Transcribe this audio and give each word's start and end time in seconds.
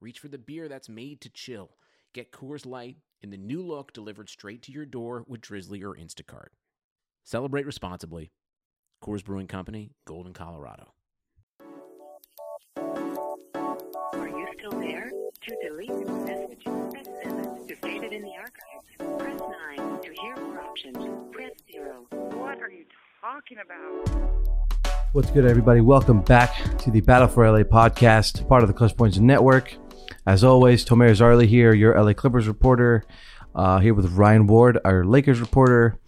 reach 0.00 0.18
for 0.18 0.28
the 0.28 0.38
beer 0.38 0.68
that's 0.68 0.88
made 0.88 1.20
to 1.22 1.28
chill. 1.30 1.76
Get 2.12 2.32
Coors 2.32 2.66
Light 2.66 2.96
in 3.22 3.30
the 3.30 3.36
new 3.36 3.62
look 3.62 3.92
delivered 3.92 4.28
straight 4.28 4.62
to 4.62 4.72
your 4.72 4.86
door 4.86 5.24
with 5.26 5.40
Drizly 5.40 5.82
or 5.82 5.94
Instacart. 5.94 6.48
Celebrate 7.24 7.66
responsibly. 7.66 8.32
Coors 9.02 9.24
Brewing 9.24 9.46
Company, 9.46 9.92
Golden, 10.06 10.32
Colorado. 10.32 10.92
Are 12.76 14.28
you 14.28 14.46
still 14.58 14.78
there? 14.78 15.10
To 15.42 15.56
delete 15.62 15.88
this 15.88 16.08
message, 16.08 16.64
press 16.64 17.06
7. 17.22 17.66
To 17.66 17.76
save 17.82 18.02
it 18.02 18.12
in 18.12 18.22
the 18.22 18.32
archives, 18.36 18.84
press 19.18 19.40
9. 19.78 20.00
To 20.02 20.12
hear 20.20 20.36
more 20.36 20.60
options, 20.60 20.98
press 21.32 21.52
0. 21.72 22.06
What 22.10 22.60
are 22.60 22.70
you 22.70 22.84
talking 23.22 23.58
about? 23.64 24.49
What's 25.12 25.30
good, 25.32 25.44
everybody? 25.44 25.80
Welcome 25.80 26.20
back 26.22 26.54
to 26.78 26.90
the 26.90 27.00
Battle 27.00 27.26
for 27.26 27.50
LA 27.50 27.64
podcast, 27.64 28.46
part 28.48 28.62
of 28.62 28.68
the 28.68 28.74
Clutch 28.74 28.96
Points 28.96 29.18
Network. 29.18 29.74
As 30.26 30.44
always, 30.44 30.84
Tomer 30.84 31.10
Azarly 31.10 31.46
here, 31.46 31.74
your 31.74 32.00
LA 32.00 32.12
Clippers 32.12 32.46
reporter, 32.46 33.04
uh, 33.54 33.80
here 33.80 33.92
with 33.92 34.12
Ryan 34.12 34.46
Ward, 34.46 34.78
our 34.84 35.04
Lakers 35.04 35.40
reporter. 35.40 35.98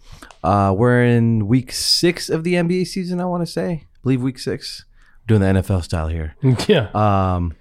Uh, 0.41 0.73
we're 0.77 1.03
in 1.03 1.47
week 1.47 1.71
six 1.73 2.29
of 2.29 2.43
the 2.45 2.53
NBA 2.53 2.87
season, 2.87 3.19
I 3.19 3.25
want 3.25 3.45
to 3.45 3.51
say. 3.51 3.71
I 3.71 3.87
believe 4.03 4.21
week 4.21 4.39
six. 4.39 4.85
doing 5.27 5.41
the 5.41 5.47
NFL 5.47 5.83
style 5.83 6.07
here. 6.07 6.35
Yeah. 6.67 6.89
Um, 6.93 7.55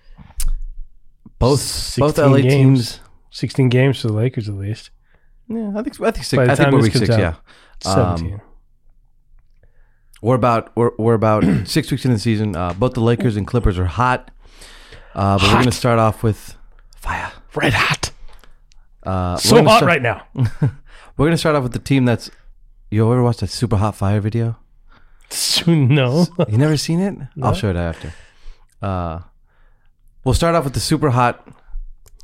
both 1.41 1.97
both 1.99 2.19
LA 2.19 2.37
games. 2.39 2.99
teams. 2.99 3.01
16 3.31 3.69
games 3.69 4.01
for 4.01 4.09
the 4.09 4.13
Lakers 4.13 4.49
at 4.49 4.55
least. 4.55 4.91
Yeah, 5.49 5.73
I 5.77 5.83
think 5.83 6.01
I 6.01 6.11
think 6.13 6.25
six. 6.25 6.39
I 6.39 6.55
think 6.55 6.71
we're 6.71 6.83
week 6.83 6.93
six. 6.93 7.11
out, 7.11 7.19
Yeah. 7.19 7.35
Um, 7.85 8.17
17. 8.19 8.41
We're 10.23 10.37
about 10.37 10.75
we're, 10.77 10.93
we're 10.99 11.15
about 11.15 11.45
six 11.67 11.91
weeks 11.91 12.05
into 12.07 12.15
the 12.17 12.21
season. 12.21 12.57
Uh, 12.57 12.73
both 12.73 12.95
the 12.95 13.01
Lakers 13.01 13.37
and 13.37 13.47
Clippers 13.47 13.79
are 13.79 13.85
hot. 13.87 14.31
Uh, 15.15 15.37
but 15.37 15.43
we're 15.49 15.53
going 15.55 15.65
to 15.67 15.73
start 15.73 15.99
off 15.99 16.23
with 16.23 16.57
fire. 16.97 17.31
Red 17.55 17.75
hot. 17.75 18.11
Uh, 19.03 19.33
we're 19.35 19.41
So 19.41 19.57
gonna 19.57 19.69
hot 19.69 19.77
start- 19.79 19.89
right 19.89 20.03
now. 20.03 20.27
We're 21.19 21.27
going 21.27 21.33
to 21.33 21.39
start 21.39 21.55
off 21.57 21.63
with 21.63 21.73
the 21.75 21.79
team 21.79 22.07
that's. 22.07 22.31
You 22.91 23.05
ever 23.13 23.23
watched 23.23 23.41
that 23.41 23.51
super 23.51 23.77
hot 23.77 23.95
fire 23.95 24.21
video? 24.21 24.57
no. 25.67 26.27
You 26.49 26.57
never 26.57 26.77
seen 26.79 27.01
it? 27.01 27.19
I'll 27.43 27.53
show 27.55 27.69
it 27.69 27.77
after. 27.77 28.15
Uh, 28.81 29.21
we'll 30.25 30.35
start 30.35 30.55
off 30.55 30.65
with 30.65 30.73
the 30.73 30.81
super 30.81 31.11
hot, 31.11 31.47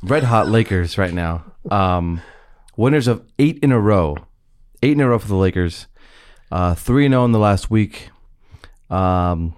red 0.01 0.23
hot 0.23 0.47
Lakers 0.47 0.97
right 0.97 1.13
now. 1.13 1.43
Um, 1.69 2.21
winners 2.77 3.07
of 3.07 3.23
eight 3.37 3.59
in 3.59 3.71
a 3.71 3.79
row, 3.79 4.17
eight 4.81 4.93
in 4.93 5.01
a 5.01 5.07
row 5.09 5.19
for 5.19 5.27
the 5.27 5.35
Lakers. 5.35 5.85
Uh, 6.51 6.73
three 6.75 7.05
and 7.05 7.13
zero 7.13 7.25
in 7.25 7.31
the 7.31 7.39
last 7.39 7.69
week. 7.69 8.09
Um, 8.89 9.53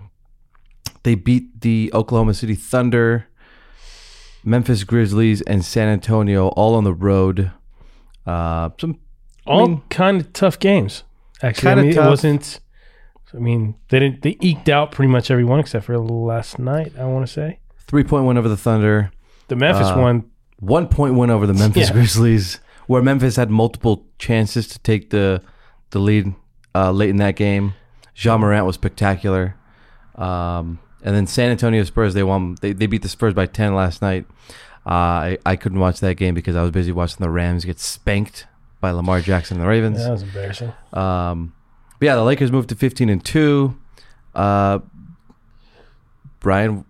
they 1.03 1.16
beat 1.16 1.61
the 1.61 1.89
Oklahoma 1.94 2.33
City 2.33 2.56
Thunder, 2.56 3.28
Memphis 4.44 4.83
Grizzlies, 4.83 5.42
and 5.44 5.64
San 5.64 5.88
Antonio 5.88 6.50
all 6.50 6.75
on 6.75 6.83
the 6.83 6.94
road. 6.94 7.52
Uh, 8.25 8.70
some 8.80 9.00
All 9.45 9.67
mean- 9.67 9.81
kind 9.89 10.22
of 10.22 10.33
tough 10.33 10.59
games. 10.59 11.03
Actually, 11.42 11.72
I 11.72 11.75
mean, 11.75 11.94
tough. 11.94 12.06
it 12.06 12.09
wasn't. 12.09 12.59
I 13.33 13.37
mean, 13.37 13.76
they 13.89 13.99
didn't. 13.99 14.21
They 14.21 14.37
eked 14.42 14.67
out 14.70 14.92
pretty 14.92 15.10
much 15.11 15.32
everyone 15.32 15.60
except 15.60 15.86
for 15.86 15.98
last 15.98 16.60
night. 16.60 16.92
I 16.99 17.05
want 17.05 17.26
to 17.26 17.32
say 17.32 17.60
three 17.87 18.04
point 18.04 18.26
one 18.26 18.37
over 18.37 18.49
the 18.49 18.58
Thunder. 18.58 19.11
the 19.48 19.55
Memphis 19.55 19.87
Uh, 19.87 19.95
one. 19.95 20.26
One 20.60 20.87
point 20.87 21.16
one 21.16 21.30
over 21.32 21.48
the 21.48 21.54
Memphis 21.64 21.87
Yeah. 21.87 21.93
Grizzlies, 21.93 22.60
where 22.87 23.02
Memphis 23.02 23.37
had 23.37 23.49
multiple 23.49 24.05
chances 24.20 24.67
to 24.67 24.80
take 24.80 25.10
the 25.11 25.42
the 25.92 25.99
lead 25.99 26.33
uh, 26.76 26.92
late 26.92 27.09
in 27.09 27.17
that 27.17 27.36
game. 27.36 27.73
Ja 28.15 28.37
Morant 28.37 28.65
was 28.65 28.76
spectacular, 28.76 29.55
um, 30.15 30.80
and 31.02 31.15
then 31.15 31.26
San 31.26 31.49
Antonio 31.49 31.83
Spurs 31.83 32.14
they 32.14 32.23
won. 32.23 32.55
They, 32.61 32.73
they 32.73 32.86
beat 32.86 33.02
the 33.02 33.09
Spurs 33.09 33.33
by 33.33 33.45
ten 33.45 33.73
last 33.73 34.02
night. 34.02 34.26
Uh, 34.86 34.89
I 34.89 35.37
I 35.45 35.55
couldn't 35.55 35.80
watch 35.80 35.99
that 36.02 36.15
game 36.15 36.33
because 36.33 36.55
I 36.55 36.61
was 36.61 36.71
busy 36.71 36.92
watching 36.92 37.17
the 37.20 37.30
Rams 37.30 37.65
get 37.65 37.80
spanked 37.80 38.48
by 38.81 38.92
Lamar 38.92 39.21
Jackson 39.21 39.58
and 39.58 39.64
the 39.64 39.70
Ravens. 39.70 39.99
That 39.99 40.11
was 40.11 40.23
embarrassing. 40.23 40.73
Um, 40.92 41.54
but 41.99 42.08
yeah, 42.08 42.15
the 42.15 42.23
Lakers 42.23 42.52
moved 42.52 42.70
to 42.70 42.76
15 42.76 43.10
and 43.10 43.23
2. 43.23 43.77
Uh, 44.33 44.80
Brian, 46.39 46.83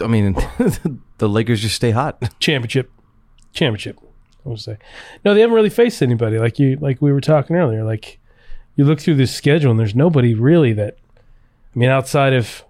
I 0.00 0.06
mean, 0.06 0.34
the 1.18 1.28
Lakers 1.28 1.62
just 1.62 1.74
stay 1.74 1.90
hot. 1.90 2.22
Championship, 2.40 2.90
championship. 3.52 3.98
I 4.44 4.48
would 4.50 4.60
say. 4.60 4.76
No, 5.24 5.34
they 5.34 5.40
haven't 5.40 5.56
really 5.56 5.70
faced 5.70 6.02
anybody 6.02 6.38
like 6.38 6.58
you. 6.58 6.76
Like 6.76 7.00
we 7.02 7.12
were 7.12 7.20
talking 7.20 7.56
earlier. 7.56 7.84
Like 7.84 8.19
you 8.80 8.86
look 8.86 8.98
through 8.98 9.16
this 9.16 9.34
schedule 9.34 9.70
and 9.70 9.78
there's 9.78 9.94
nobody 9.94 10.32
really 10.32 10.72
that. 10.72 10.96
I 11.18 11.78
mean, 11.78 11.90
outside 11.90 12.32
of 12.32 12.64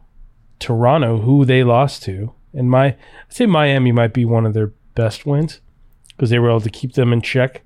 Toronto, 0.59 1.19
who 1.19 1.45
they 1.45 1.63
lost 1.63 2.03
to, 2.03 2.33
and 2.53 2.69
my 2.69 2.87
I'd 2.87 2.97
say 3.29 3.47
Miami 3.47 3.93
might 3.93 4.13
be 4.13 4.25
one 4.25 4.45
of 4.45 4.53
their 4.53 4.73
best 4.97 5.25
wins 5.25 5.61
because 6.09 6.31
they 6.31 6.41
were 6.41 6.51
able 6.51 6.63
to 6.63 6.69
keep 6.69 6.95
them 6.95 7.13
in 7.13 7.23
check. 7.23 7.63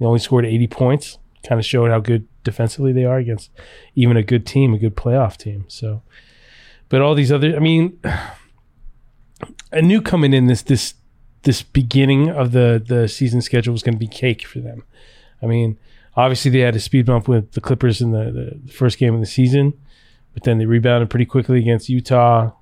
They 0.00 0.04
only 0.04 0.18
scored 0.18 0.44
80 0.44 0.66
points. 0.66 1.18
Kind 1.46 1.60
of 1.60 1.64
showed 1.64 1.92
how 1.92 2.00
good 2.00 2.26
defensively 2.42 2.92
they 2.92 3.04
are 3.04 3.18
against 3.18 3.52
even 3.94 4.16
a 4.16 4.22
good 4.24 4.44
team, 4.44 4.74
a 4.74 4.78
good 4.78 4.96
playoff 4.96 5.36
team. 5.36 5.64
So, 5.68 6.02
but 6.88 7.02
all 7.02 7.14
these 7.14 7.30
other, 7.30 7.54
I 7.54 7.60
mean, 7.60 8.00
I 9.72 9.80
knew 9.80 10.02
coming 10.02 10.34
in 10.34 10.48
this 10.48 10.62
this 10.62 10.94
this 11.42 11.62
beginning 11.62 12.30
of 12.30 12.50
the 12.50 12.82
the 12.84 13.06
season 13.06 13.42
schedule 13.42 13.70
was 13.70 13.84
going 13.84 13.94
to 13.94 14.00
be 14.00 14.08
cake 14.08 14.44
for 14.44 14.58
them. 14.58 14.82
I 15.40 15.46
mean, 15.46 15.78
obviously 16.16 16.50
they 16.50 16.60
had 16.60 16.74
a 16.76 16.80
speed 16.80 17.06
bump 17.06 17.28
with 17.28 17.52
the 17.52 17.60
Clippers 17.60 18.00
in 18.00 18.10
the, 18.12 18.58
the 18.64 18.72
first 18.72 18.98
game 18.98 19.14
of 19.14 19.20
the 19.20 19.26
season, 19.26 19.72
but 20.34 20.44
then 20.44 20.58
they 20.58 20.66
rebounded 20.66 21.10
pretty 21.10 21.26
quickly 21.26 21.58
against 21.58 21.88
Utah. 21.88 22.52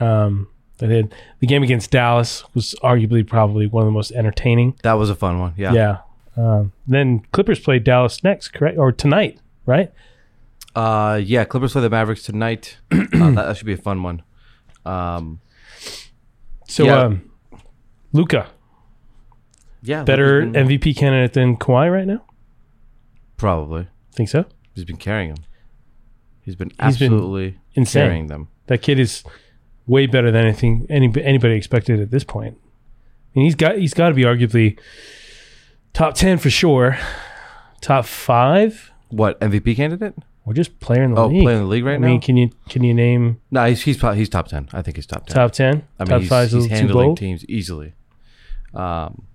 Um, 0.00 0.48
they 0.78 0.94
had 0.96 1.14
the 1.40 1.46
game 1.46 1.62
against 1.62 1.90
Dallas 1.90 2.44
was 2.54 2.74
arguably 2.82 3.26
probably 3.26 3.66
one 3.66 3.82
of 3.82 3.86
the 3.86 3.92
most 3.92 4.12
entertaining. 4.12 4.76
That 4.82 4.94
was 4.94 5.08
a 5.08 5.14
fun 5.14 5.38
one. 5.40 5.54
Yeah. 5.56 5.72
Yeah. 5.72 5.98
Um, 6.36 6.72
then 6.86 7.20
Clippers 7.32 7.58
played 7.58 7.82
Dallas 7.84 8.22
next, 8.22 8.48
correct? 8.48 8.76
Or 8.76 8.92
tonight, 8.92 9.38
right? 9.64 9.90
Uh, 10.74 11.18
yeah, 11.24 11.44
Clippers 11.44 11.72
play 11.72 11.80
the 11.80 11.88
Mavericks 11.88 12.22
tonight. 12.24 12.76
uh, 12.92 12.98
that, 13.10 13.32
that 13.36 13.56
should 13.56 13.66
be 13.66 13.72
a 13.72 13.78
fun 13.78 14.02
one. 14.02 14.22
Um, 14.84 15.40
So, 16.68 16.84
Yeah. 16.84 16.98
um, 17.04 17.30
Luka, 18.12 18.48
yeah. 19.82 20.02
better 20.04 20.42
been- 20.44 20.68
MVP 20.68 20.94
candidate 20.96 21.32
than 21.32 21.56
Kawhi 21.56 21.90
right 21.90 22.06
now? 22.06 22.22
Probably. 23.36 23.88
Think 24.12 24.28
so? 24.28 24.46
He's 24.74 24.84
been 24.84 24.96
carrying 24.96 25.34
them. 25.34 25.44
He's 26.42 26.56
been 26.56 26.70
absolutely 26.78 27.58
insane. 27.74 28.02
carrying 28.02 28.26
them. 28.28 28.48
That 28.66 28.82
kid 28.82 28.98
is 29.00 29.24
way 29.86 30.06
better 30.06 30.30
than 30.30 30.44
anything 30.44 30.86
any, 30.88 31.12
anybody 31.22 31.54
expected 31.54 32.00
at 32.00 32.10
this 32.10 32.24
point. 32.24 32.56
And 33.34 33.44
he's 33.44 33.54
got 33.54 33.76
he's 33.78 33.94
got 33.94 34.08
to 34.08 34.14
be 34.14 34.22
arguably 34.22 34.78
top 35.92 36.14
ten 36.14 36.38
for 36.38 36.50
sure, 36.50 36.96
top 37.80 38.04
five, 38.06 38.90
What, 39.08 39.38
MVP 39.40 39.76
candidate? 39.76 40.14
or 40.44 40.54
just 40.54 40.78
player 40.78 41.02
in 41.02 41.12
the 41.12 41.20
Oh, 41.20 41.26
league. 41.26 41.42
playing 41.42 41.58
in 41.58 41.64
the 41.64 41.68
league 41.68 41.84
right 41.84 41.94
I 41.94 41.98
now? 41.98 42.06
mean, 42.06 42.20
can 42.20 42.36
you 42.36 42.50
can 42.68 42.84
you 42.84 42.94
name 42.94 43.40
No, 43.50 43.64
he's, 43.66 43.82
he's, 43.82 43.96
probably, 43.96 44.18
he's 44.20 44.28
top 44.28 44.46
10. 44.48 44.68
I 44.72 44.80
think 44.80 44.96
he's 44.96 45.06
top 45.06 45.26
10. 45.26 45.34
top 45.34 45.50
ten? 45.52 45.86
I 45.98 46.04
mean, 46.04 46.08
top 46.10 46.20
he's, 46.20 46.28
five 46.28 46.50
he's 46.50 46.66
handling 46.66 47.16
teams 47.16 47.44
easily. 47.46 47.94
Um, 48.72 49.26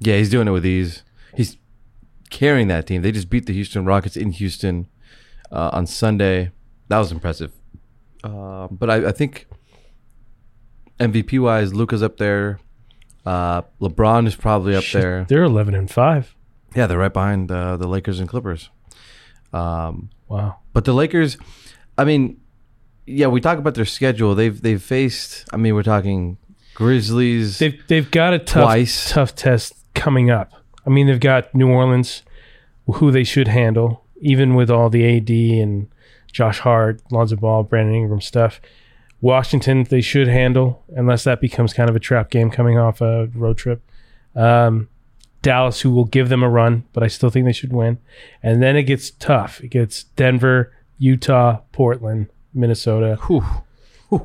yeah, 0.00 0.16
he's 0.16 0.28
doing 0.30 0.46
it 0.46 0.50
with 0.50 0.66
ease. 0.66 1.02
He's 1.34 1.56
carrying 2.30 2.68
that 2.68 2.86
team. 2.86 3.02
They 3.02 3.12
just 3.12 3.30
beat 3.30 3.46
the 3.46 3.52
Houston 3.52 3.84
Rockets 3.84 4.16
in 4.16 4.32
Houston 4.32 4.88
uh, 5.52 5.70
on 5.72 5.86
Sunday. 5.86 6.50
That 6.88 6.98
was 6.98 7.12
impressive. 7.12 7.52
Um, 8.24 8.68
but 8.78 8.90
I, 8.90 9.08
I 9.08 9.12
think 9.12 9.46
MVP 11.00 11.40
wise, 11.40 11.74
Luka's 11.74 12.02
up 12.02 12.16
there. 12.16 12.58
Uh, 13.24 13.62
LeBron 13.80 14.26
is 14.26 14.34
probably 14.36 14.74
up 14.74 14.82
Shit, 14.84 15.02
there. 15.02 15.26
They're 15.28 15.44
eleven 15.44 15.74
and 15.74 15.90
five. 15.90 16.34
Yeah, 16.74 16.86
they're 16.86 16.98
right 16.98 17.12
behind 17.12 17.50
uh, 17.50 17.76
the 17.76 17.86
Lakers 17.86 18.20
and 18.20 18.28
Clippers. 18.28 18.70
Um, 19.52 20.10
Wow. 20.28 20.58
but 20.74 20.84
the 20.84 20.92
Lakers, 20.92 21.38
I 21.96 22.04
mean, 22.04 22.40
yeah, 23.06 23.28
we 23.28 23.40
talk 23.40 23.56
about 23.58 23.74
their 23.74 23.86
schedule. 23.86 24.34
They've 24.34 24.60
they've 24.60 24.82
faced. 24.82 25.46
I 25.52 25.56
mean, 25.56 25.74
we're 25.74 25.82
talking 25.82 26.36
Grizzlies. 26.74 27.58
They've 27.58 27.80
they've 27.86 28.10
got 28.10 28.34
a 28.34 28.38
tough 28.38 28.64
Twice. 28.64 29.10
tough 29.10 29.34
test 29.34 29.74
coming 29.94 30.30
up. 30.30 30.52
I 30.88 30.90
mean, 30.90 31.06
they've 31.06 31.20
got 31.20 31.54
New 31.54 31.70
Orleans, 31.70 32.22
who 32.86 33.10
they 33.10 33.24
should 33.24 33.48
handle, 33.48 34.04
even 34.22 34.54
with 34.54 34.70
all 34.70 34.88
the 34.88 35.04
AD 35.16 35.28
and 35.28 35.88
Josh 36.32 36.60
Hart, 36.60 37.02
Lonzo 37.10 37.36
Ball, 37.36 37.62
Brandon 37.62 37.94
Ingram 37.94 38.22
stuff. 38.22 38.58
Washington, 39.20 39.84
they 39.84 40.00
should 40.00 40.28
handle 40.28 40.82
unless 40.96 41.24
that 41.24 41.42
becomes 41.42 41.74
kind 41.74 41.90
of 41.90 41.96
a 41.96 42.00
trap 42.00 42.30
game 42.30 42.50
coming 42.50 42.78
off 42.78 43.02
a 43.02 43.26
road 43.34 43.58
trip. 43.58 43.82
Um, 44.34 44.88
Dallas, 45.42 45.82
who 45.82 45.90
will 45.90 46.06
give 46.06 46.30
them 46.30 46.42
a 46.42 46.48
run, 46.48 46.84
but 46.94 47.02
I 47.02 47.08
still 47.08 47.28
think 47.28 47.44
they 47.44 47.52
should 47.52 47.72
win. 47.72 47.98
And 48.42 48.62
then 48.62 48.74
it 48.74 48.84
gets 48.84 49.10
tough. 49.10 49.60
It 49.60 49.68
gets 49.68 50.04
Denver, 50.04 50.72
Utah, 50.98 51.58
Portland, 51.72 52.28
Minnesota. 52.54 53.18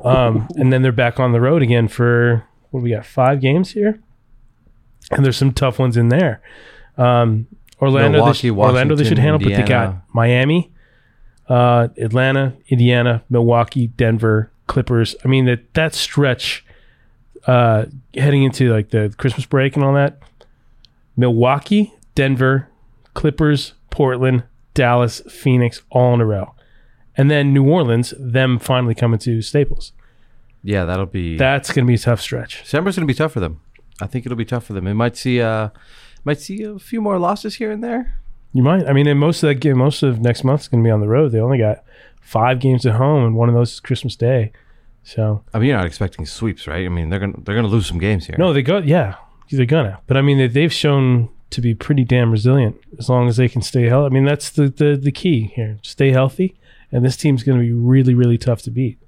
Um, 0.02 0.48
and 0.56 0.72
then 0.72 0.80
they're 0.80 0.92
back 0.92 1.20
on 1.20 1.32
the 1.32 1.42
road 1.42 1.62
again 1.62 1.88
for 1.88 2.42
what 2.70 2.80
do 2.80 2.84
we 2.84 2.90
got? 2.90 3.04
Five 3.04 3.42
games 3.42 3.72
here, 3.72 4.00
and 5.10 5.24
there's 5.24 5.36
some 5.36 5.52
tough 5.52 5.78
ones 5.78 5.96
in 5.96 6.08
there. 6.08 6.40
Um, 6.96 7.46
Orlando, 7.80 8.08
they, 8.08 8.18
Milwaukee, 8.18 8.48
sh- 8.48 8.52
Orlando, 8.52 8.94
they 8.94 9.04
should 9.04 9.18
handle, 9.18 9.38
but 9.38 9.48
they 9.48 9.62
got 9.62 9.96
Miami, 10.14 10.70
uh, 11.48 11.88
Atlanta, 11.98 12.54
Indiana, 12.68 13.22
Milwaukee, 13.28 13.88
Denver, 13.88 14.50
Clippers. 14.66 15.14
I 15.24 15.28
mean 15.28 15.44
that 15.46 15.74
that 15.74 15.94
stretch, 15.94 16.64
uh, 17.46 17.86
heading 18.14 18.44
into 18.44 18.72
like 18.72 18.90
the 18.90 19.12
Christmas 19.18 19.44
break 19.46 19.74
and 19.76 19.84
all 19.84 19.94
that. 19.94 20.18
Milwaukee, 21.16 21.92
Denver, 22.14 22.68
Clippers, 23.14 23.74
Portland, 23.90 24.44
Dallas, 24.74 25.20
Phoenix, 25.28 25.82
all 25.90 26.14
in 26.14 26.20
a 26.20 26.26
row. 26.26 26.54
And 27.16 27.30
then 27.30 27.52
New 27.52 27.68
Orleans, 27.68 28.12
them 28.18 28.58
finally 28.58 28.94
coming 28.94 29.20
to 29.20 29.40
Staples. 29.40 29.92
Yeah, 30.64 30.84
that'll 30.84 31.06
be. 31.06 31.36
That's 31.36 31.70
going 31.72 31.84
to 31.84 31.88
be 31.88 31.94
a 31.94 31.98
tough 31.98 32.20
stretch. 32.20 32.62
December's 32.62 32.96
going 32.96 33.06
to 33.06 33.12
be 33.12 33.16
tough 33.16 33.32
for 33.32 33.40
them. 33.40 33.60
I 34.00 34.06
think 34.06 34.26
it'll 34.26 34.36
be 34.36 34.44
tough 34.44 34.64
for 34.64 34.72
them. 34.72 34.86
It 34.86 34.94
might 34.94 35.16
see 35.16 35.40
uh 35.40 35.70
might 36.24 36.40
see 36.40 36.62
a 36.62 36.78
few 36.78 37.00
more 37.00 37.18
losses 37.18 37.56
here 37.56 37.70
and 37.70 37.82
there. 37.82 38.18
You 38.52 38.62
might. 38.62 38.86
I 38.86 38.92
mean, 38.92 39.06
and 39.06 39.18
most 39.18 39.42
of 39.42 39.48
that 39.48 39.56
game, 39.56 39.78
most 39.78 40.02
of 40.02 40.20
next 40.20 40.44
month 40.44 40.62
is 40.62 40.68
going 40.68 40.82
to 40.82 40.86
be 40.86 40.90
on 40.90 41.00
the 41.00 41.08
road. 41.08 41.32
They 41.32 41.40
only 41.40 41.58
got 41.58 41.84
five 42.20 42.60
games 42.60 42.86
at 42.86 42.94
home, 42.94 43.24
and 43.24 43.34
one 43.34 43.48
of 43.48 43.54
those 43.54 43.72
is 43.72 43.80
Christmas 43.80 44.14
Day. 44.14 44.52
So 45.02 45.44
I 45.52 45.58
mean, 45.58 45.68
you're 45.68 45.76
not 45.76 45.86
expecting 45.86 46.24
sweeps, 46.24 46.66
right? 46.66 46.86
I 46.86 46.88
mean, 46.88 47.10
they're 47.10 47.18
gonna 47.18 47.40
they're 47.42 47.54
gonna 47.54 47.68
lose 47.68 47.86
some 47.86 47.98
games 47.98 48.26
here. 48.26 48.36
no, 48.38 48.52
they 48.52 48.62
go. 48.62 48.78
Yeah, 48.78 49.16
they're 49.50 49.66
gonna. 49.66 50.00
But 50.06 50.16
I 50.16 50.22
mean, 50.22 50.38
they, 50.38 50.46
they've 50.46 50.72
shown 50.72 51.28
to 51.50 51.60
be 51.60 51.74
pretty 51.74 52.04
damn 52.04 52.30
resilient 52.30 52.76
as 52.98 53.08
long 53.08 53.28
as 53.28 53.36
they 53.36 53.48
can 53.48 53.60
stay 53.60 53.88
healthy. 53.88 54.06
I 54.06 54.14
mean, 54.14 54.24
that's 54.24 54.50
the 54.50 54.68
the, 54.68 54.96
the 54.96 55.12
key 55.12 55.52
here. 55.54 55.78
Stay 55.82 56.10
healthy, 56.10 56.56
and 56.90 57.04
this 57.04 57.16
team's 57.16 57.42
going 57.42 57.58
to 57.58 57.64
be 57.64 57.72
really 57.72 58.14
really 58.14 58.38
tough 58.38 58.62
to 58.62 58.70
beat. 58.70 58.98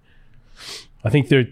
I 1.03 1.09
think 1.09 1.29
they're 1.29 1.47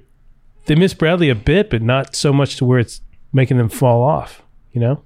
they 0.66 0.74
miss 0.74 0.94
Bradley 0.94 1.30
a 1.30 1.34
bit, 1.34 1.70
but 1.70 1.80
not 1.80 2.14
so 2.14 2.32
much 2.32 2.56
to 2.56 2.64
where 2.64 2.78
it's 2.78 3.00
making 3.34 3.58
them 3.58 3.68
fall 3.68 4.02
off. 4.02 4.42
You 4.72 4.80
know, 4.80 5.04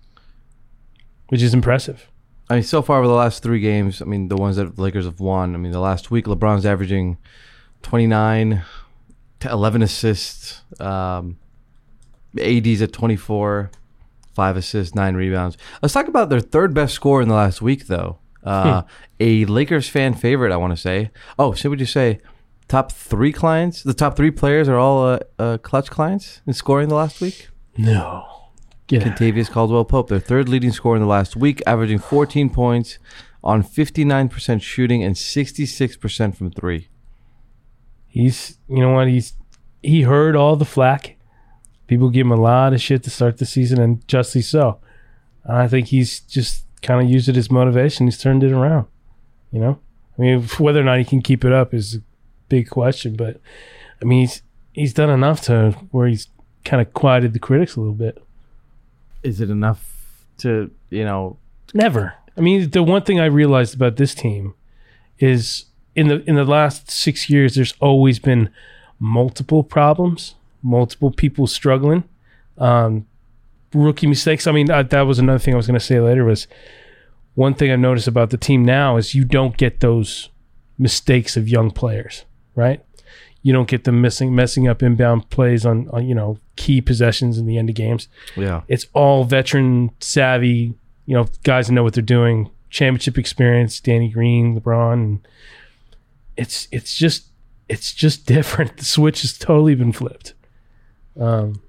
which 1.29 1.43
is 1.43 1.53
impressive. 1.53 2.09
I 2.49 2.55
mean, 2.55 2.63
so 2.63 2.81
far 2.81 2.99
over 2.99 3.09
the 3.09 3.13
last 3.13 3.43
three 3.43 3.61
games, 3.61 4.01
I 4.01 4.07
mean, 4.07 4.29
the 4.29 4.37
ones 4.37 4.57
that 4.57 4.77
the 4.77 4.83
Lakers 4.83 5.05
have 5.05 5.21
won. 5.21 5.55
I 5.55 5.59
mean, 5.59 5.73
the 5.73 5.81
last 5.81 6.11
week, 6.11 6.25
LeBron's 6.25 6.65
averaging 6.65 7.19
29, 7.83 8.63
to 9.41 9.51
11 9.51 9.83
assists. 9.83 10.63
Um, 10.81 11.39
AD's 12.41 12.83
at 12.83 12.93
24, 12.93 13.71
five 14.35 14.57
assists, 14.57 14.95
nine 14.95 15.15
rebounds. 15.15 15.57
Let's 15.83 15.95
talk 15.95 16.09
about 16.09 16.29
their 16.29 16.41
third 16.41 16.75
best 16.75 16.95
score 16.95 17.23
in 17.23 17.29
the 17.29 17.35
last 17.35 17.63
week, 17.63 17.87
though. 17.87 18.19
Uh, 18.45 18.83
a 19.21 19.45
Lakers 19.45 19.89
fan 19.89 20.15
favorite, 20.15 20.53
I 20.53 20.57
want 20.57 20.73
to 20.73 20.77
say. 20.77 21.11
Oh, 21.39 21.53
should 21.53 21.71
we 21.71 21.77
just 21.77 21.93
say 21.93 22.21
top 22.67 22.93
three 22.93 23.33
clients? 23.33 23.83
The 23.83 23.95
top 23.95 24.17
three 24.17 24.31
players 24.31 24.69
are 24.69 24.79
all 24.79 25.05
uh, 25.07 25.19
uh, 25.39 25.59
clutch 25.59 25.91
clients 25.91 26.41
in 26.47 26.53
scoring 26.53 26.89
the 26.89 26.95
last 26.95 27.21
week? 27.21 27.49
No, 27.79 28.27
get. 28.89 29.03
Kentavious 29.03 29.49
Caldwell 29.49 29.85
Pope, 29.85 30.09
their 30.09 30.19
third 30.19 30.49
leading 30.49 30.73
scorer 30.73 30.97
in 30.97 31.03
the 31.03 31.09
last 31.09 31.37
week, 31.37 31.63
averaging 31.67 32.01
14 32.01 32.51
points 32.51 32.99
on 33.43 33.63
59% 33.63 34.61
shooting 34.61 35.05
and 35.05 35.15
66% 35.15 36.37
from 36.37 36.51
three. 36.51 36.89
He's 38.09 38.59
you 38.69 38.81
know 38.81 38.93
what 38.95 39.07
he's 39.07 39.35
he 39.83 40.03
heard 40.03 40.35
all 40.35 40.57
the 40.57 40.65
flack. 40.65 41.17
People 41.87 42.11
give 42.11 42.27
him 42.27 42.33
a 42.33 42.37
lot 42.37 42.73
of 42.73 42.81
shit 42.81 43.03
to 43.05 43.11
start 43.11 43.39
the 43.39 43.47
season, 43.47 43.81
and 43.81 44.07
justly 44.09 44.43
so. 44.43 44.81
I 45.49 45.69
think 45.69 45.89
he's 45.89 46.21
just 46.21 46.65
kind 46.83 47.01
of 47.01 47.09
used 47.09 47.29
it 47.29 47.37
as 47.37 47.51
motivation. 47.51 48.07
He's 48.07 48.19
turned 48.19 48.43
it 48.43 48.53
around. 48.53 48.87
You 49.53 49.61
know, 49.61 49.79
I 50.19 50.23
mean, 50.23 50.43
whether 50.59 50.81
or 50.81 50.85
not 50.85 50.99
he 50.99 51.05
can 51.05 51.23
keep 51.23 51.45
it 51.45 51.53
up 51.53 51.73
is 51.73 51.97
a 51.97 52.03
big 52.49 52.69
question. 52.69 53.15
But 53.15 53.41
I 54.03 54.05
mean, 54.05 54.21
he's 54.21 54.43
he's 54.73 54.95
done 54.95 55.11
enough 55.11 55.43
to 55.43 55.73
where 55.91 56.09
he's 56.09 56.29
kind 56.65 56.81
of 56.81 56.93
quieted 56.93 57.33
the 57.33 57.39
critics 57.39 57.77
a 57.77 57.81
little 57.81 57.95
bit. 57.95 58.23
Is 59.23 59.41
it 59.41 59.51
enough 59.51 59.85
to, 60.39 60.71
you 60.91 61.05
know, 61.05 61.39
Never. 61.75 62.15
I 62.37 62.41
mean, 62.41 62.71
the 62.71 62.83
one 62.83 63.03
thing 63.03 63.21
I 63.21 63.27
realized 63.27 63.75
about 63.75 63.97
this 63.97 64.15
team 64.15 64.55
is 65.19 65.67
in 65.95 66.09
the 66.09 66.23
in 66.29 66.37
the 66.37 66.45
last 66.45 66.91
six 66.91 67.29
years, 67.29 67.55
there's 67.55 67.75
always 67.81 68.19
been 68.19 68.51
multiple 68.99 69.65
problems, 69.65 70.35
multiple 70.63 71.11
people 71.11 71.47
struggling, 71.47 72.05
um, 72.59 73.07
rookie 73.75 74.07
mistakes. 74.07 74.47
I 74.47 74.53
mean, 74.53 74.67
that, 74.67 74.91
that 74.91 75.03
was 75.03 75.19
another 75.19 75.39
thing 75.39 75.55
I 75.55 75.57
was 75.57 75.67
going 75.67 75.79
to 75.79 75.85
say 75.85 76.01
later. 76.01 76.25
Was 76.25 76.47
one 77.35 77.55
thing 77.55 77.71
I've 77.71 77.79
noticed 77.81 78.09
about 78.09 78.31
the 78.31 78.37
team 78.37 78.65
now 78.65 78.97
is 78.97 79.15
you 79.15 79.25
don't 79.25 79.57
get 79.57 79.81
those 79.81 80.31
mistakes 80.79 81.37
of 81.37 81.49
young 81.49 81.71
players, 81.71 82.25
right? 82.55 82.85
You 83.49 83.55
don't 83.55 83.67
get 83.69 83.85
them 83.85 84.03
missing 84.03 84.35
messing 84.35 84.69
up 84.69 84.83
inbound 84.83 85.31
plays 85.31 85.65
on, 85.65 85.89
on 85.89 86.07
you 86.07 86.15
know 86.15 86.39
key 86.57 86.83
possessions 86.83 87.39
in 87.39 87.47
the 87.47 87.57
end 87.57 87.71
of 87.71 87.75
games 87.77 88.09
yeah. 88.37 88.63
it's 88.69 88.87
all 88.93 89.25
veteran 89.25 89.91
savvy, 90.01 90.75
you 91.07 91.15
know, 91.15 91.27
guys 91.43 91.69
that 91.69 91.73
know 91.73 91.83
what 91.83 91.95
they're 91.95 92.03
doing, 92.03 92.51
championship 92.71 93.19
experience, 93.19 93.81
Danny 93.81 94.09
Green, 94.09 94.61
LeBron. 94.61 94.93
And 94.93 95.29
it's 96.37 96.69
it's 96.71 96.97
just 96.97 97.29
it's 97.69 97.93
just 97.93 98.27
different. 98.35 98.77
The 98.77 98.85
switch 98.85 99.23
has 99.23 99.37
totally 99.37 99.75
been 99.75 99.93
flipped. 99.93 100.35
Um, 101.19 101.63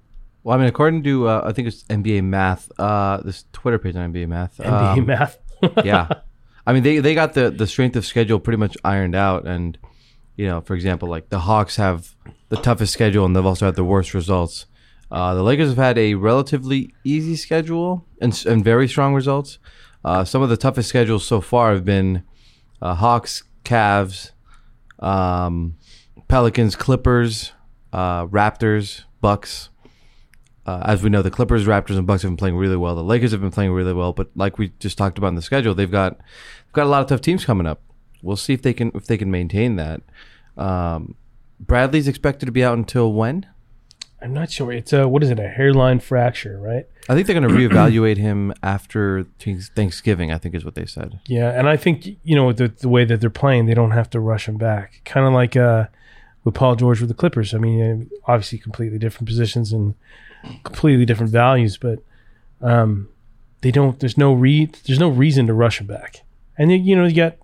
Well, 0.44 0.56
I 0.56 0.60
mean, 0.60 0.68
according 0.68 1.04
to, 1.04 1.28
uh, 1.28 1.42
I 1.46 1.52
think 1.52 1.68
it's 1.68 1.84
NBA 1.84 2.24
Math, 2.24 2.72
uh, 2.80 3.18
this 3.18 3.46
Twitter 3.52 3.80
page 3.80 3.96
on 3.96 4.14
NBA 4.14 4.28
Math. 4.28 4.58
NBA 4.58 4.98
um, 5.00 5.06
math. 5.06 5.38
yeah. 5.84 6.08
I 6.66 6.74
mean, 6.74 6.84
they, 6.84 7.00
they 7.00 7.16
got 7.16 7.34
the, 7.34 7.50
the 7.50 7.66
strength 7.66 7.96
of 7.96 8.06
schedule 8.06 8.40
pretty 8.40 8.58
much 8.58 8.78
ironed 8.84 9.16
out. 9.16 9.48
And, 9.48 9.78
you 10.40 10.46
know, 10.46 10.62
for 10.62 10.74
example, 10.74 11.10
like 11.10 11.28
the 11.28 11.40
Hawks 11.40 11.76
have 11.76 12.16
the 12.48 12.56
toughest 12.56 12.94
schedule 12.94 13.26
and 13.26 13.36
they've 13.36 13.46
also 13.46 13.66
had 13.66 13.76
the 13.76 13.84
worst 13.84 14.14
results. 14.14 14.68
Uh, 15.12 15.34
the 15.34 15.44
Lakers 15.44 15.68
have 15.68 15.78
had 15.78 15.98
a 15.98 16.14
relatively 16.14 16.94
easy 17.04 17.36
schedule 17.36 18.06
and, 18.22 18.46
and 18.46 18.64
very 18.64 18.88
strong 18.88 19.14
results. 19.14 19.60
Uh, 20.06 20.24
some 20.24 20.42
of 20.42 20.48
the 20.48 20.56
toughest 20.56 20.88
schedules 20.88 21.26
so 21.26 21.42
far 21.42 21.74
have 21.74 21.84
been 21.84 22.24
uh, 22.82 22.96
Hawks, 22.96 23.44
Cavs, 23.66 24.32
um, 25.00 25.76
Pelicans, 26.30 26.78
Clippers, 26.78 27.52
uh, 27.92 28.26
Raptors, 28.28 29.04
Bucks. 29.20 29.68
Uh, 30.66 30.84
as 30.86 31.04
we 31.04 31.10
know, 31.10 31.22
the 31.22 31.32
Clippers, 31.32 31.66
Raptors, 31.66 31.98
and 31.98 32.08
Bucks 32.08 32.22
have 32.22 32.32
been 32.32 32.38
playing 32.38 32.56
really 32.56 32.78
well. 32.78 32.96
The 32.96 33.04
Lakers 33.04 33.34
have 33.34 33.42
been 33.42 33.52
playing 33.52 33.74
really 33.74 33.94
well, 33.94 34.14
but 34.14 34.30
like 34.38 34.58
we 34.58 34.72
just 34.80 34.98
talked 34.98 35.18
about 35.18 35.28
in 35.28 35.36
the 35.36 35.42
schedule, 35.42 35.76
they've 35.76 35.92
got 35.92 36.18
they've 36.18 36.74
got 36.74 36.86
a 36.86 36.90
lot 36.90 37.02
of 37.02 37.10
tough 37.10 37.20
teams 37.20 37.44
coming 37.44 37.68
up. 37.68 37.82
We'll 38.22 38.38
see 38.38 38.54
if 38.54 38.62
they 38.62 38.74
can 38.74 38.92
if 38.96 39.06
they 39.08 39.18
can 39.18 39.32
maintain 39.32 39.76
that. 39.78 40.02
Um, 40.58 41.16
Bradley's 41.60 42.08
expected 42.08 42.46
to 42.46 42.52
be 42.52 42.64
out 42.64 42.78
until 42.78 43.14
when? 43.14 43.46
I'm 44.22 44.34
not 44.34 44.52
sure. 44.52 44.72
It's 44.72 44.92
a 44.92 45.08
what 45.08 45.24
is 45.24 45.30
it? 45.30 45.40
A 45.40 45.48
hairline 45.48 46.00
fracture, 46.00 46.60
right? 46.60 46.86
I 47.08 47.16
think 47.16 47.28
they're 47.28 47.40
going 47.40 47.48
to 47.48 47.56
reevaluate 47.56 48.18
him 48.18 48.54
after 48.62 49.24
Thanksgiving. 49.40 50.32
I 50.32 50.38
think 50.38 50.56
is 50.56 50.66
what 50.66 50.76
they 50.76 50.86
said. 50.86 51.20
Yeah, 51.28 51.58
and 51.58 51.70
I 51.70 51.78
think 51.78 52.06
you 52.24 52.36
know 52.36 52.48
with 52.48 52.58
the, 52.58 52.68
the 52.68 52.90
way 52.90 53.06
that 53.06 53.22
they're 53.22 53.30
playing, 53.30 53.66
they 53.68 53.74
don't 53.74 53.92
have 53.92 54.10
to 54.12 54.20
rush 54.20 54.48
him 54.48 54.58
back. 54.58 55.02
Kind 55.06 55.26
of 55.26 55.34
like 55.34 55.56
uh, 55.56 55.86
with 56.44 56.54
Paul 56.54 56.76
George 56.76 57.00
with 57.00 57.10
the 57.10 57.16
Clippers. 57.16 57.54
I 57.54 57.60
mean, 57.60 58.10
uh, 58.12 58.32
obviously 58.32 58.58
completely 58.58 58.98
different 58.98 59.28
positions 59.28 59.72
and 59.72 59.96
completely 60.64 61.06
different 61.06 61.32
values, 61.32 61.78
but 61.78 62.00
um, 62.62 63.08
they 63.62 63.72
don't. 63.72 64.00
There's 64.00 64.18
no 64.18 64.34
re. 64.34 64.70
There's 64.86 65.00
no 65.00 65.10
reason 65.10 65.48
to 65.48 65.54
rush 65.54 65.80
him 65.80 65.88
back. 65.88 66.24
And 66.58 66.70
then, 66.70 66.84
you 66.84 66.94
know 66.94 67.06
you 67.06 67.16
got 67.16 67.38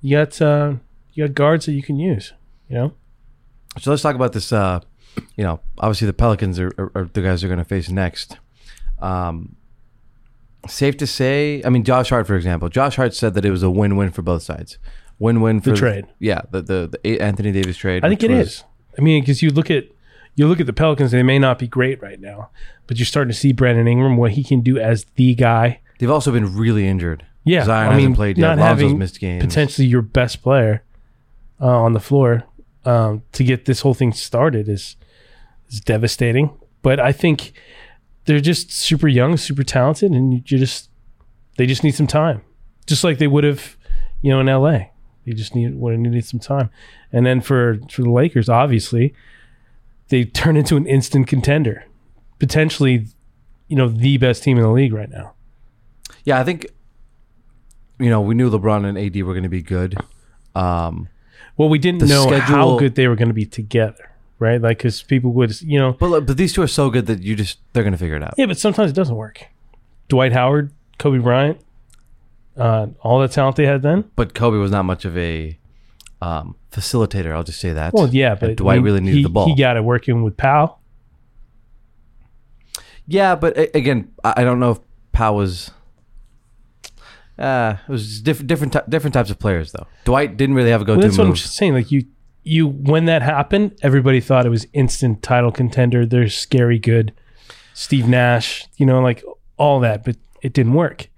you 0.00 0.16
got 0.16 0.40
uh, 0.40 0.74
you 1.12 1.26
got 1.26 1.34
guards 1.34 1.66
that 1.66 1.72
you 1.72 1.82
can 1.82 1.96
use. 1.98 2.32
You 2.68 2.76
know, 2.76 2.92
So 3.78 3.90
let's 3.90 4.02
talk 4.02 4.14
about 4.14 4.32
this. 4.32 4.52
Uh, 4.52 4.80
you 5.36 5.42
know, 5.44 5.60
obviously 5.78 6.06
the 6.06 6.12
Pelicans 6.12 6.58
are, 6.60 6.70
are, 6.78 6.92
are 6.94 7.10
the 7.12 7.20
guys 7.22 7.40
they're 7.40 7.48
going 7.48 7.58
to 7.58 7.64
face 7.64 7.88
next. 7.90 8.38
Um, 9.00 9.56
safe 10.68 10.96
to 10.98 11.06
say, 11.06 11.62
I 11.64 11.68
mean, 11.70 11.82
Josh 11.84 12.10
Hart, 12.10 12.26
for 12.26 12.36
example, 12.36 12.68
Josh 12.68 12.96
Hart 12.96 13.14
said 13.14 13.34
that 13.34 13.44
it 13.44 13.50
was 13.50 13.62
a 13.62 13.70
win-win 13.70 14.10
for 14.10 14.22
both 14.22 14.42
sides. 14.42 14.78
Win-win 15.18 15.60
for 15.60 15.70
The 15.70 15.76
trade. 15.76 16.06
Yeah, 16.18 16.42
the 16.50 16.62
the, 16.62 16.98
the 17.02 17.20
Anthony 17.20 17.52
Davis 17.52 17.76
trade. 17.76 18.04
I 18.04 18.08
think 18.08 18.22
it 18.22 18.30
was- 18.30 18.46
is. 18.48 18.64
I 18.98 19.02
mean, 19.02 19.22
because 19.22 19.42
you 19.42 19.50
look 19.50 19.70
at 19.70 19.84
you 20.34 20.46
look 20.46 20.60
at 20.60 20.66
the 20.66 20.72
Pelicans, 20.72 21.10
they 21.10 21.22
may 21.22 21.38
not 21.38 21.58
be 21.58 21.66
great 21.68 22.00
right 22.02 22.20
now, 22.20 22.50
but 22.86 22.98
you're 22.98 23.06
starting 23.06 23.30
to 23.32 23.36
see 23.36 23.52
Brandon 23.52 23.86
Ingram 23.88 24.16
what 24.16 24.32
he 24.32 24.44
can 24.44 24.60
do 24.60 24.78
as 24.78 25.04
the 25.16 25.34
guy. 25.34 25.80
They've 25.98 26.10
also 26.10 26.32
been 26.32 26.56
really 26.56 26.86
injured. 26.86 27.24
Yeah, 27.44 27.64
Zion 27.64 27.86
I 27.86 27.90
mean, 27.90 27.98
hasn't 28.00 28.16
played 28.16 28.38
yet. 28.38 28.56
not 28.56 28.58
Lonzo's 28.58 28.82
having 28.82 28.98
missed 28.98 29.20
games. 29.20 29.44
potentially 29.44 29.86
your 29.86 30.02
best 30.02 30.42
player 30.42 30.82
uh, 31.60 31.66
on 31.66 31.92
the 31.94 32.00
floor 32.00 32.44
um, 32.84 33.22
to 33.32 33.44
get 33.44 33.64
this 33.64 33.80
whole 33.80 33.94
thing 33.94 34.12
started 34.12 34.68
is 34.68 34.96
is 35.70 35.80
devastating. 35.80 36.50
But 36.82 37.00
I 37.00 37.12
think 37.12 37.52
they're 38.24 38.40
just 38.40 38.70
super 38.72 39.08
young, 39.08 39.36
super 39.36 39.62
talented, 39.64 40.12
and 40.12 40.32
you 40.32 40.40
just 40.40 40.90
they 41.56 41.66
just 41.66 41.84
need 41.84 41.94
some 41.94 42.06
time, 42.06 42.42
just 42.86 43.04
like 43.04 43.18
they 43.18 43.26
would 43.26 43.44
have, 43.44 43.76
you 44.22 44.30
know, 44.30 44.40
in 44.40 44.48
L.A. 44.48 44.90
They 45.26 45.32
just 45.32 45.54
need 45.54 45.74
would 45.74 45.92
have 45.92 46.00
needed 46.00 46.24
some 46.24 46.40
time, 46.40 46.70
and 47.12 47.26
then 47.26 47.40
for 47.40 47.78
for 47.90 48.02
the 48.02 48.10
Lakers, 48.10 48.48
obviously, 48.48 49.14
they 50.08 50.24
turn 50.24 50.56
into 50.56 50.76
an 50.76 50.86
instant 50.86 51.26
contender, 51.26 51.84
potentially, 52.38 53.06
you 53.68 53.76
know, 53.76 53.88
the 53.88 54.16
best 54.16 54.42
team 54.42 54.56
in 54.56 54.62
the 54.62 54.70
league 54.70 54.92
right 54.92 55.10
now. 55.10 55.34
Yeah, 56.24 56.40
I 56.40 56.44
think 56.44 56.66
you 58.00 58.10
know 58.10 58.20
we 58.20 58.34
knew 58.34 58.50
LeBron 58.50 58.84
and 58.86 58.98
AD 58.98 59.22
were 59.22 59.32
going 59.34 59.44
to 59.44 59.48
be 59.48 59.62
good. 59.62 59.96
Um, 60.54 61.08
Well, 61.56 61.68
we 61.68 61.78
didn't 61.78 62.00
The 62.00 62.06
know 62.06 62.30
how 62.40 62.78
good 62.78 62.94
they 62.94 63.06
were 63.06 63.16
going 63.16 63.28
to 63.28 63.34
be 63.34 63.46
together, 63.46 64.10
right? 64.38 64.60
Like, 64.60 64.78
because 64.78 65.02
people 65.02 65.32
would, 65.34 65.60
you 65.60 65.78
know, 65.78 65.92
but 65.92 66.26
but 66.26 66.36
these 66.36 66.52
two 66.52 66.62
are 66.62 66.66
so 66.68 66.90
good 66.90 67.06
that 67.06 67.22
you 67.22 67.36
just 67.36 67.58
they're 67.72 67.82
going 67.82 67.92
to 67.92 67.98
figure 67.98 68.16
it 68.16 68.22
out. 68.22 68.34
yeah, 68.38 68.46
but 68.46 68.58
sometimes 68.58 68.90
it 68.90 68.94
doesn't 68.94 69.16
work. 69.16 69.46
Dwight 70.08 70.32
Howard, 70.32 70.72
Kobe 70.98 71.18
Bryant, 71.18 71.60
uh, 72.56 72.88
all 73.02 73.20
the 73.20 73.28
talent 73.28 73.56
they 73.56 73.66
had 73.66 73.82
then. 73.82 74.10
But 74.16 74.34
Kobe 74.34 74.56
was 74.56 74.70
not 74.70 74.84
much 74.84 75.04
of 75.04 75.16
a 75.16 75.56
um, 76.22 76.56
facilitator. 76.72 77.32
I'll 77.32 77.44
just 77.44 77.60
say 77.60 77.72
that. 77.72 77.92
Well, 77.94 78.08
yeah, 78.08 78.32
And 78.32 78.40
but 78.40 78.56
Dwight 78.56 78.74
I 78.74 78.76
mean, 78.78 78.84
really 78.84 79.00
needed 79.00 79.16
he, 79.18 79.22
the 79.22 79.28
ball. 79.28 79.46
He 79.46 79.54
got 79.54 79.76
it 79.76 79.84
working 79.84 80.22
with 80.22 80.36
Pau. 80.36 80.78
Yeah, 83.06 83.34
but 83.34 83.56
again, 83.74 84.12
I 84.24 84.34
I 84.38 84.44
don't 84.44 84.60
know 84.60 84.72
if 84.72 84.78
Pau 85.12 85.34
was. 85.34 85.70
Uh, 87.40 87.76
it 87.88 87.90
was 87.90 88.06
just 88.06 88.24
different, 88.24 88.48
different, 88.48 88.72
ty- 88.72 88.82
different 88.88 89.14
types 89.14 89.30
of 89.30 89.38
players 89.38 89.72
though. 89.72 89.86
Dwight 90.04 90.36
didn't 90.36 90.54
really 90.54 90.70
have 90.70 90.82
a 90.82 90.84
go-to 90.84 91.00
that's 91.00 91.16
what 91.16 91.26
I'm 91.26 91.34
just 91.34 91.54
saying. 91.56 91.74
Like 91.74 91.90
you, 91.90 92.04
you 92.42 92.68
when 92.68 93.06
that 93.06 93.22
happened, 93.22 93.78
everybody 93.82 94.20
thought 94.20 94.46
it 94.46 94.50
was 94.50 94.66
instant 94.72 95.22
title 95.22 95.50
contender. 95.50 96.04
They're 96.04 96.28
scary 96.28 96.78
good. 96.78 97.12
Steve 97.72 98.06
Nash, 98.06 98.66
you 98.76 98.84
know, 98.84 99.00
like 99.00 99.24
all 99.56 99.80
that, 99.80 100.04
but 100.04 100.16
it 100.42 100.52
didn't 100.52 100.74
work. 100.74 101.08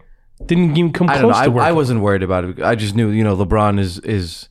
Didn't 0.47 0.77
even 0.77 0.93
come 0.93 1.09
I 1.09 1.19
close 1.19 1.35
to 1.35 1.41
know. 1.41 1.45
I, 1.45 1.49
working. 1.49 1.69
I 1.69 1.73
wasn't 1.73 2.01
worried 2.01 2.23
about 2.23 2.45
it. 2.45 2.63
I 2.63 2.75
just 2.75 2.95
knew, 2.95 3.11
you 3.11 3.25
know, 3.25 3.37
LeBron 3.37 3.79
is 3.79 3.99
is 4.01 4.49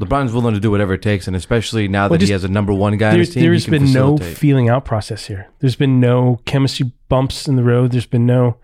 LeBron's 0.00 0.32
willing 0.32 0.54
to 0.54 0.60
do 0.60 0.70
whatever 0.70 0.94
it 0.94 1.02
takes, 1.02 1.26
and 1.26 1.36
especially 1.36 1.86
now 1.86 2.08
that 2.08 2.18
Well, 2.18 2.26
he 2.26 2.32
has 2.32 2.44
a 2.44 2.48
number 2.48 2.72
one 2.72 2.96
guy 2.96 3.12
on 3.12 3.18
his 3.18 3.34
team, 3.34 3.42
there's 3.42 3.66
been 3.66 3.92
no 3.92 4.16
feeling 4.16 4.68
out 4.68 4.84
process 4.84 5.26
here. 5.26 5.48
There's 5.60 5.76
been 5.76 6.00
no 6.00 6.40
chemistry 6.44 6.92
bumps 7.08 7.46
in 7.46 7.56
the 7.56 7.62
road. 7.64 7.92
There's 7.92 8.06
been 8.06 8.26
no. 8.26 8.56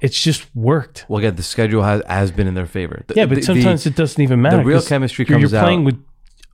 It's 0.00 0.20
just 0.22 0.46
worked. 0.54 1.04
well, 1.08 1.18
again, 1.18 1.34
the 1.36 1.42
schedule 1.42 1.82
has 1.82 2.02
has 2.06 2.30
been 2.30 2.46
in 2.46 2.54
their 2.54 2.66
favor. 2.66 3.02
The- 3.06 3.14
Yeah, 3.14 3.26
but 3.26 3.36
the- 3.36 3.42
sometimes 3.42 3.84
the, 3.84 3.90
it 3.90 3.96
doesn't 3.96 4.22
even 4.22 4.40
matter. 4.42 4.58
The 4.58 4.64
real 4.64 4.82
chemistry 4.82 5.26
you're, 5.28 5.38
you're 5.40 5.48
playing 5.48 5.80
out- 5.80 5.84
with 5.86 6.04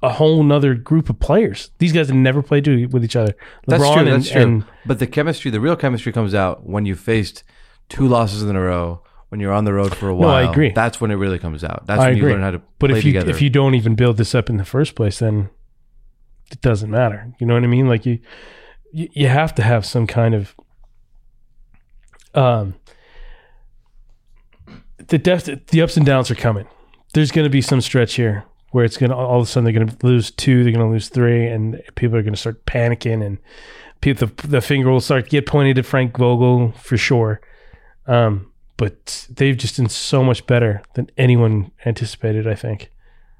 a 0.02 0.10
whole 0.10 0.42
nother 0.42 0.74
group 0.74 1.08
of 1.10 1.18
players. 1.18 1.70
These 1.78 1.92
guys 1.92 2.08
have 2.08 2.16
never 2.16 2.42
played 2.42 2.66
with 2.92 3.04
each 3.04 3.16
other. 3.16 3.34
that's 3.66 3.82
LeBron 3.82 3.92
true. 3.94 4.02
and, 4.02 4.22
That's 4.22 4.30
true. 4.30 4.42
and 4.42 4.64
but 4.86 4.98
the 4.98 5.06
chemistry, 5.06 5.50
the 5.50 5.60
real 5.60 5.76
chemistry, 5.76 6.12
comes 6.12 6.34
out 6.34 6.66
when 6.66 6.84
you 6.86 6.94
faced 6.94 7.42
two 7.88 8.06
losses 8.06 8.42
in 8.42 8.54
a 8.56 8.60
row. 8.60 9.02
When 9.30 9.40
you're 9.40 9.52
on 9.52 9.64
the 9.64 9.72
road 9.72 9.96
for 9.96 10.06
a 10.10 10.12
No, 10.12 10.14
while, 10.28 10.30
I 10.30 10.42
agree. 10.42 10.70
That's 10.70 11.00
when 11.00 11.10
it 11.10 11.16
really 11.16 11.40
comes 11.40 11.64
out. 11.64 11.86
That's 11.86 12.00
I 12.00 12.10
when 12.10 12.18
agree. 12.18 12.28
you 12.30 12.34
learn 12.36 12.42
how 12.44 12.50
to 12.52 12.62
But 12.78 12.90
play 12.90 12.98
if 13.00 13.04
you 13.04 13.12
together. 13.12 13.30
if 13.30 13.42
you 13.42 13.50
don't 13.50 13.74
even 13.74 13.96
build 13.96 14.16
this 14.16 14.32
up 14.32 14.48
in 14.48 14.58
the 14.58 14.64
first 14.64 14.94
place, 14.94 15.18
then 15.18 15.48
it 16.52 16.60
doesn't 16.60 16.88
matter. 16.90 17.32
You 17.40 17.46
know 17.48 17.54
what 17.54 17.64
I 17.64 17.66
mean? 17.66 17.88
Like 17.88 18.06
you 18.06 18.20
you, 18.92 19.08
you 19.12 19.26
have 19.28 19.52
to 19.56 19.62
have 19.62 19.84
some 19.84 20.06
kind 20.06 20.34
of 20.36 20.54
um 22.34 22.74
the 25.08 25.18
depth 25.18 25.68
the 25.68 25.82
ups 25.82 25.96
and 25.96 26.06
downs 26.06 26.30
are 26.30 26.34
coming. 26.34 26.66
There's 27.12 27.30
going 27.30 27.44
to 27.44 27.50
be 27.50 27.62
some 27.62 27.80
stretch 27.80 28.14
here 28.14 28.44
where 28.70 28.84
it's 28.84 28.96
going 28.96 29.10
to 29.10 29.16
all 29.16 29.40
of 29.40 29.46
a 29.46 29.46
sudden 29.46 29.64
they're 29.64 29.72
going 29.72 29.88
to 29.88 30.06
lose 30.06 30.30
two, 30.30 30.64
they're 30.64 30.72
going 30.72 30.84
to 30.84 30.92
lose 30.92 31.08
three, 31.08 31.46
and 31.46 31.80
people 31.94 32.16
are 32.16 32.22
going 32.22 32.34
to 32.34 32.40
start 32.40 32.66
panicking, 32.66 33.24
and 33.24 33.38
people 34.00 34.26
the, 34.26 34.48
the 34.48 34.60
finger 34.60 34.90
will 34.90 35.00
start 35.00 35.28
get 35.28 35.46
pointed 35.46 35.78
at 35.78 35.86
Frank 35.86 36.16
Vogel 36.16 36.72
for 36.72 36.96
sure. 36.96 37.40
Um, 38.06 38.50
but 38.76 39.28
they've 39.30 39.56
just 39.56 39.76
been 39.76 39.88
so 39.88 40.24
much 40.24 40.46
better 40.46 40.82
than 40.94 41.08
anyone 41.16 41.70
anticipated. 41.86 42.46
I 42.46 42.54
think. 42.54 42.90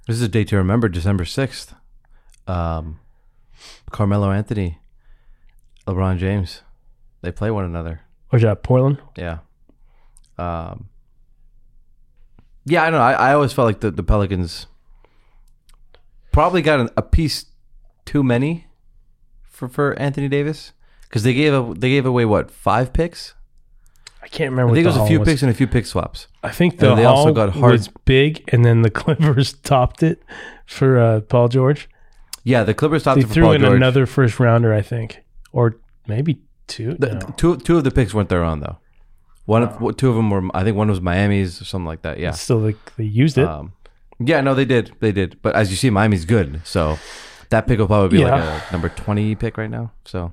This 0.07 0.17
is 0.17 0.23
a 0.23 0.29
date 0.29 0.49
to 0.49 0.57
remember, 0.57 0.89
December 0.89 1.25
6th. 1.25 1.75
Um, 2.47 3.01
Carmelo 3.91 4.31
Anthony, 4.31 4.79
LeBron 5.87 6.19
James, 6.19 6.61
they 7.23 7.33
play 7.33 7.51
one 7.51 7.65
another. 7.65 8.03
Or 8.31 8.39
that 8.41 8.63
Portland? 8.63 9.01
Yeah. 9.17 9.39
Um, 10.37 10.91
yeah, 12.67 12.83
I 12.83 12.91
don't 12.91 12.99
know. 12.99 13.05
I, 13.05 13.13
I 13.31 13.35
always 13.35 13.53
felt 13.53 13.67
like 13.67 13.81
the, 13.81 13.91
the 13.91 14.03
Pelicans 14.03 14.67
probably 16.33 16.63
got 16.63 16.81
an, 16.81 16.91
a 16.97 17.03
piece 17.03 17.47
too 18.05 18.23
many 18.23 18.67
for, 19.45 19.69
for 19.69 19.99
Anthony 19.99 20.29
Davis 20.29 20.73
because 21.03 21.23
they 21.23 21.35
gave 21.35 21.53
a, 21.55 21.75
they 21.75 21.91
gave 21.91 22.07
away 22.07 22.25
what 22.25 22.51
five 22.51 22.93
picks. 22.93 23.35
I 24.23 24.29
can't 24.29 24.51
remember. 24.51 24.73
I 24.73 24.75
think 24.77 24.85
it 24.85 24.89
was 24.89 24.97
a 24.97 25.07
few 25.07 25.19
haul 25.19 25.27
picks 25.27 25.43
and 25.43 25.51
a 25.51 25.55
few 25.55 25.67
pick 25.67 25.85
swaps. 25.87 26.29
I 26.43 26.51
think 26.51 26.79
the 26.79 26.91
And 26.91 26.99
they 26.99 27.05
also 27.05 27.33
got 27.33 27.51
hard- 27.51 27.73
was 27.73 27.89
big, 28.07 28.43
and 28.49 28.65
then 28.65 28.83
the 28.83 28.91
Clippers 29.01 29.53
topped 29.53 30.03
it 30.03 30.23
for 30.67 30.99
uh, 30.99 31.21
Paul 31.21 31.49
George. 31.49 31.89
Yeah, 32.43 32.65
the 32.65 32.75
Clippers 32.75 33.03
stopped 33.03 33.17
They 33.21 33.25
it 33.25 33.29
for 33.29 33.35
threw 33.35 33.43
Paul 33.45 33.53
in 33.53 33.61
George. 33.61 33.75
another 33.75 34.07
first 34.07 34.41
rounder, 34.41 34.73
I 34.73 34.81
think, 34.83 35.23
or 35.53 35.77
maybe 36.07 36.41
two. 36.67 36.95
The, 36.99 37.15
No. 37.15 37.35
two 37.37 37.57
two 37.59 37.77
of 37.77 37.85
the 37.85 37.91
picks 37.91 38.15
weren't 38.15 38.29
their 38.31 38.43
own 38.45 38.61
though. 38.61 38.79
One 39.47 39.63
of 39.63 39.97
two 39.97 40.09
of 40.09 40.17
them 40.17 40.31
were 40.31 40.43
I 40.55 40.65
think 40.65 40.77
one 40.77 40.89
was 40.89 41.01
Miami's 41.01 41.61
or 41.61 41.65
something 41.65 41.87
like 41.87 42.03
that. 42.03 42.19
Yeah. 42.19 42.31
Still, 42.33 42.61
they, 42.63 42.75
they 42.97 43.05
used 43.05 43.37
it. 43.37 43.47
Um, 43.47 43.73
yeah, 44.19 44.41
no, 44.41 44.55
they 44.55 44.65
did, 44.65 44.93
they 45.01 45.13
did. 45.13 45.41
But 45.43 45.55
as 45.55 45.71
you 45.71 45.77
see, 45.77 45.91
Miami's 45.91 46.25
good, 46.25 46.63
so 46.65 46.99
that 47.51 47.67
pick 47.67 47.79
will 47.79 47.87
probably 47.87 48.17
be 48.19 48.23
Yeah. 48.23 48.35
like 48.35 48.63
a 48.69 48.73
number 48.73 48.89
twenty 48.89 49.35
pick 49.35 49.59
right 49.59 49.71
now. 49.71 49.93
So 50.05 50.33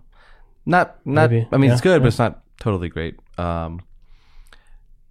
not 0.65 1.05
not. 1.05 1.29
Maybe, 1.31 1.47
I 1.51 1.57
mean, 1.57 1.71
it's 1.71 1.81
good, 1.81 1.93
yeah. 1.95 1.99
but 1.99 2.07
it's 2.07 2.19
not 2.19 2.41
totally 2.59 2.89
great. 2.89 3.15
Um, 3.37 3.81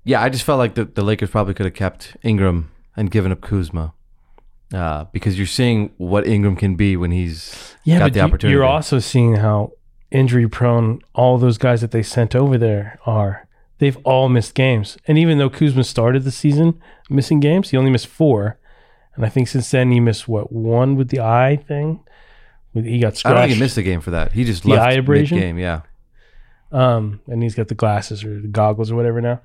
yeah, 0.04 0.22
I 0.22 0.28
just 0.28 0.44
felt 0.44 0.58
like 0.58 0.74
the 0.74 0.84
the 0.86 1.02
Lakers 1.02 1.30
probably 1.30 1.54
could 1.54 1.66
have 1.66 1.74
kept 1.74 2.16
Ingram 2.22 2.70
and 2.96 3.10
given 3.10 3.32
up 3.32 3.40
Kuzma. 3.40 3.92
Uh, 4.72 5.04
because 5.12 5.36
you're 5.36 5.48
seeing 5.48 5.92
what 5.96 6.24
Ingram 6.28 6.54
can 6.54 6.76
be 6.76 6.96
when 6.96 7.10
he's 7.10 7.74
yeah, 7.82 7.98
got 7.98 8.12
the 8.12 8.20
opportunity. 8.20 8.52
you're 8.54 8.64
also 8.64 9.00
seeing 9.00 9.34
how 9.34 9.72
injury 10.12 10.48
prone 10.48 11.00
all 11.12 11.38
those 11.38 11.58
guys 11.58 11.80
that 11.80 11.90
they 11.90 12.04
sent 12.04 12.36
over 12.36 12.56
there 12.56 12.96
are. 13.04 13.48
They've 13.80 13.96
all 14.04 14.28
missed 14.28 14.54
games, 14.54 14.96
and 15.08 15.18
even 15.18 15.38
though 15.38 15.50
Kuzma 15.50 15.82
started 15.84 16.22
the 16.24 16.30
season 16.30 16.80
missing 17.08 17.40
games, 17.40 17.70
he 17.70 17.76
only 17.76 17.90
missed 17.90 18.06
four, 18.06 18.58
and 19.16 19.24
I 19.26 19.28
think 19.28 19.48
since 19.48 19.68
then 19.70 19.90
he 19.90 19.98
missed 20.00 20.28
what 20.28 20.52
one 20.52 20.94
with 20.96 21.08
the 21.08 21.18
eye 21.20 21.56
thing. 21.66 22.00
With 22.72 22.84
he 22.84 23.00
got 23.00 23.16
scratched. 23.16 23.34
I 23.36 23.40
don't 23.40 23.48
think 23.48 23.54
he 23.56 23.60
missed 23.60 23.76
a 23.78 23.82
game 23.82 24.00
for 24.00 24.12
that. 24.12 24.32
He 24.32 24.44
just 24.44 24.62
The 24.62 24.68
left 24.70 24.82
eye 24.86 24.92
abrasion? 24.92 25.38
game. 25.38 25.58
Yeah, 25.58 25.80
Um, 26.70 27.20
and 27.26 27.42
he's 27.42 27.54
got 27.56 27.66
the 27.68 27.74
glasses 27.74 28.22
or 28.22 28.40
the 28.40 28.46
goggles 28.48 28.92
or 28.92 28.94
whatever 28.96 29.20
now. 29.20 29.40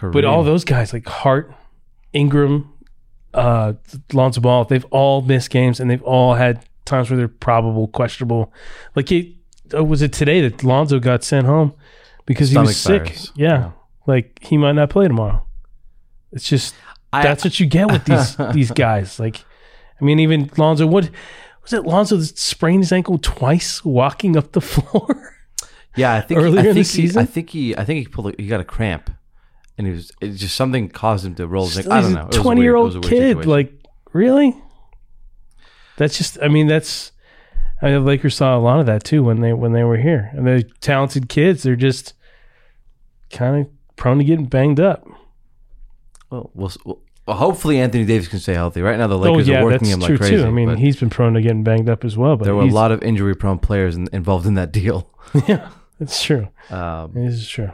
But 0.00 0.24
all 0.24 0.42
those 0.44 0.64
guys 0.64 0.92
like 0.94 1.06
Hart, 1.06 1.52
Ingram, 2.14 2.72
uh, 3.34 3.74
Lonzo 4.12 4.40
Ball, 4.40 4.64
they've 4.64 4.86
all 4.86 5.20
missed 5.20 5.50
games 5.50 5.78
and 5.80 5.90
they've 5.90 6.02
all 6.04 6.34
had 6.34 6.64
times 6.86 7.10
where 7.10 7.16
they're 7.18 7.28
probable, 7.28 7.88
questionable. 7.88 8.52
Like, 8.96 9.12
it, 9.12 9.34
uh, 9.74 9.84
was 9.84 10.00
it 10.00 10.12
today 10.12 10.40
that 10.48 10.64
Lonzo 10.64 11.00
got 11.00 11.22
sent 11.22 11.46
home 11.46 11.74
because 12.24 12.50
he 12.50 12.56
was 12.58 12.76
Stomach 12.76 13.08
sick? 13.08 13.28
Yeah. 13.36 13.72
Like 14.10 14.38
he 14.42 14.56
might 14.58 14.72
not 14.72 14.90
play 14.90 15.06
tomorrow. 15.08 15.46
It's 16.32 16.48
just 16.48 16.74
I- 17.12 17.22
that's 17.22 17.44
what 17.44 17.58
you 17.60 17.66
get 17.66 17.90
with 17.90 18.04
these 18.04 18.36
these 18.52 18.70
guys. 18.70 19.18
Like, 19.20 19.44
I 20.00 20.04
mean, 20.04 20.18
even 20.20 20.50
Lonzo. 20.56 20.86
What 20.86 21.10
was 21.62 21.72
it? 21.72 21.84
Lonzo 21.84 22.16
that 22.16 22.38
sprained 22.38 22.82
his 22.82 22.92
ankle 22.92 23.18
twice 23.18 23.84
walking 23.84 24.36
up 24.36 24.52
the 24.52 24.60
floor. 24.72 25.36
Yeah, 25.96 26.14
I 26.14 26.20
think 26.20 26.38
earlier 26.40 26.60
I 26.60 26.62
in 26.62 26.66
the 26.68 26.74
think 26.74 26.76
he, 26.76 26.84
season? 26.84 27.22
I 27.22 27.24
think 27.24 27.50
he 27.50 27.76
I 27.76 27.84
think 27.84 27.98
he 28.00 28.06
pulled 28.12 28.28
a, 28.34 28.42
he 28.42 28.46
got 28.48 28.60
a 28.60 28.64
cramp, 28.64 29.10
and 29.76 29.86
he 29.86 29.92
was 29.92 30.12
it 30.20 30.32
just 30.34 30.54
something 30.54 30.88
caused 30.88 31.24
him 31.26 31.34
to 31.36 31.46
roll 31.48 31.66
his 31.66 31.78
ankle. 31.78 31.92
I 31.92 32.00
don't 32.00 32.12
know. 32.12 32.20
a 32.20 32.24
It 32.24 32.28
was 32.28 32.36
a 32.36 32.38
weird- 32.38 32.44
twenty 32.44 32.62
year 32.62 32.76
old 32.76 32.92
kid. 33.02 33.08
situation. 33.10 33.50
Like, 33.50 33.72
really? 34.12 34.56
That's 35.96 36.16
just. 36.16 36.38
I 36.42 36.48
mean, 36.48 36.66
that's. 36.68 37.12
I 37.82 37.86
mean, 37.86 37.94
the 37.94 38.00
Lakers 38.00 38.36
saw 38.36 38.56
a 38.56 38.60
lot 38.60 38.78
of 38.78 38.86
that 38.86 39.04
too 39.04 39.24
when 39.24 39.40
they 39.40 39.52
when 39.52 39.72
they 39.72 39.84
were 39.84 39.96
here, 39.96 40.30
and 40.34 40.46
they're 40.46 40.62
talented 40.80 41.28
kids. 41.28 41.62
They're 41.62 41.76
just 41.76 42.14
kind 43.30 43.62
of 43.66 43.70
prone 44.00 44.18
to 44.18 44.24
getting 44.24 44.46
banged 44.46 44.80
up. 44.80 45.06
well, 46.30 46.50
we'll, 46.54 46.72
well, 47.26 47.36
hopefully 47.36 47.78
Anthony 47.78 48.04
Davis 48.04 48.26
can 48.26 48.40
stay 48.40 48.54
healthy. 48.54 48.82
Right 48.82 48.98
now, 48.98 49.06
the 49.06 49.16
Lakers 49.16 49.48
oh 49.48 49.52
yeah, 49.52 49.60
are 49.60 49.64
working 49.64 49.88
him 49.88 50.00
like 50.00 50.16
crazy. 50.16 50.36
too. 50.38 50.46
I 50.46 50.50
mean, 50.50 50.76
he's 50.76 50.96
been 50.96 51.10
prone 51.10 51.34
to 51.34 51.42
getting 51.42 51.62
banged 51.62 51.88
up 51.88 52.04
as 52.04 52.16
well. 52.16 52.36
But 52.36 52.46
there 52.46 52.54
were 52.56 52.62
a 52.62 52.66
lot 52.66 52.90
of 52.90 53.02
injury 53.02 53.36
prone 53.36 53.60
players 53.60 53.94
in, 53.94 54.08
involved 54.12 54.46
in 54.46 54.54
that 54.54 54.72
deal. 54.72 55.08
yeah, 55.46 55.70
that's 56.00 56.20
true. 56.20 56.48
Um, 56.70 57.12
This 57.14 57.34
is 57.34 57.48
true. 57.48 57.72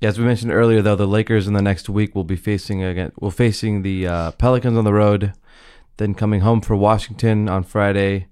yeah, 0.00 0.10
as 0.10 0.18
we 0.18 0.24
mentioned 0.24 0.52
earlier, 0.52 0.82
though, 0.82 0.96
the 0.96 1.08
Lakers 1.08 1.48
in 1.48 1.54
the 1.54 1.62
next 1.62 1.88
week 1.88 2.14
will 2.14 2.24
be 2.24 2.36
facing 2.36 2.84
again. 2.84 3.10
Will 3.18 3.32
facing 3.32 3.82
the 3.82 4.06
uh, 4.06 4.30
Pelicans 4.32 4.76
on 4.76 4.84
the 4.84 4.92
road, 4.92 5.32
then 5.96 6.14
coming 6.14 6.42
home 6.42 6.60
for 6.60 6.76
Washington 6.76 7.48
on 7.48 7.64
Friday, 7.64 8.28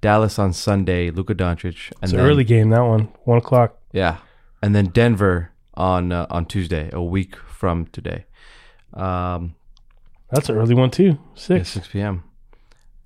Dallas 0.00 0.38
on 0.38 0.52
Sunday, 0.52 1.10
Luka 1.10 1.34
Doncic, 1.34 1.90
and 2.00 2.04
It's 2.04 2.12
an 2.12 2.20
early 2.20 2.44
game 2.44 2.70
that 2.70 2.80
one, 2.82 3.08
one 3.24 3.38
o'clock. 3.38 3.78
Yeah, 3.92 4.18
and 4.62 4.76
then 4.76 4.86
Denver 4.86 5.50
on 5.78 6.12
uh, 6.12 6.26
on 6.28 6.44
Tuesday, 6.44 6.90
a 6.92 7.02
week 7.02 7.36
from 7.36 7.86
today. 7.86 8.26
Um, 8.92 9.54
That's 10.30 10.50
an 10.50 10.56
early 10.56 10.74
one 10.74 10.90
too. 10.90 11.04
yeah, 11.04 11.14
Six. 11.34 11.70
6 11.70 11.88
p.m. 11.88 12.24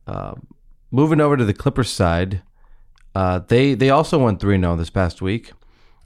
Um, 0.07 0.49
moving 0.91 1.21
over 1.21 1.37
to 1.37 1.45
the 1.45 1.55
Clippers 1.55 1.91
side, 1.91 2.43
uh, 3.15 3.41
they 3.47 3.75
they 3.75 3.91
also 3.91 4.19
won 4.19 4.39
three 4.39 4.59
0 4.59 4.75
this 4.77 4.91
past 4.91 5.23
week. 5.23 5.53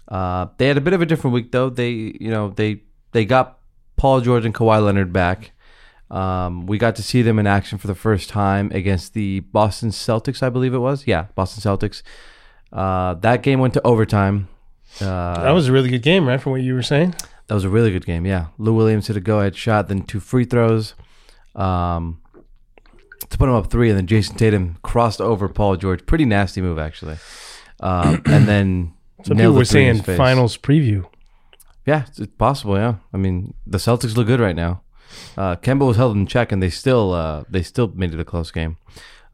Uh, 0.09 0.47
they 0.59 0.69
had 0.69 0.77
a 0.77 0.81
bit 0.81 0.93
of 0.93 1.01
a 1.01 1.07
different 1.07 1.33
week 1.35 1.53
though. 1.53 1.71
They 1.71 1.91
you 2.21 2.31
know 2.31 2.51
they 2.51 2.83
they 3.13 3.25
got 3.25 3.59
Paul 3.97 4.21
George 4.21 4.45
and 4.45 4.55
Kawhi 4.55 4.85
Leonard 4.85 5.13
back. 5.13 5.53
Um, 6.11 6.67
we 6.67 6.79
got 6.79 6.95
to 6.97 7.03
see 7.03 7.23
them 7.23 7.39
in 7.39 7.47
action 7.49 7.79
for 7.79 7.89
the 7.89 7.95
first 7.95 8.29
time 8.29 8.71
against 8.73 9.15
the 9.15 9.41
Boston 9.41 9.91
Celtics, 9.91 10.41
I 10.41 10.51
believe 10.51 10.73
it 10.73 10.79
was. 10.79 11.07
Yeah, 11.07 11.27
Boston 11.35 11.63
Celtics. 11.63 12.03
Uh, 12.73 13.15
that 13.15 13.43
game 13.43 13.59
went 13.59 13.75
to 13.75 13.85
overtime. 13.85 14.49
Uh, 15.01 15.43
that 15.43 15.51
was 15.51 15.69
a 15.69 15.73
really 15.73 15.89
good 15.89 16.03
game, 16.03 16.27
right? 16.27 16.41
From 16.41 16.53
what 16.53 16.63
you 16.63 16.75
were 16.75 16.83
saying. 16.83 17.15
That 17.49 17.55
was 17.55 17.65
a 17.65 17.69
really 17.69 17.93
good 17.93 18.07
game. 18.07 18.27
Yeah, 18.27 18.47
Lou 18.59 18.75
Williams 18.75 19.07
hit 19.07 19.17
a 19.17 19.21
go-ahead 19.21 19.55
shot, 19.55 19.89
then 19.89 20.03
two 20.03 20.21
free 20.21 20.45
throws, 20.45 20.95
um, 21.55 22.21
to 23.29 23.39
put 23.39 23.49
him 23.49 23.55
up 23.55 23.71
three, 23.71 23.89
and 23.89 23.99
then 23.99 24.07
Jayson 24.07 24.37
Tatum 24.37 24.79
crossed 24.83 25.21
over 25.21 25.49
Paul 25.49 25.77
George. 25.77 26.05
Pretty 26.07 26.25
nasty 26.25 26.61
move, 26.61 26.79
actually. 26.79 27.19
Um, 27.81 28.23
and 28.27 28.49
then 28.49 28.95
Some 29.25 29.37
people 29.37 29.53
were 29.53 29.65
saying 29.65 30.03
finals 30.03 30.57
preview. 30.57 31.07
Yeah, 31.87 32.05
it's 32.09 32.19
it's 32.19 32.35
possible. 32.37 32.77
Yeah, 32.77 32.97
I 33.15 33.17
mean 33.17 33.55
the 33.65 33.79
Celtics 33.79 34.17
look 34.17 34.27
good 34.27 34.41
right 34.41 34.57
now. 34.57 34.83
Uh, 35.37 35.55
Kemba 35.57 35.87
was 35.87 35.97
held 35.97 36.17
in 36.17 36.27
check, 36.27 36.51
and 36.51 36.61
they 36.61 36.71
still 36.71 37.13
uh, 37.13 37.45
they 37.49 37.63
still 37.63 37.89
made 37.95 38.13
it 38.13 38.19
a 38.19 38.25
close 38.25 38.51
game. 38.51 38.77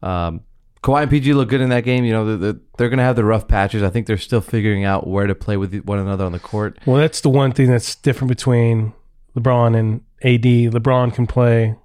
Um, 0.03 0.41
Kawhi 0.83 1.03
and 1.03 1.11
PG 1.11 1.33
look 1.33 1.47
good 1.47 1.61
in 1.61 1.69
that 1.69 1.85
game. 1.85 2.03
You 2.03 2.11
know 2.11 2.37
they're, 2.37 2.55
they're 2.77 2.89
going 2.89 2.97
to 2.97 3.03
have 3.03 3.15
the 3.15 3.23
rough 3.23 3.47
patches. 3.47 3.81
I 3.81 3.89
think 3.89 4.05
they're 4.05 4.17
still 4.17 4.41
figuring 4.41 4.83
out 4.83 5.07
where 5.07 5.25
to 5.27 5.33
play 5.33 5.55
with 5.55 5.73
one 5.85 5.97
another 5.97 6.25
on 6.25 6.33
the 6.33 6.39
court. 6.39 6.77
Well, 6.85 6.97
that's 6.97 7.21
the 7.21 7.29
one 7.29 7.53
thing 7.53 7.69
that's 7.69 7.95
different 7.95 8.27
between 8.29 8.93
LeBron 9.35 9.77
and 9.77 10.01
AD. 10.21 10.43
LeBron 10.73 11.13
can 11.13 11.25
play 11.25 11.75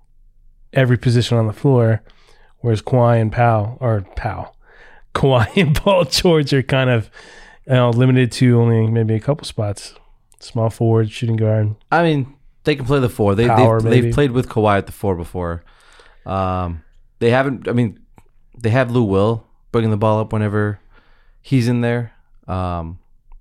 every 0.73 0.99
position 0.99 1.39
on 1.39 1.47
the 1.47 1.53
floor, 1.53 2.03
whereas 2.59 2.83
Kawhi 2.83 3.21
and 3.21 3.31
Powell 3.31 3.79
or 3.81 4.01
Powell, 4.17 4.57
Kawhi 5.15 5.57
and 5.57 5.77
Paul 5.77 6.05
George 6.05 6.53
are 6.53 6.63
kind 6.65 6.91
of 6.91 7.09
you 7.67 7.75
know, 7.75 7.91
limited 7.91 8.33
to 8.33 8.61
only 8.61 8.89
maybe 8.89 9.15
a 9.15 9.21
couple 9.21 9.45
spots. 9.47 9.95
Small 10.41 10.71
forward, 10.71 11.11
shooting 11.11 11.37
guard. 11.37 11.75
I 11.91 12.03
mean, 12.03 12.37
they 12.65 12.77
can 12.77 12.85
play 12.85 13.01
the 13.01 13.09
four. 13.09 13.35
They 13.35 13.47
Power, 13.47 13.81
they've, 13.81 14.05
they've 14.05 14.15
played 14.15 14.33
with 14.33 14.49
Kawhi 14.49 14.79
at 14.79 14.87
the 14.87 14.93
four 14.93 15.17
before. 15.17 15.65
Um, 16.27 16.85
they 17.19 17.31
haven't. 17.31 17.67
I 17.67 17.73
mean, 17.73 17.99
they 18.63 18.71
have 18.71 18.91
Lou 18.91 19.03
Will 19.05 19.45
bringing 19.73 19.91
the 19.91 19.97
ball 19.97 20.21
up 20.21 20.33
whenever 20.33 20.81
he's 21.43 21.69
in 21.69 21.81
there. 21.81 22.13
Um, 22.47 22.99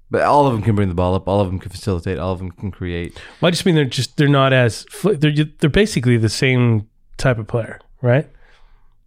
but 0.10 0.22
all 0.22 0.48
of 0.48 0.54
them 0.54 0.62
can 0.62 0.76
bring 0.76 0.88
the 0.90 0.96
ball 0.96 1.16
up. 1.16 1.28
All 1.28 1.42
of 1.42 1.48
them 1.48 1.60
can 1.60 1.70
facilitate. 1.72 2.18
All 2.18 2.32
of 2.32 2.40
them 2.40 2.52
can 2.52 2.72
create. 2.72 3.20
Well, 3.42 3.48
I 3.48 3.52
just 3.52 3.66
mean 3.66 3.76
they're 3.76 3.86
just 3.86 4.18
they're 4.18 4.28
not 4.28 4.54
as 4.54 4.86
they're 5.04 5.32
they're 5.60 5.70
basically 5.70 6.18
the 6.18 6.30
same 6.30 6.88
type 7.18 7.38
of 7.40 7.48
player, 7.48 7.80
right? 8.02 8.30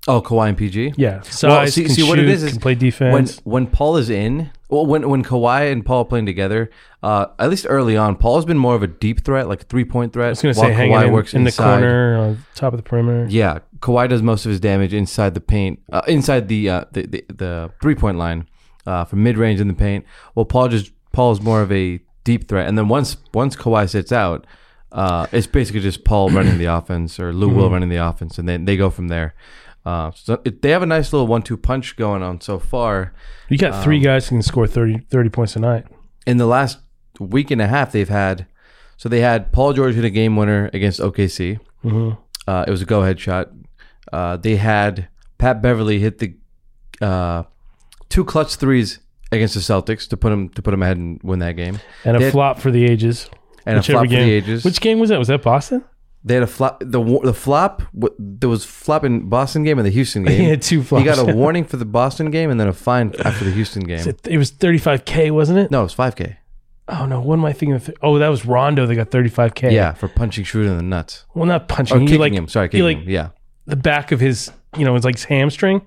Oh, 0.08 0.20
Kawhi 0.22 0.48
and 0.48 0.56
PG. 0.58 0.94
Yeah, 0.96 1.20
size, 1.22 1.42
Well, 1.44 1.66
see- 1.66 1.84
can 1.84 1.94
see 1.94 2.02
shoot, 2.02 2.08
what 2.08 2.18
it 2.18 2.28
is 2.28 2.42
is 2.42 2.52
can 2.52 2.60
play 2.60 2.72
when 2.72 2.78
defense. 2.78 3.40
when 3.44 3.66
Paul 3.66 3.96
is 3.98 4.08
in, 4.10 4.50
well, 4.70 4.86
when 4.86 5.08
when 5.08 5.24
Kawhi 5.24 5.70
and 5.72 5.84
Paul 5.84 6.02
are 6.02 6.04
playing 6.04 6.26
together, 6.26 6.70
uh, 7.02 7.26
at 7.38 7.50
least 7.50 7.66
early 7.68 7.96
on, 7.96 8.16
Paul's 8.16 8.44
been 8.44 8.58
more 8.58 8.74
of 8.74 8.82
a 8.82 8.86
deep 8.86 9.24
threat, 9.24 9.48
like 9.48 9.62
a 9.62 9.64
three 9.64 9.84
point 9.84 10.12
threat. 10.12 10.26
I 10.26 10.30
was 10.30 10.42
going 10.42 10.54
to 10.54 10.60
say 10.60 10.72
hanging 10.72 10.94
Kawhi 10.94 11.06
in, 11.06 11.12
works 11.12 11.34
in 11.34 11.44
the 11.44 11.52
corner 11.52 12.16
on 12.16 12.44
top 12.54 12.72
of 12.72 12.78
the 12.78 12.82
perimeter. 12.82 13.26
Yeah, 13.28 13.58
Kawhi 13.80 14.08
does 14.08 14.22
most 14.22 14.44
of 14.46 14.50
his 14.50 14.60
damage 14.60 14.94
inside 14.94 15.34
the 15.34 15.40
paint, 15.40 15.80
uh, 15.92 16.02
inside 16.06 16.48
the, 16.48 16.70
uh, 16.70 16.84
the 16.92 17.06
the 17.06 17.24
the 17.28 17.70
three 17.82 17.94
point 17.94 18.18
line, 18.18 18.48
uh, 18.86 19.04
from 19.04 19.22
mid 19.22 19.36
range 19.36 19.60
in 19.60 19.68
the 19.68 19.74
paint. 19.74 20.04
Well, 20.34 20.44
Paul 20.44 20.68
just 20.68 20.92
Paul's 21.12 21.40
more 21.40 21.62
of 21.62 21.72
a 21.72 22.00
deep 22.24 22.48
threat, 22.48 22.68
and 22.68 22.78
then 22.78 22.88
once 22.88 23.16
once 23.34 23.56
Kawhi 23.56 23.88
sits 23.88 24.12
out, 24.12 24.46
uh, 24.92 25.26
it's 25.32 25.46
basically 25.46 25.80
just 25.80 26.04
Paul 26.04 26.30
running 26.30 26.58
the 26.58 26.64
offense 26.76 27.18
or 27.18 27.32
Lou 27.32 27.48
Mm-hmm. 27.48 27.56
Will 27.56 27.70
running 27.70 27.88
the 27.88 27.96
offense, 27.96 28.38
and 28.38 28.48
then 28.48 28.64
they 28.64 28.76
go 28.76 28.90
from 28.90 29.08
there. 29.08 29.34
Uh, 29.84 30.10
so 30.14 30.40
it, 30.44 30.62
they 30.62 30.70
have 30.70 30.82
a 30.82 30.86
nice 30.86 31.12
little 31.12 31.26
one 31.26 31.42
two 31.42 31.56
punch 31.56 31.96
going 31.96 32.22
on 32.22 32.40
so 32.40 32.58
far. 32.58 33.12
You 33.48 33.56
got 33.58 33.72
Um, 33.74 33.82
three 33.82 34.00
guys 34.00 34.28
who 34.28 34.36
can 34.36 34.42
score 34.42 34.66
30, 34.66 34.98
30 35.10 35.28
points 35.30 35.56
a 35.56 35.60
night. 35.60 35.86
in 36.26 36.36
the 36.36 36.46
last 36.46 36.78
week 37.18 37.50
and 37.50 37.60
a 37.60 37.66
half 37.66 37.92
they've 37.92 38.08
had 38.08 38.46
so 38.96 39.08
they 39.08 39.20
had 39.20 39.50
Paul 39.52 39.72
George 39.72 39.94
hit 39.94 40.04
a 40.04 40.10
game 40.10 40.36
winner 40.36 40.68
against 40.74 41.00
OKC. 41.00 41.58
Mm-hmm. 41.84 42.20
Uh, 42.46 42.64
it 42.68 42.70
was 42.70 42.82
a 42.82 42.84
go 42.84 43.02
ahead 43.02 43.18
shot. 43.18 43.48
Uh, 44.12 44.36
they 44.36 44.56
had 44.56 45.08
Pat 45.38 45.62
Beverley 45.62 45.98
hit 46.00 46.18
the 46.18 46.34
uh, 47.00 47.44
two 48.10 48.24
clutch 48.26 48.56
threes 48.56 48.98
against 49.32 49.54
the 49.54 49.60
Celtics 49.60 50.06
to 50.08 50.16
put 50.18 50.30
him 50.32 50.50
to 50.50 50.60
put 50.62 50.74
him 50.74 50.82
ahead 50.82 50.98
and 50.98 51.18
win 51.22 51.38
that 51.38 51.52
game. 51.52 51.78
And 52.04 52.16
a 52.18 52.20
had- 52.24 52.32
flop 52.32 52.58
for 52.58 52.70
the 52.70 52.84
ages. 52.84 53.30
And 53.64 53.78
a 53.78 53.82
flop 53.82 54.04
for 54.04 54.08
the 54.10 54.16
ages. 54.18 54.64
Which 54.64 54.80
game 54.80 54.98
was 54.98 55.08
that? 55.10 55.18
Was 55.18 55.28
that 55.28 55.42
Boston? 55.42 55.84
They 56.24 56.34
had 56.34 56.42
a 56.42 56.46
flop. 56.46 56.80
The 56.80 57.02
the 57.24 57.32
flop. 57.34 57.82
There 58.18 58.48
was 58.50 58.64
flop 58.64 59.04
in 59.04 59.28
Boston 59.28 59.62
game 59.64 59.78
and 59.78 59.86
the 59.86 59.90
Houston 59.92 60.22
game. 60.24 60.38
He 60.40 60.48
had 60.48 60.60
two 60.62 60.82
flops. 60.82 61.02
He 61.02 61.06
got 61.06 61.18
a 61.18 61.34
warning 61.34 61.64
for 61.64 61.76
the 61.76 61.84
Boston 61.84 62.30
game 62.30 62.50
and 62.50 62.60
then 62.60 62.68
a 62.68 62.72
fine 62.72 63.14
after 63.24 63.44
the 63.44 63.52
Houston 63.52 63.82
game. 63.86 64.06
it, 64.26 64.36
was 64.38 64.52
35K, 64.52 65.30
wasn't 65.30 65.58
it? 65.58 65.70
No, 65.70 65.80
it 65.80 65.84
was 65.84 65.94
five 65.94 66.16
K. 66.16 66.36
Oh, 66.88 67.06
no. 67.06 67.20
What 67.20 67.34
am 67.38 67.44
I 67.44 67.52
thinking 67.52 67.74
of? 67.76 67.88
Oh, 68.02 68.18
that 68.18 68.28
was 68.28 68.44
Rondo. 68.44 68.84
They 68.84 68.96
got 68.96 69.10
35K. 69.10 69.70
Yeah, 69.72 69.92
for 69.94 70.08
punching 70.08 70.44
Schroeder 70.44 70.70
in 70.70 70.76
the 70.76 70.82
nuts 70.82 71.24
Well, 71.34 71.46
not 71.46 71.62
or 71.62 71.66
punching. 71.66 72.00
He 72.00 72.06
kicking 72.06 72.20
like, 72.20 72.32
him. 72.32 72.48
Sorry, 72.48 72.68
kicking 72.68 72.84
like 72.84 72.98
him. 72.98 73.08
Yeah. 73.08 73.28
the 73.66 73.76
back 73.76 74.10
of 74.12 74.18
his, 74.18 74.50
you 74.76 74.84
know, 74.84 74.96
it's 74.96 75.04
like 75.04 75.14
his 75.14 75.24
hamstring. 75.24 75.82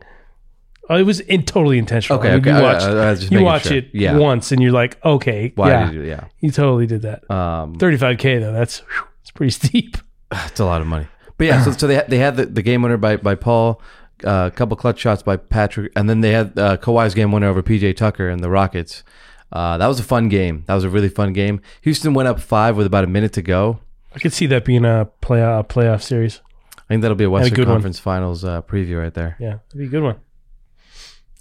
Oh, 0.90 0.96
it 0.98 1.04
was 1.04 1.20
in, 1.22 1.44
totally 1.44 1.78
intentional. 1.78 2.20
Okay, 2.20 2.30
I 2.30 2.32
mean, 2.40 2.42
okay. 2.42 2.58
You 2.58 2.64
watch, 2.64 2.82
I- 2.84 2.90
I 3.08 3.12
was 3.12 3.20
just 3.20 3.32
you 3.34 3.42
watch 3.44 3.64
sure. 3.64 3.78
it 3.78 3.90
Yeah. 3.94 4.18
once 4.18 4.52
and 4.54 4.62
you're 4.64 4.72
like, 4.72 4.98
okay, 5.06 5.52
Why 5.56 5.70
yeah, 5.70 5.86
did 5.86 5.94
you? 5.96 6.02
Yeah. 6.04 6.26
he 6.38 6.50
totally 6.52 6.88
did 6.88 7.02
that. 7.04 7.30
Um, 7.30 7.76
35K, 7.76 8.40
though. 8.40 8.54
That's, 8.54 8.80
whew, 8.80 9.04
it's 9.22 9.32
pretty 9.32 9.52
steep. 9.68 9.98
It's 10.48 10.60
a 10.60 10.66
lot 10.66 10.82
of 10.82 10.88
money. 10.88 11.08
But 11.38 11.48
yeah, 11.48 11.64
so, 11.64 11.72
so 11.72 11.88
they 11.88 11.96
had, 11.96 12.10
they 12.10 12.20
had 12.20 12.38
the, 12.38 12.46
the 12.46 12.62
game 12.62 12.82
winner 12.84 12.98
by 12.98 13.18
by 13.18 13.36
Paul, 13.36 13.82
uh, 14.24 14.50
a 14.52 14.56
couple 14.56 14.78
clutch 14.78 15.00
shots 15.00 15.24
by 15.24 15.38
Patrick, 15.38 15.92
and 15.96 16.10
then 16.10 16.22
they 16.22 16.32
had 16.32 16.58
uh, 16.58 16.78
Kawhi's 16.78 17.14
game 17.14 17.32
winner 17.32 17.48
over 17.48 17.64
PJ 17.64 17.96
Tucker 17.96 18.30
and 18.30 18.44
the 18.44 18.50
Rockets. 18.50 19.04
Uh, 19.52 19.78
that 19.78 19.88
was 19.88 20.00
a 20.00 20.04
fun 20.04 20.30
game. 20.30 20.64
That 20.68 20.76
was 20.76 20.84
a 20.84 20.90
really 20.90 21.10
fun 21.10 21.34
game. 21.34 21.62
Houston 21.82 22.14
went 22.14 22.28
up 22.28 22.40
five 22.40 22.76
with 22.76 22.88
about 22.88 23.04
a 23.04 23.08
minute 23.08 23.34
to 23.34 23.42
go. 23.42 23.80
I 24.16 24.20
could 24.20 24.34
see 24.34 24.46
that 24.48 24.66
being 24.66 24.86
a 24.86 25.10
playoff, 25.22 25.68
playoff 25.68 26.02
series. 26.02 26.42
I 26.78 26.82
think 26.88 27.02
that'll 27.02 27.16
be 27.16 27.24
a 27.24 27.30
Western 27.30 27.66
one. 27.66 27.76
Conference 27.76 28.00
Finals 28.00 28.44
uh, 28.44 28.62
preview 28.64 29.02
right 29.02 29.14
there. 29.14 29.38
Yeah, 29.40 29.58
that'd 29.70 29.78
be 29.78 29.86
a 29.86 29.90
good 29.90 30.04
one. 30.04 30.20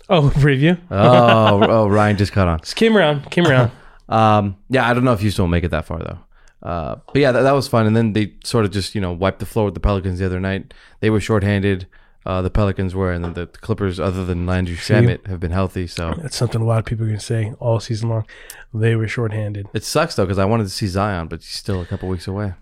Oh, 0.08 0.30
preview. 0.34 0.78
Oh, 0.90 1.62
oh, 1.68 1.88
Ryan 1.88 2.16
just 2.16 2.32
caught 2.32 2.48
on. 2.48 2.60
Just 2.60 2.76
came 2.76 2.96
around, 2.96 3.30
came 3.30 3.46
around. 3.46 3.70
Um, 4.08 4.56
yeah, 4.68 4.86
I 4.86 4.92
don't 4.92 5.04
know 5.04 5.14
if 5.14 5.20
Houston 5.20 5.44
will 5.44 5.48
make 5.48 5.64
it 5.64 5.70
that 5.70 5.86
far 5.86 5.98
though. 6.00 6.18
Uh, 6.62 6.96
but 7.12 7.16
yeah, 7.20 7.32
that, 7.32 7.42
that 7.42 7.52
was 7.52 7.66
fun. 7.68 7.86
And 7.86 7.96
then 7.96 8.12
they 8.12 8.34
sort 8.44 8.64
of 8.64 8.70
just 8.70 8.94
you 8.94 9.00
know 9.00 9.12
wiped 9.12 9.38
the 9.40 9.46
floor 9.46 9.64
with 9.66 9.74
the 9.74 9.80
Pelicans 9.80 10.18
the 10.18 10.26
other 10.26 10.40
night. 10.40 10.72
They 11.00 11.10
were 11.10 11.20
shorthanded. 11.20 11.86
Uh, 12.24 12.40
the 12.40 12.50
Pelicans 12.50 12.94
were, 12.94 13.10
and 13.12 13.24
then 13.24 13.32
the 13.34 13.48
Clippers, 13.48 13.98
other 13.98 14.24
than 14.24 14.46
Landry 14.46 14.76
Shamet, 14.76 15.26
have 15.26 15.40
been 15.40 15.50
healthy. 15.50 15.88
So 15.88 16.14
That's 16.22 16.36
something 16.36 16.60
a 16.60 16.64
lot 16.64 16.78
of 16.78 16.84
people 16.84 17.04
are 17.04 17.08
going 17.08 17.18
to 17.18 17.24
say 17.24 17.52
all 17.58 17.80
season 17.80 18.10
long. 18.10 18.26
They 18.72 18.94
were 18.94 19.08
shorthanded. 19.08 19.66
it 19.74 19.82
sucks 19.82 20.14
though 20.14 20.24
because 20.24 20.38
I 20.38 20.44
wanted 20.44 20.64
to 20.64 20.70
see 20.70 20.86
Zion, 20.86 21.26
but 21.26 21.40
he's 21.40 21.48
still 21.50 21.80
a 21.80 21.84
couple 21.86 22.08
weeks 22.08 22.28
away. 22.28 22.54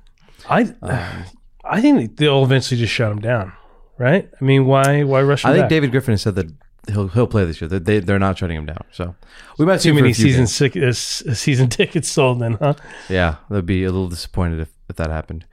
I, 0.49 0.63
Um, 0.81 1.25
I 1.63 1.83
think 1.83 2.17
they'll 2.17 2.43
eventually 2.43 2.81
just 2.81 2.93
shut 2.95 3.13
him 3.13 3.21
down, 3.21 3.53
right? 3.99 4.31
I 4.41 4.45
mean, 4.45 4.65
why, 4.65 5.03
why 5.03 5.21
rush 5.21 5.45
him 5.45 5.51
I 5.51 5.53
think 5.53 5.65
back? 5.65 5.69
David 5.71 5.91
Griffin 5.91 6.13
has 6.15 6.23
said 6.23 6.37
that 6.37 6.47
he'll 6.89 7.09
he'll 7.09 7.27
play 7.27 7.45
this 7.45 7.61
year. 7.61 7.69
They 7.69 8.01
they're 8.01 8.19
not 8.19 8.39
shutting 8.39 8.57
him 8.57 8.67
down. 8.67 8.85
So 8.93 9.15
we 9.59 9.67
might 9.67 9.81
see 9.81 9.91
Too 9.91 9.95
many 9.95 10.13
season 10.13 10.43
games. 10.43 10.55
sick, 10.55 10.77
uh, 10.77 10.87
uh, 10.87 10.93
season 10.93 11.69
tickets 11.79 12.09
sold, 12.09 12.41
then, 12.41 12.55
huh? 12.55 12.75
Yeah, 13.09 13.37
they'd 13.51 13.67
be 13.67 13.85
a 13.85 13.91
little 13.91 14.09
disappointed 14.09 14.61
if, 14.61 14.69
if 14.89 14.97
that 14.97 15.11
happened. 15.11 15.45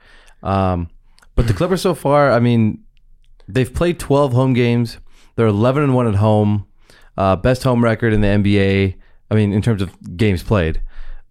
Um, 0.42 0.90
but 1.34 1.46
the 1.46 1.54
Clippers 1.54 1.82
so 1.82 1.94
far, 1.94 2.30
I 2.32 2.40
mean, 2.40 2.82
they've 3.46 3.72
played 3.72 3.98
12 3.98 4.32
home 4.32 4.52
games. 4.54 4.98
They're 5.36 5.46
11 5.46 5.84
and 5.84 5.94
1 5.94 6.08
at 6.08 6.14
home. 6.16 6.66
Uh, 7.16 7.36
best 7.36 7.62
home 7.62 7.82
record 7.82 8.12
in 8.12 8.20
the 8.20 8.28
NBA. 8.28 8.96
I 9.30 9.34
mean, 9.34 9.52
in 9.52 9.62
terms 9.62 9.82
of 9.82 10.16
games 10.16 10.42
played. 10.42 10.80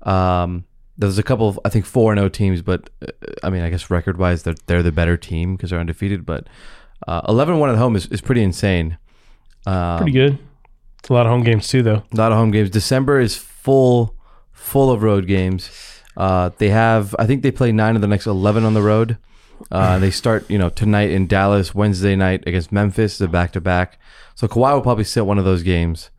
Um, 0.03 0.65
there's 0.97 1.17
a 1.17 1.23
couple 1.23 1.49
of, 1.49 1.59
I 1.65 1.69
think, 1.69 1.85
4 1.85 2.13
and 2.13 2.19
0 2.19 2.29
teams, 2.29 2.61
but 2.61 2.89
uh, 3.01 3.11
I 3.43 3.49
mean, 3.49 3.61
I 3.63 3.69
guess 3.69 3.89
record 3.89 4.17
wise, 4.17 4.43
they're, 4.43 4.55
they're 4.67 4.83
the 4.83 4.91
better 4.91 5.17
team 5.17 5.55
because 5.55 5.69
they're 5.71 5.79
undefeated. 5.79 6.25
But 6.25 6.47
uh, 7.07 7.21
11 7.27 7.53
and 7.53 7.61
1 7.61 7.69
at 7.69 7.77
home 7.77 7.95
is, 7.95 8.07
is 8.07 8.21
pretty 8.21 8.43
insane. 8.43 8.97
Um, 9.67 9.97
Pretty 9.97 10.13
good. 10.13 10.39
It's 10.99 11.09
a 11.09 11.13
lot 11.13 11.25
of 11.25 11.31
home 11.31 11.43
games, 11.43 11.67
too, 11.67 11.83
though. 11.83 12.03
a 12.11 12.15
lot 12.15 12.31
of 12.31 12.37
home 12.37 12.51
games. 12.51 12.69
December 12.69 13.19
is 13.19 13.35
full, 13.35 14.15
full 14.53 14.89
of 14.91 15.03
road 15.03 15.27
games. 15.27 15.69
Uh, 16.15 16.49
they 16.57 16.69
have, 16.69 17.15
I 17.19 17.27
think 17.27 17.43
they 17.43 17.51
play 17.51 17.71
nine 17.71 17.95
of 17.95 18.01
the 18.01 18.07
next 18.07 18.25
eleven 18.27 18.63
on 18.63 18.73
the 18.73 18.81
road. 18.81 19.17
Uh, 19.69 19.99
they 20.03 20.09
start, 20.09 20.49
you 20.49 20.57
know, 20.57 20.69
tonight 20.69 21.11
in 21.11 21.27
Dallas, 21.27 21.75
Wednesday 21.75 22.15
night 22.15 22.43
against 22.47 22.71
Memphis, 22.71 23.17
the 23.17 23.27
back 23.27 23.51
to 23.53 23.61
back. 23.61 23.99
So 24.35 24.47
Kawhi 24.47 24.73
will 24.73 24.81
probably 24.81 25.03
sit 25.03 25.25
one 25.25 25.37
of 25.37 25.45
those 25.45 25.63
games. 25.63 26.09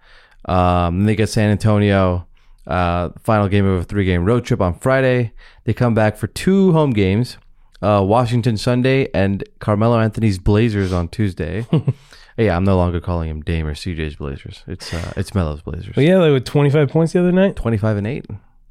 Um, 0.45 0.99
then 0.99 1.07
they 1.07 1.17
get 1.17 1.29
San 1.29 1.51
Antonio, 1.51 2.27
uh, 2.67 3.11
final 3.23 3.49
game 3.49 3.67
of 3.67 3.81
a 3.81 3.85
three 3.85 4.05
game 4.05 4.25
road 4.25 4.45
trip 4.45 4.61
on 4.61 4.75
Friday. 4.75 5.33
They 5.65 5.73
come 5.73 5.95
back 5.95 6.17
for 6.17 6.27
two 6.27 6.73
home 6.73 6.91
games, 6.91 7.39
uh, 7.83 8.05
Washington 8.07 8.57
Sunday 8.57 9.09
and 9.15 9.43
Carmelo 9.59 9.99
Anthony's 9.99 10.39
Blazers 10.39 10.93
on 10.93 11.09
Tuesday. 11.09 11.67
yeah, 12.39 12.57
I'm 12.57 12.65
no 12.65 12.77
longer 12.77 13.01
calling 13.01 13.29
him 13.29 13.43
Dame 13.43 13.67
or 13.67 13.75
CJ's 13.75 14.17
Blazers. 14.17 14.63
It's 14.67 14.95
uh, 14.95 15.13
it's 15.17 15.35
Melo's 15.35 15.61
Blazers. 15.61 15.93
But 15.95 16.05
yeah, 16.05 16.19
they 16.19 16.31
were 16.31 16.41
25 16.41 16.89
points 16.89 17.13
the 17.13 17.21
other 17.21 17.33
night. 17.33 17.57
25 17.57 17.97
and 17.97 18.07
8 18.07 18.27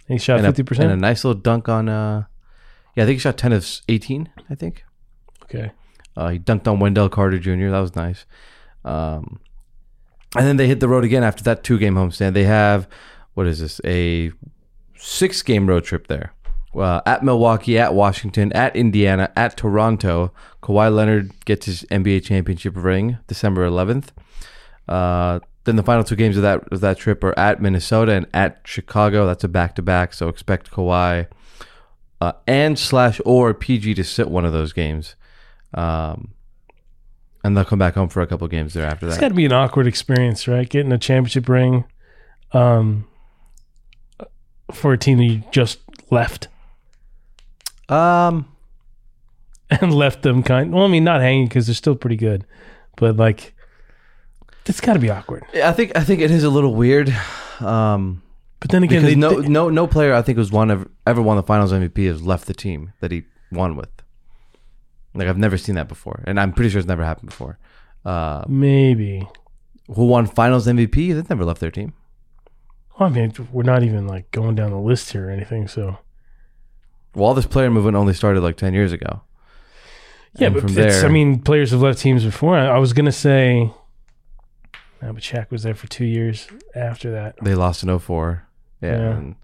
He 0.08 0.18
shot 0.18 0.40
and 0.40 0.48
a, 0.48 0.64
50%. 0.64 0.80
and 0.80 0.92
a 0.92 0.96
nice 0.96 1.24
little 1.24 1.40
dunk 1.40 1.68
on 1.68 1.90
uh 1.90 2.24
yeah 2.96 3.04
i 3.04 3.06
think 3.06 3.18
he 3.18 3.20
shot 3.20 3.38
10 3.38 3.54
of 3.54 3.82
18 3.90 4.30
i 4.50 4.56
think 4.56 4.84
okay. 5.44 5.72
uh, 6.16 6.30
he 6.30 6.40
dunked 6.40 6.68
on 6.68 6.80
wendell 6.80 7.10
carter 7.10 7.38
jr 7.38 7.70
that 7.70 7.80
was 7.80 7.96
nice 7.96 8.26
um 8.86 9.40
and 10.36 10.48
then 10.48 10.58
they 10.58 10.68
hit 10.68 10.80
the 10.80 10.88
road 10.88 11.04
again 11.04 11.24
after 11.24 11.44
that 11.44 11.64
two 11.64 11.78
game 11.78 11.96
homestand 11.96 12.34
they 12.34 12.46
have 12.46 12.88
what 13.34 13.46
is 13.46 13.60
this 13.60 13.80
a 13.86 14.32
six 14.96 15.42
game 15.44 15.68
road 15.68 15.84
trip 15.84 16.08
there 16.08 16.34
uh, 16.78 17.02
at 17.06 17.24
milwaukee 17.24 17.78
at 17.78 17.94
washington 17.94 18.52
at 18.54 18.76
indiana 18.76 19.32
at 19.36 19.58
toronto 19.58 20.32
Kawhi 20.62 20.94
leonard 20.94 21.32
gets 21.46 21.66
his 21.66 21.84
nba 21.92 22.24
championship 22.24 22.74
ring 22.76 23.18
december 23.28 23.68
11th 23.68 24.10
uh 24.88 25.40
then 25.68 25.76
the 25.76 25.84
final 25.84 26.04
two 26.04 26.16
games 26.16 26.38
of 26.38 26.44
that 26.44 26.64
of 26.72 26.80
that 26.80 26.98
trip 26.98 27.22
are 27.26 27.38
at 27.38 27.62
Minnesota 27.62 28.14
and 28.14 28.26
at 28.34 28.62
Chicago. 28.64 29.28
That's 29.28 29.44
a 29.44 29.50
back 29.50 29.76
to 29.76 29.82
back, 29.82 30.14
so 30.14 30.30
expect 30.30 30.72
Kawhi 30.72 31.28
uh, 32.22 32.32
and 32.48 32.80
slash 32.80 33.20
or 33.26 33.54
PG 33.54 33.94
to 33.96 34.04
sit 34.06 34.30
one 34.30 34.46
of 34.46 34.54
those 34.54 34.72
games, 34.72 35.16
um, 35.74 36.30
and 37.44 37.56
they'll 37.56 37.66
come 37.66 37.80
back 37.80 37.96
home 37.96 38.08
for 38.08 38.22
a 38.22 38.28
couple 38.28 38.48
games 38.48 38.74
there 38.74 38.86
after 38.86 39.08
It's 39.08 39.16
that. 39.16 39.22
got 39.22 39.28
to 39.28 39.34
be 39.34 39.46
an 39.46 39.52
awkward 39.52 39.88
experience, 39.88 40.48
right? 40.48 40.68
Getting 40.68 40.94
a 40.94 40.98
championship 40.98 41.50
ring 41.50 41.84
um, 42.54 43.06
for 44.72 44.94
a 44.94 44.98
team 44.98 45.18
that 45.18 45.26
you 45.26 45.44
just 45.52 45.80
left 46.10 46.48
Um, 47.90 48.48
and 49.70 49.94
left 49.94 50.22
them 50.24 50.44
kind. 50.44 50.74
Well, 50.74 50.86
I 50.86 50.88
mean, 50.88 51.04
not 51.04 51.22
hanging 51.22 51.48
because 51.48 51.68
they're 51.68 51.76
still 51.76 51.96
pretty 51.96 52.16
good, 52.18 52.46
but 52.96 53.18
like, 53.18 53.54
it's 54.66 54.82
got 54.82 54.94
to 54.94 55.00
be 55.00 55.10
awkward. 55.10 55.46
I 55.56 55.72
think 55.72 55.96
I 55.96 56.04
think 56.04 56.22
it 56.22 56.32
is 56.32 56.44
a 56.44 56.50
little 56.50 56.74
weird. 56.76 57.10
Um, 57.60 58.22
But 58.60 58.72
then 58.72 58.84
again, 58.84 59.02
because 59.02 59.14
they, 59.14 59.20
no 59.20 59.42
they- 59.42 59.48
no 59.48 59.70
no 59.70 59.88
player 59.88 60.14
I 60.14 60.22
think 60.22 60.38
who's 60.38 60.52
won 60.52 60.70
ever, 60.72 60.90
ever 61.06 61.22
won 61.22 61.38
the 61.38 61.44
Finals 61.44 61.72
MVP 61.72 62.08
has 62.08 62.22
left 62.22 62.48
the 62.48 62.54
team 62.54 62.92
that 63.00 63.12
he 63.12 63.24
won 63.52 63.76
with. 63.76 63.90
Like 65.14 65.28
I've 65.28 65.38
never 65.38 65.58
seen 65.58 65.76
that 65.76 65.88
before, 65.88 66.24
and 66.28 66.40
I'm 66.40 66.52
pretty 66.54 66.70
sure 66.70 66.80
it's 66.80 66.88
never 66.88 67.04
happened 67.04 67.30
before. 67.30 67.58
Uh, 68.06 68.44
maybe. 68.48 69.28
who 69.96 70.06
won 70.06 70.28
Finals 70.28 70.68
MVP? 70.68 71.14
They've 71.14 71.30
never 71.30 71.44
left 71.46 71.60
their 71.60 71.72
team. 71.72 71.94
Well, 73.00 73.10
I 73.10 73.12
mean, 73.14 73.34
we're 73.52 73.64
not 73.64 73.84
even 73.84 74.06
like 74.08 74.30
going 74.32 74.56
down 74.56 74.72
the 74.72 74.78
list 74.78 75.12
here 75.12 75.28
or 75.28 75.32
anything. 75.32 75.68
So 75.68 75.98
Well, 77.18 77.28
all 77.30 77.34
this 77.34 77.48
player 77.48 77.70
movement 77.72 77.98
only 77.98 78.14
started 78.14 78.42
like 78.42 78.58
ten 78.58 78.74
years 78.74 78.92
ago. 78.94 79.22
yeah, 80.36 80.48
And 80.48 80.54
but 80.56 80.64
from 80.64 80.78
it's, 80.78 81.04
I 81.04 81.08
mean, 81.08 81.40
players 81.42 81.72
have 81.72 81.82
left 81.82 82.00
teams 82.00 82.24
before. 82.24 82.56
I, 82.58 82.68
I 82.68 82.78
was 82.78 82.94
gonna 82.94 83.12
say, 83.12 83.72
no, 85.02 85.14
but 85.14 85.24
Shaq 85.24 85.50
was 85.52 85.64
there 85.64 85.74
for 85.76 85.88
two 85.88 86.06
years 86.06 86.48
after 86.76 87.12
that. 87.12 87.36
They 87.42 87.56
lost 87.56 87.84
in 87.84 87.98
04. 88.00 88.48
Yeah. 88.82 88.90
Yeah. 88.92 88.98
and, 89.18 89.36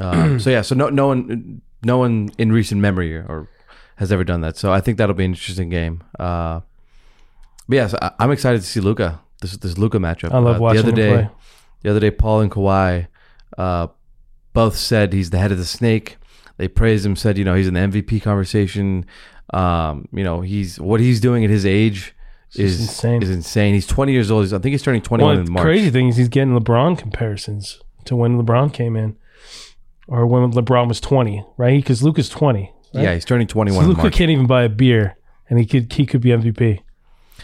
um, 0.00 0.40
so 0.44 0.48
yeah, 0.50 0.62
so 0.62 0.74
no 0.74 0.88
no 0.88 1.08
one 1.08 1.60
no 1.84 1.98
one 1.98 2.30
in 2.38 2.50
recent 2.52 2.80
memory 2.80 3.14
or 3.16 3.48
has 3.96 4.10
ever 4.10 4.24
done 4.24 4.40
that. 4.40 4.56
So 4.56 4.72
I 4.72 4.80
think 4.80 4.96
that'll 4.98 5.14
be 5.14 5.24
an 5.26 5.32
interesting 5.32 5.68
game. 5.68 6.02
Uh, 6.18 6.60
but 7.68 7.76
yeah, 7.76 7.86
so 7.88 7.98
I, 8.00 8.12
I'm 8.18 8.30
excited 8.30 8.62
to 8.62 8.66
see 8.66 8.80
Luka. 8.80 9.20
This 9.42 9.56
this 9.58 9.76
Luka 9.76 9.98
matchup. 9.98 10.32
I 10.32 10.38
love 10.38 10.56
Uh, 10.56 10.60
watching 10.60 10.82
the 10.86 10.92
other 10.92 11.02
him 11.02 11.08
day. 11.16 11.22
play. 11.24 11.30
The 11.82 11.90
other 11.90 12.00
day, 12.00 12.10
Paul 12.10 12.40
and 12.40 12.50
Kawhi 12.50 13.08
uh, 13.58 13.88
both 14.54 14.76
said 14.76 15.12
he's 15.12 15.30
the 15.30 15.38
head 15.38 15.52
of 15.52 15.58
the 15.58 15.64
snake. 15.66 16.16
They 16.62 16.68
praised 16.68 17.04
him, 17.04 17.16
said 17.16 17.38
you 17.38 17.44
know 17.44 17.56
he's 17.56 17.66
in 17.66 17.74
the 17.74 17.80
MVP 17.80 18.22
conversation. 18.22 19.04
Um, 19.52 20.06
you 20.12 20.22
know 20.22 20.42
he's 20.42 20.78
what 20.78 21.00
he's 21.00 21.18
doing 21.18 21.42
at 21.42 21.50
his 21.50 21.66
age 21.66 22.14
is 22.54 22.80
insane. 22.80 23.20
Is 23.20 23.30
insane. 23.30 23.74
He's 23.74 23.84
20 23.84 24.12
years 24.12 24.30
old. 24.30 24.44
He's, 24.44 24.52
I 24.52 24.60
think 24.60 24.70
he's 24.70 24.82
turning 24.84 25.02
21 25.02 25.28
Well, 25.28 25.44
in 25.44 25.52
March. 25.52 25.64
crazy 25.64 25.90
thing 25.90 26.06
is 26.06 26.16
he's 26.16 26.28
getting 26.28 26.56
LeBron 26.56 26.96
comparisons 26.96 27.82
to 28.04 28.14
when 28.14 28.40
LeBron 28.40 28.72
came 28.72 28.94
in, 28.94 29.16
or 30.06 30.24
when 30.24 30.52
LeBron 30.52 30.86
was 30.86 31.00
twenty, 31.00 31.44
right? 31.56 31.82
Because 31.82 32.00
Luka's 32.00 32.28
twenty. 32.28 32.72
Right? 32.94 33.02
Yeah, 33.02 33.14
he's 33.14 33.24
turning 33.24 33.48
21 33.48 33.82
in 33.82 33.90
Luka 33.90 34.08
can't 34.12 34.30
even 34.30 34.46
buy 34.46 34.62
a 34.62 34.68
beer, 34.68 35.16
and 35.50 35.58
he 35.58 35.66
could 35.66 35.92
he 35.92 36.06
could 36.06 36.20
be 36.20 36.28
MVP. 36.28 36.78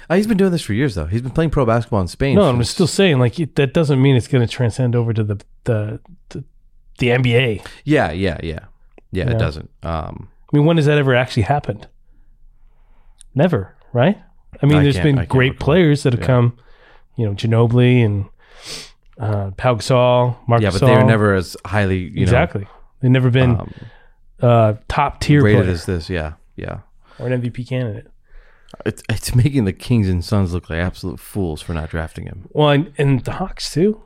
Uh, 0.09 0.14
he's 0.14 0.28
been 0.28 0.37
doing 0.37 0.52
this 0.52 0.62
for 0.62 0.74
years 0.74 0.94
though. 0.94 1.07
He's 1.07 1.22
been 1.22 1.33
playing 1.33 1.50
pro 1.50 1.66
basketball 1.66 2.02
in 2.02 2.07
Spain. 2.09 2.37
No, 2.37 2.44
I'm 2.48 2.62
still 2.62 2.87
saying 2.87 3.18
like 3.18 3.40
it, 3.40 3.57
that 3.57 3.74
doesn't 3.74 4.00
mean 4.00 4.14
it's 4.14 4.28
going 4.28 4.46
to 4.46 4.52
transcend 4.52 4.94
over 4.94 5.12
to 5.12 5.24
the 5.24 5.42
the 5.64 6.00
the, 6.28 6.44
the 6.98 7.09
NBA. 7.09 7.66
Yeah, 7.85 8.12
yeah, 8.12 8.38
yeah, 8.42 8.61
yeah. 9.10 9.30
It 9.30 9.38
doesn't. 9.38 9.70
Um, 9.82 10.28
I 10.52 10.56
mean, 10.56 10.66
when 10.66 10.76
has 10.76 10.86
that 10.86 10.98
ever 10.98 11.14
actually 11.14 11.44
happened? 11.44 11.86
Never, 13.34 13.74
right? 13.92 14.18
I 14.62 14.66
mean, 14.66 14.78
I 14.78 14.82
there's 14.82 14.98
been 15.00 15.24
great 15.26 15.60
players 15.60 16.02
that 16.02 16.12
have 16.12 16.20
Yeah. 16.20 16.26
come, 16.26 16.58
you 17.16 17.26
know, 17.26 17.34
Ginobili 17.34 18.04
and 18.04 18.26
uh, 19.18 19.50
Pau 19.56 19.74
Gasol, 19.74 20.36
Marc 20.48 20.62
yeah, 20.62 20.70
but 20.70 20.80
Gasol. 20.80 20.86
they 20.86 20.94
were 20.96 21.04
never 21.04 21.34
as 21.34 21.56
highly 21.66 21.98
you 21.98 22.16
know 22.16 22.22
exactly. 22.22 22.66
They've 23.00 23.10
never 23.10 23.30
been 23.30 23.56
um, 23.56 23.74
uh, 24.40 24.74
top 24.88 25.20
tier 25.20 25.42
rated 25.42 25.62
player 25.62 25.72
as 25.72 25.86
this. 25.86 26.08
Yeah, 26.10 26.34
yeah. 26.56 26.80
or 27.18 27.26
an 27.28 27.40
MVP 27.40 27.68
candidate. 27.68 28.08
It's 28.86 29.02
it's 29.08 29.34
making 29.34 29.64
the 29.64 29.72
Kings 29.72 30.08
and 30.08 30.24
Suns 30.24 30.52
look 30.52 30.68
like 30.70 30.78
absolute 30.78 31.20
fools 31.20 31.60
for 31.62 31.74
not 31.74 31.90
drafting 31.90 32.24
him. 32.26 32.48
Well, 32.52 32.70
and, 32.70 32.92
and 32.98 33.24
the 33.24 33.32
Hawks 33.32 33.72
too. 33.72 34.02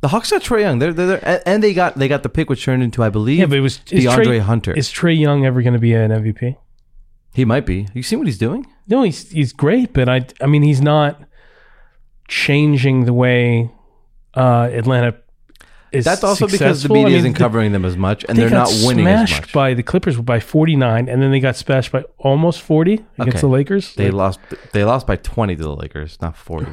The 0.00 0.08
Hawks 0.08 0.30
got 0.30 0.42
Trae 0.42 0.60
Young. 0.60 0.78
They're, 0.78 0.92
they're, 0.92 1.06
they're 1.18 1.42
and- 1.46 1.62
they 1.62 1.74
got 1.74 1.96
they 1.98 2.06
got 2.08 2.22
the 2.22 2.28
pick 2.28 2.48
which 2.48 2.64
turned 2.64 2.82
into 2.82 3.02
I 3.02 3.08
believe 3.08 3.38
Yeah, 3.40 3.46
but 3.46 3.58
it 3.58 3.62
was 3.62 3.78
DeAndre 3.78 4.24
Trae, 4.26 4.40
Hunter. 4.40 4.72
Is 4.72 4.88
Trae 4.90 5.18
Young 5.18 5.44
ever 5.44 5.60
going 5.62 5.72
to 5.74 5.78
be 5.80 5.92
an 5.94 6.10
MVP? 6.10 6.56
he 7.34 7.44
might 7.44 7.66
be. 7.66 7.86
You 7.94 8.02
see 8.02 8.16
what 8.16 8.26
he's 8.26 8.38
doing? 8.38 8.66
No, 8.88 9.02
he's 9.02 9.30
he's 9.30 9.52
great, 9.52 9.92
but 9.92 10.08
I 10.08 10.26
I 10.40 10.46
mean 10.46 10.62
he's 10.62 10.80
not 10.80 11.20
changing 12.28 13.04
the 13.04 13.12
way 13.12 13.70
uh, 14.34 14.68
Atlanta 14.72 15.16
is. 15.92 16.04
That's 16.04 16.22
also 16.24 16.46
because 16.46 16.58
the 16.60 16.66
successful. 16.88 16.96
I 16.96 16.98
media 17.00 17.08
mean, 17.10 17.18
isn't 17.18 17.34
covering 17.34 17.72
them 17.72 17.84
as 17.84 17.96
much, 17.96 18.24
and 18.28 18.36
they 18.36 18.42
they're 18.42 18.50
not 18.50 18.70
winning 18.84 19.06
as 19.06 19.30
much. 19.30 19.52
by 19.52 19.74
the 19.74 19.82
Clippers 19.82 20.16
by 20.20 20.40
49, 20.40 21.08
and 21.08 21.22
then 21.22 21.30
they 21.30 21.40
got 21.40 21.56
smashed 21.56 21.92
by 21.92 22.04
almost 22.18 22.60
40 22.60 22.92
against 22.94 23.20
Okay. 23.20 23.40
the 23.40 23.46
Lakers. 23.48 23.94
they 23.94 24.06
Like, 24.06 24.14
lost. 24.14 24.40
They 24.72 24.84
lost 24.84 25.06
by 25.06 25.16
twenty 25.16 25.56
to 25.56 25.62
the 25.62 25.74
Lakers, 25.74 26.18
not 26.20 26.36
forty. 26.36 26.70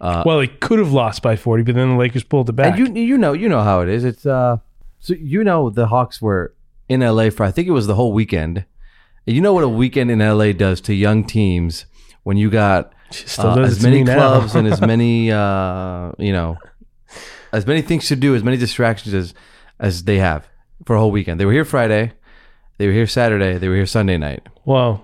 Well, 0.00 0.38
they 0.38 0.46
could 0.46 0.78
have 0.78 0.92
lost 0.92 1.22
by 1.22 1.36
40, 1.36 1.62
but 1.62 1.74
then 1.74 1.90
the 1.90 1.96
Lakers 1.96 2.22
pulled 2.24 2.48
it 2.48 2.52
back. 2.52 2.78
And 2.78 2.96
you 2.96 3.02
you 3.02 3.18
know 3.18 3.32
you 3.32 3.48
know 3.48 3.62
how 3.62 3.80
it 3.80 3.88
is. 3.88 4.04
It's 4.04 4.26
uh 4.26 4.58
so 4.98 5.14
you 5.14 5.42
know 5.44 5.70
the 5.70 5.86
Hawks 5.86 6.20
were 6.20 6.54
in 6.88 7.00
LA 7.00 7.30
for 7.30 7.44
I 7.44 7.50
think 7.50 7.68
it 7.68 7.72
was 7.72 7.86
the 7.86 7.94
whole 7.94 8.12
weekend. 8.12 8.64
And 9.26 9.34
you 9.34 9.42
know 9.42 9.52
what 9.52 9.64
a 9.64 9.68
weekend 9.68 10.10
in 10.10 10.18
LA 10.20 10.52
does 10.52 10.80
to 10.82 10.94
young 10.94 11.24
teams 11.24 11.86
when 12.22 12.36
you 12.36 12.50
got 12.50 12.92
uh, 13.38 13.60
as 13.60 13.82
many 13.82 14.04
clubs 14.04 14.54
and 14.54 14.66
as 14.66 14.80
many 14.92 15.30
uh 15.32 16.12
you 16.18 16.32
know 16.32 16.58
as 17.52 17.66
many 17.66 17.80
things 17.82 18.08
to 18.08 18.16
do, 18.16 18.34
as 18.34 18.42
many 18.42 18.56
distractions 18.56 19.14
as 19.14 19.34
as 19.80 20.04
they 20.04 20.18
have 20.18 20.46
for 20.84 20.96
a 20.96 20.98
whole 20.98 21.10
weekend. 21.10 21.40
They 21.40 21.46
were 21.46 21.52
here 21.52 21.64
Friday, 21.64 22.12
they 22.78 22.86
were 22.86 22.92
here 22.92 23.06
Saturday, 23.06 23.56
they 23.58 23.68
were 23.68 23.76
here 23.76 23.86
Sunday 23.86 24.18
night. 24.18 24.46
well, 24.64 25.02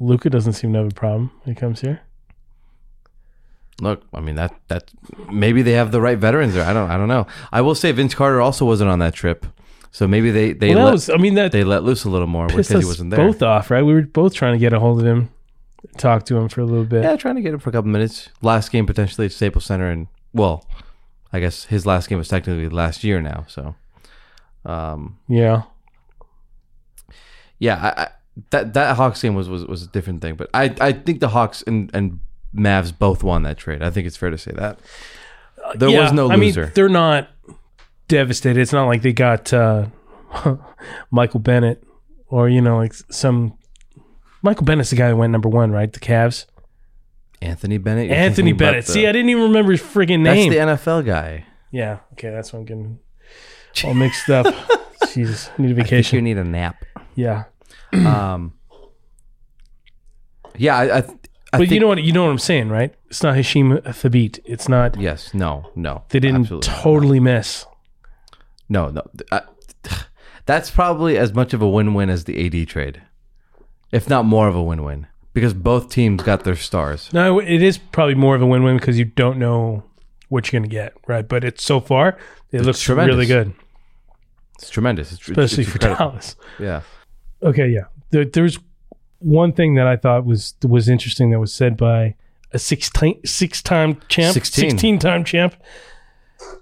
Luka 0.00 0.28
doesn't 0.28 0.54
seem 0.54 0.72
to 0.72 0.78
have 0.80 0.88
a 0.88 0.94
problem 0.94 1.30
when 1.44 1.54
he 1.54 1.58
comes 1.58 1.80
here. 1.80 2.00
Look, 3.80 4.02
I 4.14 4.20
mean 4.20 4.36
that 4.36 4.54
that 4.68 4.90
maybe 5.30 5.62
they 5.62 5.72
have 5.72 5.90
the 5.90 6.00
right 6.00 6.18
veterans 6.18 6.54
there. 6.54 6.64
I 6.64 6.72
don't 6.72 6.90
I 6.90 6.96
don't 6.96 7.08
know. 7.08 7.26
I 7.52 7.60
will 7.60 7.74
say 7.74 7.90
Vince 7.92 8.14
Carter 8.14 8.40
also 8.40 8.64
wasn't 8.64 8.90
on 8.90 8.98
that 9.00 9.14
trip. 9.14 9.46
So 9.90 10.08
maybe 10.08 10.30
they 10.30 10.52
they 10.52 10.74
well, 10.74 10.86
let, 10.86 10.92
was, 10.92 11.08
I 11.10 11.16
mean, 11.16 11.34
that 11.34 11.52
they 11.52 11.62
let 11.62 11.84
loose 11.84 12.04
a 12.04 12.10
little 12.10 12.26
more 12.26 12.48
because 12.48 12.68
he 12.68 12.76
wasn't 12.76 13.10
there. 13.10 13.24
both 13.24 13.42
off, 13.42 13.70
right? 13.70 13.82
We 13.82 13.94
were 13.94 14.02
both 14.02 14.34
trying 14.34 14.54
to 14.54 14.58
get 14.58 14.72
a 14.72 14.80
hold 14.80 14.98
of 15.00 15.06
him, 15.06 15.30
talk 15.98 16.24
to 16.26 16.36
him 16.36 16.48
for 16.48 16.62
a 16.62 16.64
little 16.64 16.84
bit. 16.84 17.04
Yeah, 17.04 17.14
trying 17.16 17.36
to 17.36 17.42
get 17.42 17.54
him 17.54 17.60
for 17.60 17.70
a 17.70 17.72
couple 17.72 17.90
minutes. 17.90 18.28
Last 18.42 18.72
game 18.72 18.86
potentially 18.86 19.26
at 19.26 19.32
Staples 19.32 19.64
Center, 19.64 19.88
and 19.88 20.08
well, 20.32 20.66
I 21.32 21.38
guess 21.40 21.64
his 21.66 21.86
last 21.86 22.08
game 22.08 22.18
was 22.18 22.26
technically 22.26 22.68
last 22.68 23.04
year 23.04 23.22
now. 23.22 23.44
So, 23.48 23.76
um, 24.64 25.18
Yeah. 25.28 25.62
yeah, 27.60 27.76
I, 27.96 28.02
I, 28.02 28.08
that 28.50 28.74
that 28.74 28.96
Hawks 28.96 29.22
game 29.22 29.34
was, 29.34 29.48
was 29.48 29.64
was 29.64 29.84
a 29.84 29.88
different 29.88 30.22
thing, 30.22 30.34
but 30.34 30.50
I 30.52 30.74
I 30.80 30.92
think 30.92 31.20
the 31.20 31.28
Hawks 31.28 31.62
and 31.66 31.90
and 31.94 32.18
Mavs 32.54 32.96
both 32.96 33.22
won 33.24 33.42
that 33.42 33.58
trade. 33.58 33.82
I 33.82 33.90
think 33.90 34.06
it's 34.06 34.16
fair 34.16 34.30
to 34.30 34.38
say 34.38 34.52
that 34.52 34.78
there 35.76 35.88
Yeah, 35.88 36.02
was 36.02 36.12
no 36.12 36.30
I 36.30 36.36
loser. 36.36 36.64
mean, 36.64 36.72
they're 36.74 36.88
not 36.88 37.28
devastated. 38.08 38.60
It's 38.60 38.72
not 38.72 38.86
like 38.86 39.02
they 39.02 39.12
got 39.12 39.52
uh, 39.52 39.86
Michael 41.10 41.40
Bennett 41.40 41.82
or 42.28 42.48
you 42.48 42.60
know 42.60 42.76
like 42.78 42.92
some. 43.10 43.56
Michael 44.42 44.64
Bennett's 44.66 44.90
the 44.90 44.96
guy 44.96 45.08
that 45.08 45.16
went 45.16 45.32
number 45.32 45.48
one, 45.48 45.70
right? 45.72 45.90
The 45.92 46.00
Cavs. 46.00 46.44
Anthony 47.40 47.78
Bennett. 47.78 48.10
Anthony 48.10 48.52
Bennett. 48.52 48.84
the- 48.86 48.92
See, 48.92 49.06
I 49.06 49.12
didn't 49.12 49.30
even 49.30 49.42
remember 49.44 49.72
his 49.72 49.80
friggin' 49.82 50.20
name. 50.20 50.52
that's 50.52 50.78
the 50.78 50.90
NFL 50.92 51.04
guy. 51.06 51.46
yeah. 51.70 51.98
Okay, 52.12 52.30
that's 52.30 52.52
what 52.52 52.60
I'm 52.60 52.64
getting 52.66 52.98
all 53.84 53.94
mixed 53.94 54.28
up. 54.30 54.46
Jesus, 55.12 55.50
need 55.58 55.78
a 55.78 55.82
I 55.82 55.84
think 55.84 56.12
you 56.12 56.20
need 56.22 56.38
a 56.38 56.44
nap. 56.44 56.84
Yeah, 57.14 57.44
Um, 57.92 58.52
yeah, 60.56 60.76
I, 60.76 60.98
I, 60.98 61.02
I 61.54 61.58
but 61.58 61.68
think, 61.68 61.72
you 61.72 61.80
know 61.80 61.86
what? 61.88 62.02
You 62.02 62.12
know 62.12 62.24
what 62.24 62.30
I'm 62.30 62.38
saying, 62.38 62.68
right? 62.68 62.94
It's 63.08 63.22
not 63.22 63.34
Hasheem 63.36 63.80
Thabeet. 63.82 64.40
It's 64.44 64.68
not. 64.68 64.98
Yes, 65.00 65.32
no, 65.34 65.70
no. 65.74 66.02
They 66.10 66.20
didn't 66.20 66.42
absolutely 66.42 66.68
not. 66.70 66.82
totally 66.82 67.20
miss. 67.20 67.66
No, 68.68 68.90
no. 68.90 69.02
I, 69.32 69.42
that's 70.46 70.70
probably 70.70 71.16
as 71.18 71.32
much 71.34 71.52
of 71.54 71.62
a 71.62 71.68
win-win 71.68 72.10
as 72.10 72.24
the 72.24 72.46
AD 72.62 72.68
trade, 72.68 73.02
if 73.92 74.08
not 74.08 74.24
more 74.24 74.48
of 74.48 74.56
a 74.56 74.62
win-win, 74.62 75.06
because 75.32 75.54
both 75.54 75.88
teams 75.90 76.22
got 76.22 76.44
their 76.44 76.56
stars. 76.56 77.12
No, 77.12 77.38
it 77.38 77.62
is 77.62 77.78
probably 77.78 78.14
more 78.14 78.34
of 78.34 78.42
a 78.42 78.46
win-win 78.46 78.76
because 78.76 78.98
you 78.98 79.04
don't 79.04 79.38
know 79.38 79.84
what 80.28 80.50
you're 80.52 80.60
going 80.60 80.68
to 80.68 80.74
get, 80.74 80.94
right? 81.06 81.26
But 81.28 81.44
it's 81.44 81.62
so 81.62 81.80
far 81.80 82.16
it 82.50 82.62
looks 82.62 82.80
tremendous. 82.80 83.14
really 83.14 83.26
good, 83.26 83.52
It's 84.58 84.70
tremendous, 84.70 85.12
it's, 85.12 85.28
it's- 85.28 85.52
especially 85.52 85.64
it's 85.64 85.72
for. 85.72 85.78
Dallas. 85.78 86.36
Yeah, 86.58 86.82
Okay, 87.42 87.68
yeah. 87.68 87.84
There, 88.10 88.24
there's 88.24 88.58
one 89.24 89.52
thing 89.52 89.74
that 89.74 89.86
I 89.86 89.96
thought 89.96 90.24
was 90.24 90.54
was 90.62 90.88
interesting 90.88 91.30
that 91.30 91.40
was 91.40 91.52
said 91.52 91.76
by 91.76 92.14
a 92.52 92.58
16 92.58 93.24
six 93.24 93.62
time 93.62 94.00
champ, 94.08 94.34
16. 94.34 94.70
16 94.70 94.98
time 94.98 95.24
champ. 95.24 95.54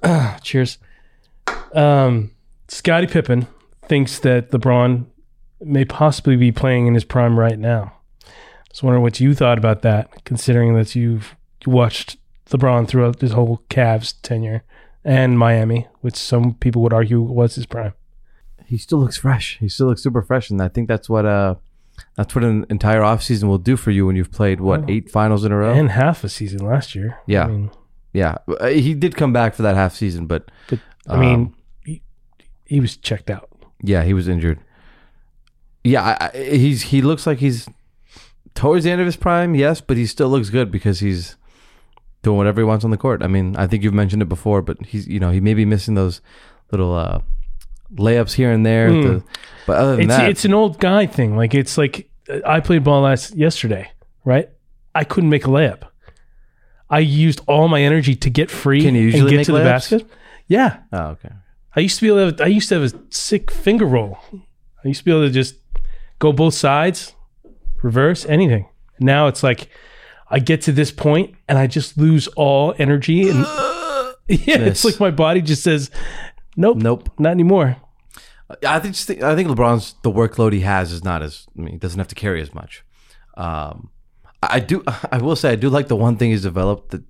Ah, 0.03 0.39
cheers. 0.43 0.79
Um, 1.75 2.31
Scottie 2.69 3.07
Pippen 3.07 3.47
thinks 3.89 4.19
that 4.21 4.51
LeBron 4.51 5.07
may 5.61 5.85
possibly 5.85 6.37
be 6.37 6.53
playing 6.53 6.87
in 6.87 6.95
his 6.95 7.05
prime 7.05 7.39
right 7.39 7.59
now. 7.59 7.95
I 8.25 8.31
was 8.71 8.83
wondering 8.83 9.03
what 9.03 9.21
you 9.21 9.35
thought 9.35 9.59
about 9.59 9.83
that, 9.83 10.25
considering 10.25 10.75
that 10.75 10.95
you've 10.95 11.35
watched 11.67 12.17
LeBron 12.51 12.89
throughout 12.89 13.21
his 13.21 13.33
whole 13.33 13.63
Cavs 13.69 14.15
tenure 14.23 14.63
and 15.05 15.39
Miami, 15.39 15.89
which 16.01 16.17
some 16.17 16.55
people 16.55 16.81
would 16.83 16.93
argue 16.93 17.21
was 17.21 17.57
his 17.57 17.67
prime. 17.67 17.93
he 18.67 18.79
still 18.79 18.99
looks 18.99 19.19
fresh. 19.19 19.59
He 19.59 19.69
still 19.69 19.89
looks 19.89 20.03
super 20.03 20.23
fresh, 20.23 20.49
and 20.51 20.63
I 20.63 20.69
think 20.69 20.89
that's 20.89 21.09
what 21.09 21.27
uh 21.27 21.57
that's 22.17 22.35
what 22.35 22.45
an 22.45 22.67
entire 22.71 23.01
offseason 23.01 23.45
will 23.45 23.59
do 23.59 23.77
for 23.77 23.91
you 23.91 24.07
when 24.07 24.17
you've 24.17 24.33
played 24.33 24.61
what 24.61 24.89
eight 24.91 25.11
finals 25.11 25.45
in 25.45 25.53
a 25.53 25.57
row. 25.57 25.73
And 25.73 25.91
half 25.91 26.25
a 26.25 26.29
season 26.29 26.61
last 26.67 26.95
year. 26.95 27.19
Yeah. 27.27 27.45
I 27.45 27.47
mean, 27.49 27.71
yeah, 28.13 28.37
Uh, 28.61 28.67
he 28.69 28.93
did 28.95 29.17
come 29.17 29.33
back 29.33 29.55
for 29.55 29.63
that 29.63 29.75
half 29.75 29.95
season, 29.95 30.27
but 30.27 30.51
but, 30.69 30.81
I 31.09 31.17
mean 31.19 31.35
Um, 31.35 31.55
he, 31.85 32.03
he 32.67 32.81
was 32.81 32.97
checked 32.97 33.31
out. 33.31 33.49
yeah, 33.83 34.03
he 34.05 34.13
was 34.15 34.29
injured. 34.29 34.59
Yeah, 35.85 36.03
I, 36.21 36.27
I, 36.33 36.39
he's 36.39 36.83
he 36.83 37.03
looks 37.03 37.27
like 37.27 37.39
he's 37.39 37.69
towards 38.55 38.85
the 38.85 38.91
end 38.91 39.01
of 39.01 39.07
his 39.07 39.17
prime, 39.17 39.55
yes, 39.55 39.81
but 39.81 39.97
he 39.97 40.07
still 40.07 40.29
looks 40.29 40.51
good 40.51 40.71
because 40.71 41.01
he's 41.01 41.37
doing 42.23 42.37
whatever 42.37 42.61
he 42.61 42.65
wants 42.65 42.85
on 42.85 42.91
the 42.93 42.97
court. 42.97 43.23
I 43.23 43.27
mean, 43.27 43.57
I 43.57 43.67
think 43.67 43.83
you've 43.83 43.95
mentioned 43.95 44.23
it 44.23 44.29
before, 44.29 44.63
but 44.63 44.77
he's 44.87 45.09
you 45.09 45.19
know 45.19 45.31
he 45.31 45.41
may 45.41 45.55
be 45.55 45.65
missing 45.65 45.95
those 45.95 46.21
little 46.71 46.95
uh, 46.95 47.21
layups 47.95 48.33
here 48.33 48.51
and 48.51 48.65
there, 48.65 48.91
Mm. 48.91 49.03
the, 49.03 49.25
but 49.67 49.77
other 49.79 49.97
than 49.97 50.07
It's 50.07 50.17
that, 50.17 50.31
it's 50.31 50.45
an 50.45 50.55
old 50.55 50.79
guy 50.79 51.07
thing. 51.07 51.37
Like 51.37 51.55
it's 51.55 51.77
like 51.79 52.09
I 52.47 52.61
played 52.61 52.85
ball 52.85 53.03
last 53.03 53.35
yesterday, 53.35 53.91
right? 54.25 54.49
I 54.95 55.05
couldn't 55.05 55.31
make 55.31 55.45
a 55.47 55.49
layup. 55.49 55.83
I 56.91 56.99
used 56.99 57.41
all 57.47 57.69
my 57.69 57.81
energy 57.83 58.15
to 58.17 58.31
get 58.31 58.51
free 58.51 58.83
Can 58.83 58.95
you 58.95 59.03
and 59.03 59.13
usually 59.13 59.31
get 59.31 59.37
make 59.39 59.47
to 59.47 59.53
the 59.53 59.61
basket. 59.61 60.07
Yeah, 60.47 60.79
oh 60.93 61.07
okay. 61.17 61.31
I 61.75 61.81
used 61.81 61.99
to 62.01 62.03
be 62.03 62.21
able. 62.21 62.33
To, 62.37 62.45
I 62.45 62.49
used 62.49 62.69
to 62.69 62.81
have 62.81 62.93
a 62.93 62.99
sick 63.11 63.51
finger 63.51 63.87
roll. 63.87 64.19
I 64.85 64.89
used 64.89 65.01
to 65.01 65.05
be 65.05 65.11
able 65.11 65.23
to 65.27 65.31
just 65.31 65.55
go 66.19 66.33
both 66.33 66.55
sides, 66.55 67.15
reverse 67.83 68.27
anything. 68.27 68.69
Now 69.01 69.27
it's 69.29 69.43
like 69.43 69.69
I 70.29 70.39
get 70.39 70.63
to 70.63 70.73
this 70.73 70.91
point 70.91 71.35
and 71.49 71.59
I 71.59 71.67
just 71.67 71.97
lose 71.97 72.29
all 72.29 72.75
energy 72.79 73.29
and 73.29 73.39
yeah, 74.29 74.59
it's 74.59 74.85
like 74.85 75.01
my 75.01 75.11
body 75.11 75.41
just 75.41 75.63
says, 75.63 75.91
"Nope, 76.57 76.79
Nope. 76.79 77.09
not 77.19 77.31
anymore." 77.31 77.77
I 78.67 78.79
think 78.81 78.95
just 78.95 79.07
think, 79.07 79.23
I 79.23 79.35
think 79.35 79.49
LeBron's 79.49 79.95
the 80.03 80.11
workload 80.11 80.53
he 80.53 80.61
has 80.61 80.93
is 80.93 81.03
not 81.03 81.23
as 81.23 81.47
I 81.59 81.63
mean 81.63 81.73
he 81.73 81.79
doesn't 81.79 81.99
have 81.99 82.09
to 82.09 82.15
carry 82.15 82.41
as 82.43 82.53
much. 82.55 82.85
Um, 83.37 83.89
I 84.43 84.61
do 84.61 84.83
I 85.13 85.19
will 85.19 85.37
say 85.37 85.51
I 85.53 85.57
do 85.57 85.71
like 85.71 85.89
the 85.89 85.97
one 85.97 86.17
thing 86.17 86.31
he's 86.31 86.43
developed 86.43 86.91
that 86.91 87.03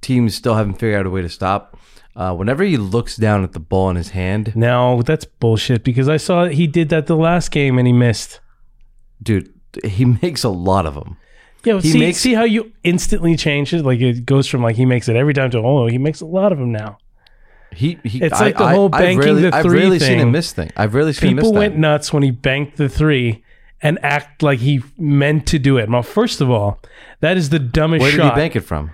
teams 0.00 0.34
still 0.34 0.54
haven't 0.54 0.74
figured 0.74 1.00
out 1.00 1.06
a 1.06 1.10
way 1.10 1.22
to 1.22 1.28
stop. 1.28 1.76
Uh, 2.16 2.34
whenever 2.34 2.64
he 2.64 2.76
looks 2.76 3.16
down 3.16 3.44
at 3.44 3.52
the 3.52 3.60
ball 3.60 3.90
in 3.90 3.94
his 3.96 4.10
hand, 4.10 4.52
No, 4.56 5.02
that's 5.02 5.24
bullshit 5.24 5.84
because 5.84 6.08
I 6.08 6.16
saw 6.16 6.46
he 6.46 6.66
did 6.66 6.88
that 6.88 7.06
the 7.06 7.16
last 7.16 7.52
game 7.52 7.78
and 7.78 7.86
he 7.86 7.92
missed. 7.92 8.40
dude, 9.22 9.52
he 9.84 10.04
makes 10.22 10.42
a 10.42 10.48
lot 10.48 10.84
of 10.84 10.94
them. 10.94 11.16
Yeah, 11.64 11.74
but 11.74 11.84
He 11.84 11.90
see, 11.92 11.98
makes- 12.00 12.18
see 12.18 12.34
how 12.34 12.42
you 12.44 12.72
instantly 12.82 13.36
change 13.36 13.72
it? 13.72 13.84
Like 13.84 14.00
it 14.00 14.26
goes 14.26 14.48
from 14.48 14.62
like 14.64 14.74
he 14.74 14.84
makes 14.84 15.08
it 15.08 15.14
every 15.14 15.32
time 15.34 15.50
to 15.52 15.58
oh, 15.58 15.86
he 15.86 15.98
makes 15.98 16.20
a 16.20 16.26
lot 16.26 16.50
of 16.50 16.58
them 16.58 16.72
now. 16.72 16.98
He, 17.72 17.98
he 18.04 18.22
It's 18.22 18.40
like 18.40 18.56
the 18.56 18.68
whole 18.68 18.86
I've 18.86 19.00
banking 19.00 19.18
rarely, 19.20 19.42
the 19.42 19.54
I've 19.54 19.62
three 19.64 19.80
rarely 19.80 19.98
seen 19.98 20.14
him 20.18 20.26
thing. 20.26 20.32
miss 20.32 20.52
thing. 20.52 20.70
I've 20.76 20.94
rarely 20.94 21.12
seen 21.12 21.30
him 21.30 21.36
People 21.36 21.52
miss 21.52 21.58
went 21.58 21.74
that. 21.74 21.80
nuts 21.80 22.12
when 22.12 22.22
he 22.22 22.30
banked 22.30 22.76
the 22.76 22.88
three 22.88 23.44
and 23.82 23.98
act 24.02 24.42
like 24.42 24.58
he 24.60 24.82
meant 24.96 25.46
to 25.48 25.58
do 25.58 25.76
it. 25.78 25.88
Well, 25.88 26.02
first 26.02 26.40
of 26.40 26.50
all, 26.50 26.80
that 27.20 27.36
is 27.36 27.50
the 27.50 27.58
dumbest 27.58 28.00
shot. 28.00 28.04
Where 28.04 28.10
did 28.10 28.16
shot. 28.18 28.34
he 28.34 28.40
bank 28.40 28.56
it 28.56 28.60
from? 28.62 28.90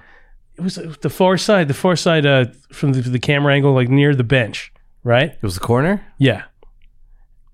It 0.57 0.61
was 0.63 0.75
the 0.75 1.11
far 1.11 1.37
side, 1.39 1.69
the 1.69 1.75
far 1.75 1.97
side 1.97 2.27
uh, 2.27 2.47
from 2.71 2.93
the, 2.93 3.01
the 3.01 3.19
camera 3.19 3.55
angle, 3.55 3.73
like 3.73 3.89
near 3.89 4.15
the 4.15 4.25
bench, 4.25 4.73
right? 5.03 5.31
It 5.31 5.43
was 5.43 5.55
the 5.55 5.61
corner. 5.61 6.05
Yeah. 6.19 6.43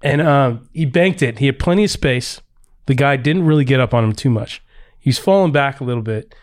And 0.03 0.21
um, 0.21 0.69
he 0.73 0.87
banked 0.87 1.23
it. 1.23 1.39
He 1.39 1.47
had 1.47 1.59
plenty 1.59 1.85
of 1.85 1.91
space. 1.91 2.41
The 2.87 2.95
guy 2.95 3.17
didn't 3.17 3.45
really 3.45 3.65
get 3.65 3.81
up 3.81 3.95
on 3.95 4.03
him 4.05 4.13
too 4.13 4.31
much. 4.31 4.63
He's 4.99 5.19
falling 5.19 5.53
back 5.53 5.81
a 5.81 5.85
little 5.85 6.03
bit. 6.03 6.35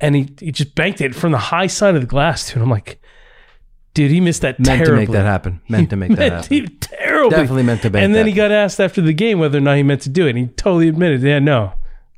And 0.00 0.14
he, 0.14 0.28
he 0.40 0.52
just 0.52 0.74
banked 0.74 1.00
it 1.00 1.14
from 1.14 1.32
the 1.32 1.38
high 1.38 1.66
side 1.66 1.94
of 1.94 2.00
the 2.00 2.06
glass, 2.06 2.52
dude. 2.52 2.62
I'm 2.62 2.70
like, 2.70 3.00
dude, 3.98 4.10
he 4.10 4.20
missed 4.20 4.42
that 4.42 4.58
Meant 4.60 4.84
terribly. 4.84 5.06
to 5.06 5.10
make 5.10 5.10
that 5.10 5.24
happen. 5.26 5.60
Meant 5.68 5.90
to 5.90 5.96
make 5.96 6.10
that 6.10 6.18
Meant 6.18 6.34
happen. 6.34 6.48
he- 6.48 6.66
terribly. 6.80 7.30
Definitely 7.30 7.62
meant 7.64 7.82
to 7.82 7.90
bank 7.90 8.04
And 8.04 8.14
then 8.14 8.24
that. 8.26 8.30
he 8.30 8.34
got 8.36 8.50
asked 8.52 8.80
after 8.80 9.00
the 9.00 9.12
game 9.12 9.38
whether 9.38 9.58
or 9.58 9.60
not 9.60 9.76
he 9.76 9.82
meant 9.82 10.02
to 10.02 10.08
do 10.08 10.26
it. 10.26 10.30
And 10.30 10.38
he 10.38 10.46
totally 10.46 10.88
admitted, 10.88 11.20
yeah, 11.22 11.38
no, 11.40 11.72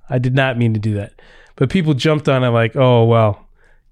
I 0.09 0.19
did 0.19 0.35
not 0.35 0.59
mean 0.59 0.75
to 0.75 0.81
do 0.81 0.95
that. 0.95 1.15
But 1.57 1.71
people 1.71 1.95
jumped 1.95 2.29
on 2.29 2.45
it 2.45 2.49
like, 2.51 2.77
oh 2.77 3.05
well, 3.05 3.47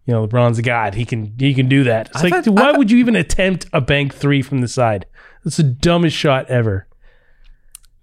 you 0.07 0.13
know, 0.15 0.27
LeBron's 0.27 0.59
a 0.59 0.63
god. 0.63 0.95
He 0.95 1.05
can 1.05 1.35
he 1.39 1.53
can 1.55 1.69
do 1.69 1.85
that. 1.85 2.09
It's 2.09 2.17
I've 2.19 2.25
like, 2.25 2.33
had- 2.35 2.45
dude, 2.45 2.59
why 2.59 2.71
I've- 2.71 2.79
would 2.79 2.91
you 2.91 2.99
even 2.99 3.17
attempt 3.17 3.67
a 3.73 3.81
bank 3.81 4.15
three 4.15 4.43
from 4.43 4.61
the 4.61 4.69
side? 4.69 5.07
That's 5.45 5.57
the 5.57 5.63
dumbest 5.63 6.17
shot 6.17 6.49
ever. 6.51 6.87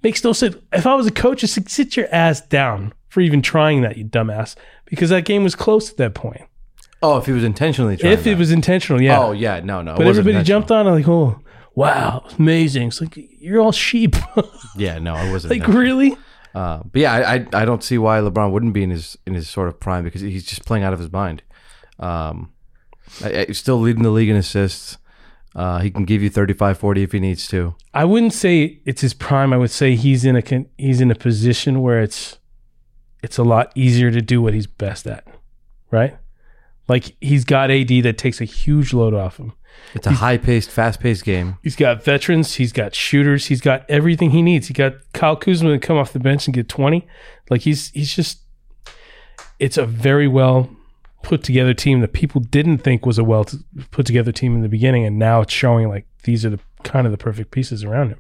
Makes 0.04 0.24
no 0.24 0.34
sense. 0.34 0.56
If 0.72 0.86
I 0.86 0.96
was 0.96 1.08
a 1.08 1.12
coach, 1.12 1.40
just 1.42 1.70
sit 1.70 1.98
your 1.98 2.08
ass 2.14 2.42
down 2.42 2.94
for 3.10 3.22
even 3.22 3.42
trying 3.42 3.82
that, 3.82 3.98
you 3.98 4.06
dumbass. 4.06 4.56
Because 4.86 5.10
that 5.10 5.26
game 5.26 5.44
was 5.44 5.56
close 5.56 5.90
at 5.90 5.98
that 5.98 6.14
point. 6.14 6.42
Oh, 7.06 7.18
if 7.18 7.26
he 7.28 7.32
was 7.32 7.44
intentionally 7.44 7.98
trying. 7.98 8.14
if 8.14 8.26
it 8.26 8.38
was 8.38 8.52
intentional, 8.52 9.02
yeah. 9.02 9.20
Oh 9.20 9.32
yeah, 9.32 9.60
no, 9.60 9.82
no. 9.82 9.96
but 9.96 10.08
everybody 10.08 10.44
jumped 10.44 10.72
on 10.72 10.88
it 10.88 10.92
like, 10.92 11.08
oh, 11.08 11.40
wow, 11.76 12.24
it's 12.26 12.40
amazing. 12.40 12.88
It's 12.88 13.00
like 13.00 13.16
you're 13.16 13.62
all 13.62 13.72
sheep. 13.72 14.16
Yeah, 14.78 15.00
no, 15.00 15.16
I 15.16 15.32
wasn't. 15.32 15.58
like 15.58 15.68
really? 15.70 16.18
Uh, 16.54 16.82
but 16.92 17.02
yeah, 17.02 17.14
I, 17.14 17.34
I 17.36 17.48
I 17.62 17.66
don't 17.66 17.82
see 17.82 17.98
why 17.98 18.20
LeBron 18.20 18.52
wouldn't 18.52 18.74
be 18.74 18.84
in 18.84 18.90
his 18.90 19.18
in 19.26 19.34
his 19.36 19.50
sort 19.50 19.70
of 19.70 19.80
prime 19.80 20.04
because 20.04 20.20
he's 20.20 20.46
just 20.46 20.66
playing 20.66 20.84
out 20.84 20.92
of 20.92 21.00
his 21.00 21.10
mind. 21.12 21.44
Um, 21.98 22.52
I, 23.24 23.46
I, 23.48 23.52
still 23.54 23.80
leading 23.80 24.04
the 24.04 24.10
league 24.10 24.28
in 24.28 24.36
assists. 24.36 24.98
Uh, 25.56 25.80
he 25.80 25.90
can 25.90 26.04
give 26.04 26.22
you 26.22 26.30
35, 26.30 26.78
40 26.78 27.04
if 27.04 27.14
he 27.14 27.20
needs 27.22 27.48
to. 27.48 27.76
I 27.94 28.04
wouldn't 28.04 28.34
say 28.34 28.82
it's 28.86 29.00
his 29.00 29.14
prime. 29.14 29.54
I 29.54 29.58
would 29.58 29.72
say 29.72 29.96
he's 29.96 30.26
in 30.26 30.36
a 30.36 30.42
con- 30.42 30.68
he's 30.78 31.00
in 31.00 31.10
a 31.10 31.16
position 31.16 31.82
where 31.82 32.02
it's 32.02 32.38
it's 33.24 33.38
a 33.38 33.44
lot 33.44 33.72
easier 33.76 34.12
to 34.12 34.22
do 34.22 34.42
what 34.42 34.54
he's 34.54 34.68
best 34.68 35.08
at, 35.08 35.26
right? 35.90 36.18
Like 36.88 37.16
he's 37.22 37.46
got 37.46 37.72
AD 37.72 37.88
that 38.04 38.18
takes 38.18 38.42
a 38.42 38.46
huge 38.46 38.94
load 38.94 39.14
off 39.14 39.38
him. 39.38 39.54
It's 39.94 40.08
a 40.08 40.12
high 40.12 40.38
paced, 40.38 40.70
fast 40.70 41.00
paced 41.00 41.24
game. 41.26 41.58
He's 41.62 41.76
got 41.76 42.04
veterans. 42.04 42.56
He's 42.56 42.72
got 42.72 42.96
shooters. 42.96 43.48
He's 43.48 43.62
got 43.62 43.90
everything 43.90 44.32
he 44.32 44.42
needs. 44.42 44.68
He 44.68 44.74
got 44.74 44.94
Kyle 45.14 45.36
Kuzma 45.36 45.72
to 45.72 45.80
come 45.80 45.98
off 45.98 46.14
the 46.14 46.20
bench 46.20 46.48
and 46.48 46.54
get 46.54 46.70
twenty. 46.70 47.08
Like 47.50 47.62
he's 47.62 47.90
he's 47.92 48.16
just. 48.16 48.40
It's 49.60 49.78
a 49.78 49.86
very 49.86 50.28
well 50.28 50.70
put 51.24 51.44
together 51.44 51.74
team 51.74 52.02
that 52.02 52.14
people 52.14 52.40
didn't 52.42 52.80
think 52.80 53.06
was 53.06 53.18
a 53.18 53.24
well 53.24 53.46
t- 53.46 53.58
put 53.92 54.06
together 54.06 54.32
team 54.32 54.56
in 54.56 54.62
the 54.62 54.70
beginning, 54.70 55.06
and 55.06 55.18
now 55.18 55.42
it's 55.42 55.54
showing 55.54 55.88
like 55.88 56.06
these 56.24 56.46
are 56.46 56.50
the 56.50 56.60
kind 56.84 57.06
of 57.08 57.12
the 57.12 57.18
perfect 57.18 57.52
pieces 57.52 57.84
around 57.84 58.10
him. 58.10 58.20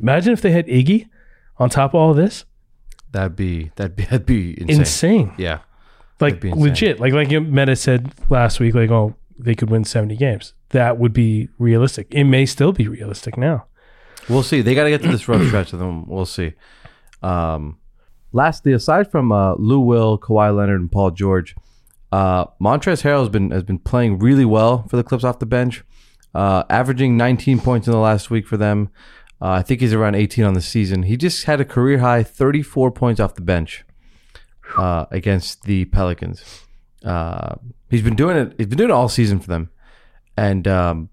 Imagine 0.00 0.32
if 0.32 0.42
they 0.42 0.50
had 0.52 0.66
Iggy 0.66 1.08
on 1.58 1.70
top 1.70 1.90
of 1.90 1.96
all 1.96 2.14
this. 2.14 2.44
That'd 3.12 3.36
be 3.36 3.70
that'd 3.76 3.96
be 3.96 4.04
that'd 4.04 4.26
be 4.26 4.60
insane. 4.60 4.78
Insane, 4.80 5.32
Yeah, 5.38 5.60
like 6.20 6.42
legit. 6.42 7.00
Like 7.00 7.12
like 7.12 7.30
Metta 7.30 7.76
said 7.76 8.12
last 8.30 8.60
week, 8.60 8.74
like 8.74 8.90
oh 8.90 9.14
they 9.38 9.54
could 9.54 9.70
win 9.70 9.84
seventy 9.84 10.16
games. 10.16 10.54
That 10.70 10.98
would 10.98 11.12
be 11.12 11.48
realistic. 11.58 12.08
It 12.10 12.24
may 12.24 12.46
still 12.46 12.72
be 12.72 12.88
realistic 12.88 13.36
now. 13.36 13.66
we'll 14.28 14.42
see. 14.42 14.60
They 14.60 14.74
got 14.74 14.84
to 14.84 14.90
get 14.90 15.02
to 15.02 15.08
this 15.08 15.28
rough 15.28 15.46
stretch 15.46 15.72
of 15.72 15.78
them. 15.78 16.06
We'll 16.06 16.26
see. 16.26 16.54
Um, 17.22 17.78
lastly, 18.32 18.72
aside 18.72 19.10
from 19.10 19.32
uh, 19.32 19.54
Lou 19.54 19.80
Will, 19.80 20.18
Kawhi 20.18 20.54
Leonard, 20.54 20.80
and 20.80 20.92
Paul 20.92 21.10
George, 21.12 21.54
uh, 22.12 22.46
Montrezl 22.60 23.02
Harrell 23.02 23.20
has 23.20 23.28
been 23.28 23.50
has 23.50 23.62
been 23.62 23.78
playing 23.78 24.18
really 24.18 24.44
well 24.44 24.86
for 24.88 24.96
the 24.96 25.04
Clips 25.04 25.24
off 25.24 25.38
the 25.38 25.46
bench, 25.46 25.84
uh, 26.34 26.64
averaging 26.68 27.16
19 27.16 27.60
points 27.60 27.86
in 27.86 27.92
the 27.92 27.98
last 27.98 28.30
week 28.30 28.46
for 28.46 28.56
them. 28.56 28.90
Uh, 29.40 29.50
I 29.50 29.62
think 29.62 29.80
he's 29.80 29.94
around 29.94 30.16
18 30.16 30.44
on 30.44 30.54
the 30.54 30.60
season. 30.60 31.04
He 31.04 31.16
just 31.16 31.44
had 31.44 31.60
a 31.60 31.64
career 31.64 31.98
high 31.98 32.24
34 32.24 32.90
points 32.90 33.20
off 33.20 33.36
the 33.36 33.40
bench 33.40 33.84
uh, 34.76 35.06
against 35.10 35.62
the 35.62 35.84
Pelicans. 35.86 36.62
Uh, 37.04 37.54
he's 37.90 38.02
been 38.02 38.16
doing 38.16 38.36
it. 38.36 38.54
He's 38.58 38.66
been 38.66 38.78
doing 38.78 38.90
it 38.90 38.92
all 38.92 39.08
season 39.08 39.38
for 39.40 39.46
them, 39.48 39.70
and 40.36 40.66
um, 40.68 41.08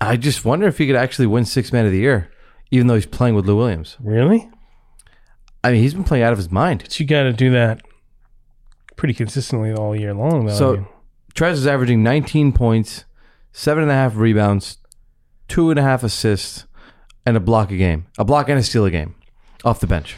I 0.00 0.16
just 0.16 0.44
wonder 0.44 0.66
if 0.66 0.78
he 0.78 0.86
could 0.86 0.96
actually 0.96 1.26
win 1.26 1.44
Six 1.44 1.72
Man 1.72 1.84
of 1.86 1.92
the 1.92 1.98
Year, 1.98 2.30
even 2.70 2.86
though 2.86 2.94
he's 2.94 3.06
playing 3.06 3.34
with 3.34 3.46
Lou 3.46 3.56
Williams. 3.56 3.96
Really? 4.00 4.48
I 5.62 5.72
mean, 5.72 5.80
he's 5.82 5.94
been 5.94 6.04
playing 6.04 6.22
out 6.24 6.32
of 6.32 6.38
his 6.38 6.50
mind. 6.50 6.80
But 6.82 7.00
you 7.00 7.06
got 7.06 7.22
to 7.24 7.32
do 7.32 7.50
that 7.52 7.80
pretty 8.96 9.14
consistently 9.14 9.72
all 9.72 9.96
year 9.96 10.14
long, 10.14 10.46
though. 10.46 10.54
So- 10.54 10.72
I 10.72 10.76
mean, 10.76 10.86
Trez 11.34 11.52
is 11.54 11.66
averaging 11.66 12.02
19 12.04 12.52
points, 12.52 13.04
seven 13.50 13.82
and 13.82 13.90
a 13.90 13.94
half 13.94 14.14
rebounds, 14.14 14.78
two 15.48 15.70
and 15.70 15.78
a 15.80 15.82
half 15.82 16.04
assists, 16.04 16.66
and 17.26 17.36
a 17.36 17.40
block 17.40 17.72
a 17.72 17.76
game, 17.76 18.06
a 18.18 18.24
block 18.24 18.48
and 18.48 18.58
a 18.58 18.62
steal 18.62 18.84
a 18.84 18.90
game, 18.90 19.16
off 19.64 19.80
the 19.80 19.86
bench. 19.88 20.16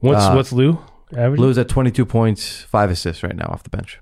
what's 0.00 0.24
uh, 0.24 0.32
what's 0.32 0.52
Lou 0.52 0.80
average? 1.16 1.40
Lou's 1.40 1.58
at 1.58 1.68
22 1.68 2.04
points, 2.06 2.62
five 2.62 2.90
assists 2.90 3.22
right 3.22 3.34
now 3.36 3.46
off 3.46 3.62
the 3.62 3.70
bench. 3.70 3.98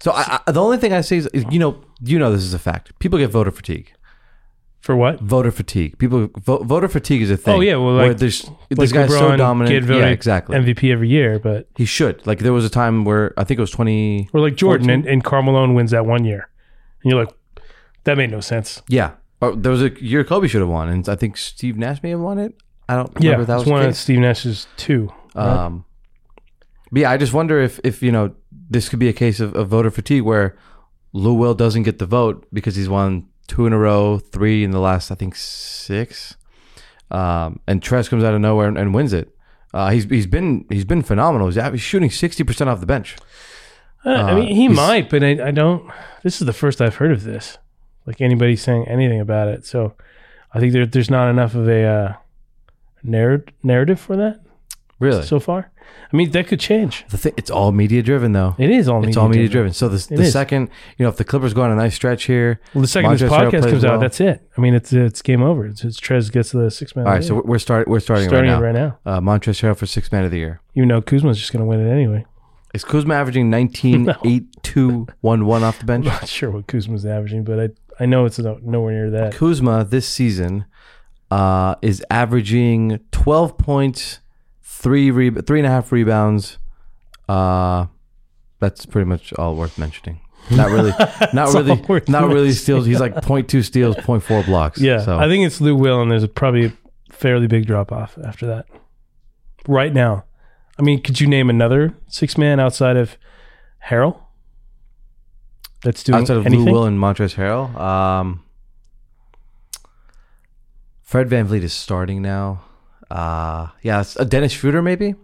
So 0.00 0.12
I, 0.12 0.40
I, 0.46 0.52
the 0.52 0.62
only 0.62 0.76
thing 0.78 0.92
I 0.92 1.00
say 1.00 1.16
is, 1.16 1.26
is, 1.28 1.44
you 1.50 1.58
know, 1.58 1.82
you 2.00 2.18
know, 2.18 2.30
this 2.32 2.42
is 2.42 2.54
a 2.54 2.58
fact. 2.58 2.96
People 3.00 3.18
get 3.18 3.30
voter 3.30 3.50
fatigue. 3.50 3.92
for 4.80 4.94
what? 4.94 5.20
Voter 5.20 5.50
fatigue. 5.50 5.98
People 5.98 6.30
vo- 6.38 6.62
voter 6.62 6.86
fatigue 6.86 7.20
is 7.22 7.30
a 7.32 7.36
thing. 7.36 7.56
Oh, 7.56 7.60
yeah, 7.60 7.74
well, 7.76 7.94
like- 7.94 8.18
there's 8.18 8.44
Like 8.48 8.78
this 8.78 8.92
guy's 8.92 9.10
so 9.10 9.36
dominant. 9.36 9.88
Yeah, 9.88 10.06
exactly. 10.06 10.56
MVP 10.56 10.92
every 10.92 11.08
year, 11.08 11.38
but 11.40 11.66
He 11.76 11.84
should. 11.84 12.24
Like 12.26 12.38
there 12.40 12.52
was 12.52 12.64
a 12.64 12.70
time 12.70 13.04
where 13.04 13.34
I 13.36 13.42
think 13.44 13.58
it 13.58 13.60
was 13.60 13.72
20. 13.72 14.30
or 14.32 14.40
like 14.40 14.54
Jordan 14.54 14.88
and, 14.90 15.04
and 15.04 15.24
Carmelo 15.24 15.68
wins 15.72 15.90
that 15.90 16.06
one 16.06 16.24
year, 16.24 16.48
and 17.02 17.10
you're 17.10 17.20
like, 17.24 17.34
that 18.04 18.16
made 18.16 18.30
no 18.30 18.40
sense. 18.40 18.82
Yeah. 18.88 19.12
Oh, 19.42 19.54
there 19.54 19.72
was 19.72 19.82
a 19.82 19.90
year 20.02 20.22
Kobe 20.24 20.46
should 20.48 20.60
have 20.60 20.70
won, 20.70 20.88
and 20.88 21.08
I 21.08 21.16
think 21.16 21.36
Steve 21.36 21.76
Nash 21.76 22.02
may 22.04 22.10
have 22.10 22.20
won 22.20 22.38
it. 22.38 22.54
I 22.88 22.94
don't 22.96 23.10
Yeah, 23.20 23.32
remember 23.32 23.42
if 23.42 23.46
that 23.48 23.56
was 23.56 23.66
one 23.66 23.82
of. 23.84 23.96
Steve 23.96 24.20
Nash's 24.20 24.66
two. 24.76 25.12
right? 25.34 25.44
Um, 25.66 25.84
But 26.90 27.00
yeah, 27.02 27.10
I 27.10 27.16
just 27.16 27.32
wonder 27.32 27.60
if 27.60 27.80
if 27.84 28.02
you 28.02 28.12
know 28.12 28.34
this 28.70 28.88
could 28.88 28.98
be 28.98 29.08
a 29.08 29.12
case 29.12 29.40
of, 29.40 29.54
of 29.54 29.68
voter 29.68 29.90
fatigue 29.90 30.22
where 30.22 30.56
Lou 31.12 31.34
Will 31.34 31.54
doesn't 31.54 31.82
get 31.84 31.98
the 31.98 32.06
vote 32.06 32.46
because 32.52 32.76
he's 32.76 32.88
won 32.88 33.28
two 33.46 33.66
in 33.66 33.72
a 33.72 33.78
row, 33.78 34.18
three 34.18 34.64
in 34.64 34.70
the 34.70 34.80
last 34.80 35.10
I 35.10 35.14
think 35.14 35.34
six, 35.36 36.36
um, 37.10 37.60
and 37.66 37.80
Trez 37.82 38.08
comes 38.08 38.24
out 38.24 38.34
of 38.34 38.40
nowhere 38.40 38.68
and, 38.68 38.78
and 38.78 38.94
wins 38.94 39.12
it. 39.12 39.34
Uh, 39.74 39.90
he's 39.90 40.04
he's 40.04 40.26
been 40.26 40.64
he's 40.70 40.84
been 40.84 41.02
phenomenal. 41.02 41.48
He's, 41.50 41.62
he's 41.62 41.80
shooting 41.80 42.10
sixty 42.10 42.42
percent 42.44 42.70
off 42.70 42.80
the 42.80 42.86
bench. 42.86 43.16
Uh, 44.06 44.10
I 44.10 44.32
Uh, 44.32 44.34
mean, 44.36 44.54
he 44.54 44.68
might, 44.68 45.10
but 45.10 45.22
I, 45.24 45.48
I 45.48 45.50
don't. 45.50 45.90
This 46.22 46.40
is 46.40 46.46
the 46.46 46.52
first 46.52 46.80
I've 46.80 46.96
heard 46.96 47.12
of 47.12 47.24
this. 47.24 47.58
Like 48.06 48.20
anybody 48.22 48.56
saying 48.56 48.88
anything 48.88 49.20
about 49.20 49.48
it. 49.48 49.66
So 49.66 49.94
I 50.54 50.60
think 50.60 50.72
there, 50.72 50.86
there's 50.86 51.10
not 51.10 51.28
enough 51.28 51.54
of 51.54 51.68
a 51.68 51.84
uh, 51.84 52.12
narr- 53.02 53.44
narrative 53.62 54.00
for 54.00 54.16
that 54.16 54.40
Really, 55.00 55.22
so 55.22 55.38
far. 55.40 55.70
I 56.12 56.16
mean, 56.16 56.30
that 56.32 56.46
could 56.48 56.60
change. 56.60 57.04
the 57.08 57.18
thing, 57.18 57.32
it's 57.36 57.50
all 57.50 57.70
media 57.72 58.02
driven 58.02 58.32
though. 58.32 58.54
It 58.58 58.70
is 58.70 58.88
all 58.88 58.98
it's 58.98 59.06
media 59.08 59.20
all 59.22 59.28
media 59.28 59.48
driven. 59.48 59.72
So 59.72 59.88
the, 59.88 60.14
the 60.16 60.22
is. 60.22 60.32
second, 60.32 60.70
you 60.98 61.04
know, 61.04 61.08
if 61.08 61.16
the 61.16 61.24
Clippers 61.24 61.54
go 61.54 61.62
on 61.62 61.70
a 61.70 61.76
nice 61.76 61.94
stretch 61.94 62.24
here, 62.24 62.60
Well, 62.74 62.82
the 62.82 62.88
second 62.88 63.12
this 63.12 63.22
Montrezl 63.22 63.50
podcast 63.50 63.70
comes 63.70 63.84
well. 63.84 63.94
out, 63.94 64.00
that's 64.00 64.20
it. 64.20 64.42
I 64.56 64.60
mean, 64.60 64.74
it's 64.74 64.92
it's 64.92 65.22
game 65.22 65.42
over. 65.42 65.66
It's, 65.66 65.84
it's 65.84 66.00
Trez 66.00 66.32
gets 66.32 66.52
the 66.52 66.70
six 66.70 66.96
man. 66.96 67.06
all 67.06 67.12
right. 67.12 67.24
So 67.24 67.34
we're- 67.36 67.46
we're 67.46 67.58
start 67.58 67.86
we're 67.88 68.00
starting, 68.00 68.28
starting 68.28 68.50
right 68.50 68.74
now. 68.74 68.90
right 68.90 68.98
now. 69.06 69.12
Uh, 69.16 69.20
Montrezl 69.20 69.76
for 69.76 69.86
six 69.86 70.10
man 70.12 70.24
of 70.24 70.30
the 70.30 70.38
year. 70.38 70.60
You 70.74 70.84
know, 70.84 71.00
Kuzma's 71.00 71.38
just 71.38 71.52
going 71.52 71.60
to 71.64 71.66
win 71.66 71.80
it 71.86 71.90
anyway. 71.90 72.24
Is 72.74 72.84
Kuzma 72.84 73.14
averaging 73.14 73.48
19, 73.58 74.04
No. 74.04 74.14
8, 74.24 74.62
2, 74.62 75.06
1, 75.22 75.46
1 75.46 75.62
off 75.64 75.78
the 75.78 75.84
bench? 75.86 76.06
I'm 76.06 76.12
not 76.12 76.28
sure 76.28 76.50
what 76.50 76.66
Kuzma's 76.66 77.06
averaging, 77.06 77.44
but 77.44 77.58
I 77.60 77.68
I 78.00 78.06
know 78.06 78.24
it's 78.26 78.38
no, 78.38 78.58
nowhere 78.62 78.92
near 78.92 79.10
that. 79.10 79.34
Kuzma 79.34 79.84
this 79.84 80.06
season 80.08 80.64
uh, 81.30 81.74
is 81.82 82.04
averaging 82.10 83.00
12 83.10 83.58
points, 83.58 84.20
three 84.78 85.10
re- 85.10 85.30
three 85.30 85.58
and 85.58 85.66
a 85.66 85.70
half 85.70 85.90
rebounds. 85.90 86.58
Uh, 87.28 87.86
that's 88.60 88.86
pretty 88.86 89.06
much 89.06 89.32
all 89.34 89.54
worth 89.54 89.76
mentioning. 89.76 90.20
Not 90.50 90.70
really, 90.70 90.90
not 91.34 91.52
really, 91.52 92.02
not 92.08 92.28
really 92.28 92.52
steals. 92.52 92.86
He's 92.86 93.00
like 93.00 93.14
0.2 93.16 93.64
steals, 93.64 93.96
0.4 93.96 94.46
blocks. 94.46 94.80
Yeah, 94.80 95.00
so 95.00 95.18
I 95.18 95.28
think 95.28 95.44
it's 95.44 95.60
Lou 95.60 95.74
Will, 95.74 96.00
and 96.00 96.10
there's 96.10 96.22
a 96.22 96.28
probably 96.28 96.66
a 96.66 96.72
fairly 97.10 97.46
big 97.46 97.66
drop 97.66 97.92
off 97.92 98.16
after 98.24 98.46
that. 98.46 98.66
Right 99.66 99.92
now, 99.92 100.24
I 100.78 100.82
mean, 100.82 101.02
could 101.02 101.20
you 101.20 101.26
name 101.26 101.50
another 101.50 101.94
six 102.06 102.38
man 102.38 102.60
outside 102.60 102.96
of 102.96 103.18
Harrell 103.88 104.20
that's 105.82 106.02
doing 106.02 106.20
outside 106.20 106.38
of 106.38 106.46
anything? 106.46 106.66
Lou 106.66 106.72
Will 106.72 106.84
and 106.84 106.98
Montrezl 106.98 107.34
Harrell, 107.34 107.78
um, 107.78 108.44
Fred 111.02 111.28
VanVleet 111.28 111.62
is 111.62 111.72
starting 111.74 112.22
now. 112.22 112.62
Uh, 113.10 113.68
yeah, 113.82 114.00
it's 114.00 114.16
a 114.16 114.24
Dennis 114.24 114.52
Schroeder 114.52 114.82
maybe. 114.82 115.14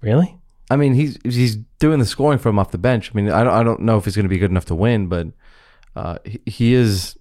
Really? 0.00 0.36
I 0.70 0.76
mean, 0.76 0.94
he's 0.94 1.18
he's 1.24 1.56
doing 1.78 1.98
the 1.98 2.06
scoring 2.06 2.38
from 2.38 2.58
off 2.58 2.70
the 2.70 2.78
bench. 2.78 3.10
I 3.12 3.16
mean, 3.16 3.30
I 3.30 3.42
don't 3.42 3.54
I 3.54 3.62
don't 3.62 3.80
know 3.80 3.96
if 3.96 4.04
he's 4.04 4.14
going 4.14 4.24
to 4.26 4.28
be 4.28 4.38
good 4.38 4.50
enough 4.50 4.66
to 4.66 4.74
win, 4.74 5.06
but 5.08 5.28
uh, 5.96 6.18
he, 6.24 6.40
he 6.46 6.74
is 6.74 7.16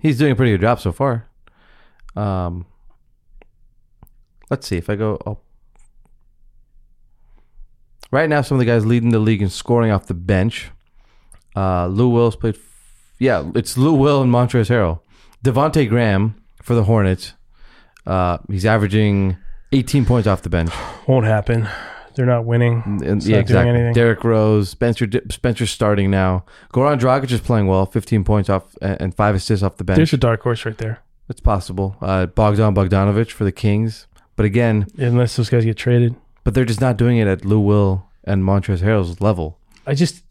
he's 0.00 0.18
doing 0.18 0.32
a 0.32 0.36
pretty 0.36 0.52
good 0.52 0.62
job 0.62 0.80
so 0.80 0.92
far. 0.92 1.26
Um, 2.16 2.64
let's 4.50 4.66
see 4.66 4.76
if 4.78 4.88
I 4.88 4.96
go. 4.96 5.18
Oh. 5.26 5.38
Right 8.10 8.28
now, 8.28 8.40
some 8.40 8.56
of 8.56 8.60
the 8.60 8.64
guys 8.64 8.86
leading 8.86 9.10
the 9.10 9.18
league 9.18 9.42
in 9.42 9.50
scoring 9.50 9.90
off 9.90 10.06
the 10.06 10.14
bench. 10.14 10.70
Uh, 11.54 11.86
Lou 11.88 12.08
Will's 12.08 12.36
played. 12.36 12.54
f- 12.54 12.62
Yeah, 13.18 13.50
it's 13.54 13.76
Lou 13.76 13.92
Will 13.92 14.22
and 14.22 14.32
Montrezl 14.32 14.70
Harrell. 14.70 15.00
Devonte 15.44 15.86
Graham 15.88 16.34
for 16.62 16.74
the 16.74 16.84
Hornets. 16.84 17.34
Uh, 18.06 18.38
he's 18.50 18.64
averaging 18.66 19.36
18 19.72 20.04
points 20.06 20.26
off 20.26 20.42
the 20.42 20.48
bench. 20.50 20.70
Won't 21.06 21.26
happen. 21.26 21.68
They're 22.14 22.26
not 22.26 22.44
winning. 22.46 22.82
And- 23.04 23.22
yeah, 23.24 23.36
not 23.36 23.40
exactly. 23.42 23.70
anything. 23.70 23.92
Derrick 23.92 24.24
Rose, 24.24 24.70
Spencer 24.70 25.06
Spencer's 25.30 25.70
starting 25.70 26.10
now. 26.10 26.44
Goran 26.72 26.98
Dragic 26.98 27.30
is 27.30 27.40
playing 27.40 27.66
well, 27.68 27.86
15 27.86 28.24
points 28.24 28.48
off 28.50 28.64
and 28.82 29.14
five 29.14 29.34
assists 29.34 29.62
off 29.62 29.76
the 29.76 29.84
bench. 29.84 29.98
There's 29.98 30.12
a 30.12 30.16
dark 30.16 30.42
horse 30.42 30.64
right 30.64 30.76
there. 30.78 31.00
it's 31.28 31.40
possible. 31.40 31.96
Uh, 32.00 32.26
Bogdan 32.26 32.74
Bogdanovich 32.74 33.30
for 33.30 33.44
the 33.44 33.52
Kings, 33.52 34.06
but 34.34 34.44
again, 34.46 34.86
Unless 34.96 35.36
those 35.36 35.48
guys 35.50 35.64
get 35.64 35.76
traded. 35.76 36.16
but 36.42 36.54
they're 36.54 36.64
just 36.64 36.80
not 36.80 36.96
doing 36.96 37.18
it 37.18 37.28
at 37.28 37.44
Lou 37.44 37.60
Will 37.60 38.08
and 38.24 38.42
Montrezl 38.42 38.80
Harrell's 38.82 39.20
level. 39.20 39.58
I 39.86 39.94
just, 39.94 40.22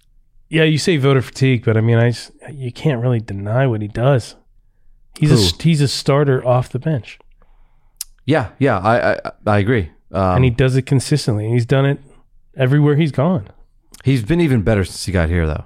yeah, 0.49 0.63
you 0.63 0.77
say 0.77 0.97
voter 0.97 1.21
fatigue, 1.21 1.63
but 1.63 1.77
I 1.77 1.81
mean, 1.81 1.97
I 1.99 2.09
just, 2.09 2.31
you 2.51 2.71
can't 2.71 3.01
really 3.01 3.19
deny 3.21 3.65
what 3.65 3.81
he 3.81 3.87
does. 3.87 4.35
He's 5.19 5.31
a 5.31 5.63
he's 5.63 5.81
a 5.81 5.87
starter 5.87 6.45
off 6.45 6.69
the 6.69 6.79
bench, 6.79 7.17
Yeah, 8.27 8.51
yeah, 8.59 8.77
I 8.77 9.13
I, 9.13 9.31
I 9.47 9.57
agree. 9.57 9.89
Um, 10.11 10.35
and 10.35 10.43
he 10.43 10.51
does 10.51 10.75
it 10.75 10.83
consistently. 10.83 11.45
And 11.45 11.53
he's 11.53 11.65
done 11.65 11.85
it 11.85 11.99
everywhere 12.55 12.95
he's 12.95 13.11
gone. 13.11 13.47
he's 14.03 14.23
been 14.23 14.41
even 14.41 14.61
better 14.61 14.85
since 14.85 15.05
he 15.05 15.11
got 15.11 15.29
here, 15.29 15.47
though. 15.47 15.65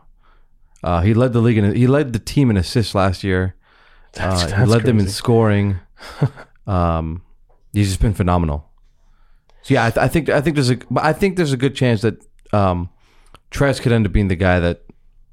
Uh, 0.84 1.02
he 1.02 1.13
led 1.13 1.34
the 1.34 1.41
league 1.41 1.58
in 1.58 1.76
he 1.76 1.88
led 1.88 2.13
the 2.13 2.19
team 2.19 2.50
in 2.50 2.58
assists 2.58 2.95
last 2.95 3.24
year. 3.24 3.56
That's, 4.13 4.43
Uh, 4.43 4.45
he 4.47 4.52
that's 4.52 4.69
led 4.69 4.84
them 4.84 5.00
in 5.00 5.08
scoring. 5.08 5.80
um, 6.67 7.24
he's 7.74 7.88
just 7.89 8.02
been 8.02 8.13
phenomenal. 8.13 8.69
So 9.63 9.74
yeah, 9.74 9.86
I, 9.86 9.89
th- 9.91 10.04
I 10.04 10.08
think 10.08 10.30
I 10.30 10.41
think 10.41 10.56
there's 10.56 10.69
a 10.69 10.78
but 10.89 11.04
I 11.04 11.13
think 11.13 11.38
there's 11.38 11.54
a 11.54 11.58
good 11.58 11.76
chance 11.76 12.02
that 12.02 12.24
um, 12.52 12.89
could 13.52 13.91
end 13.91 14.06
up 14.06 14.12
being 14.12 14.28
the 14.28 14.36
guy 14.36 14.60
that 14.60 14.84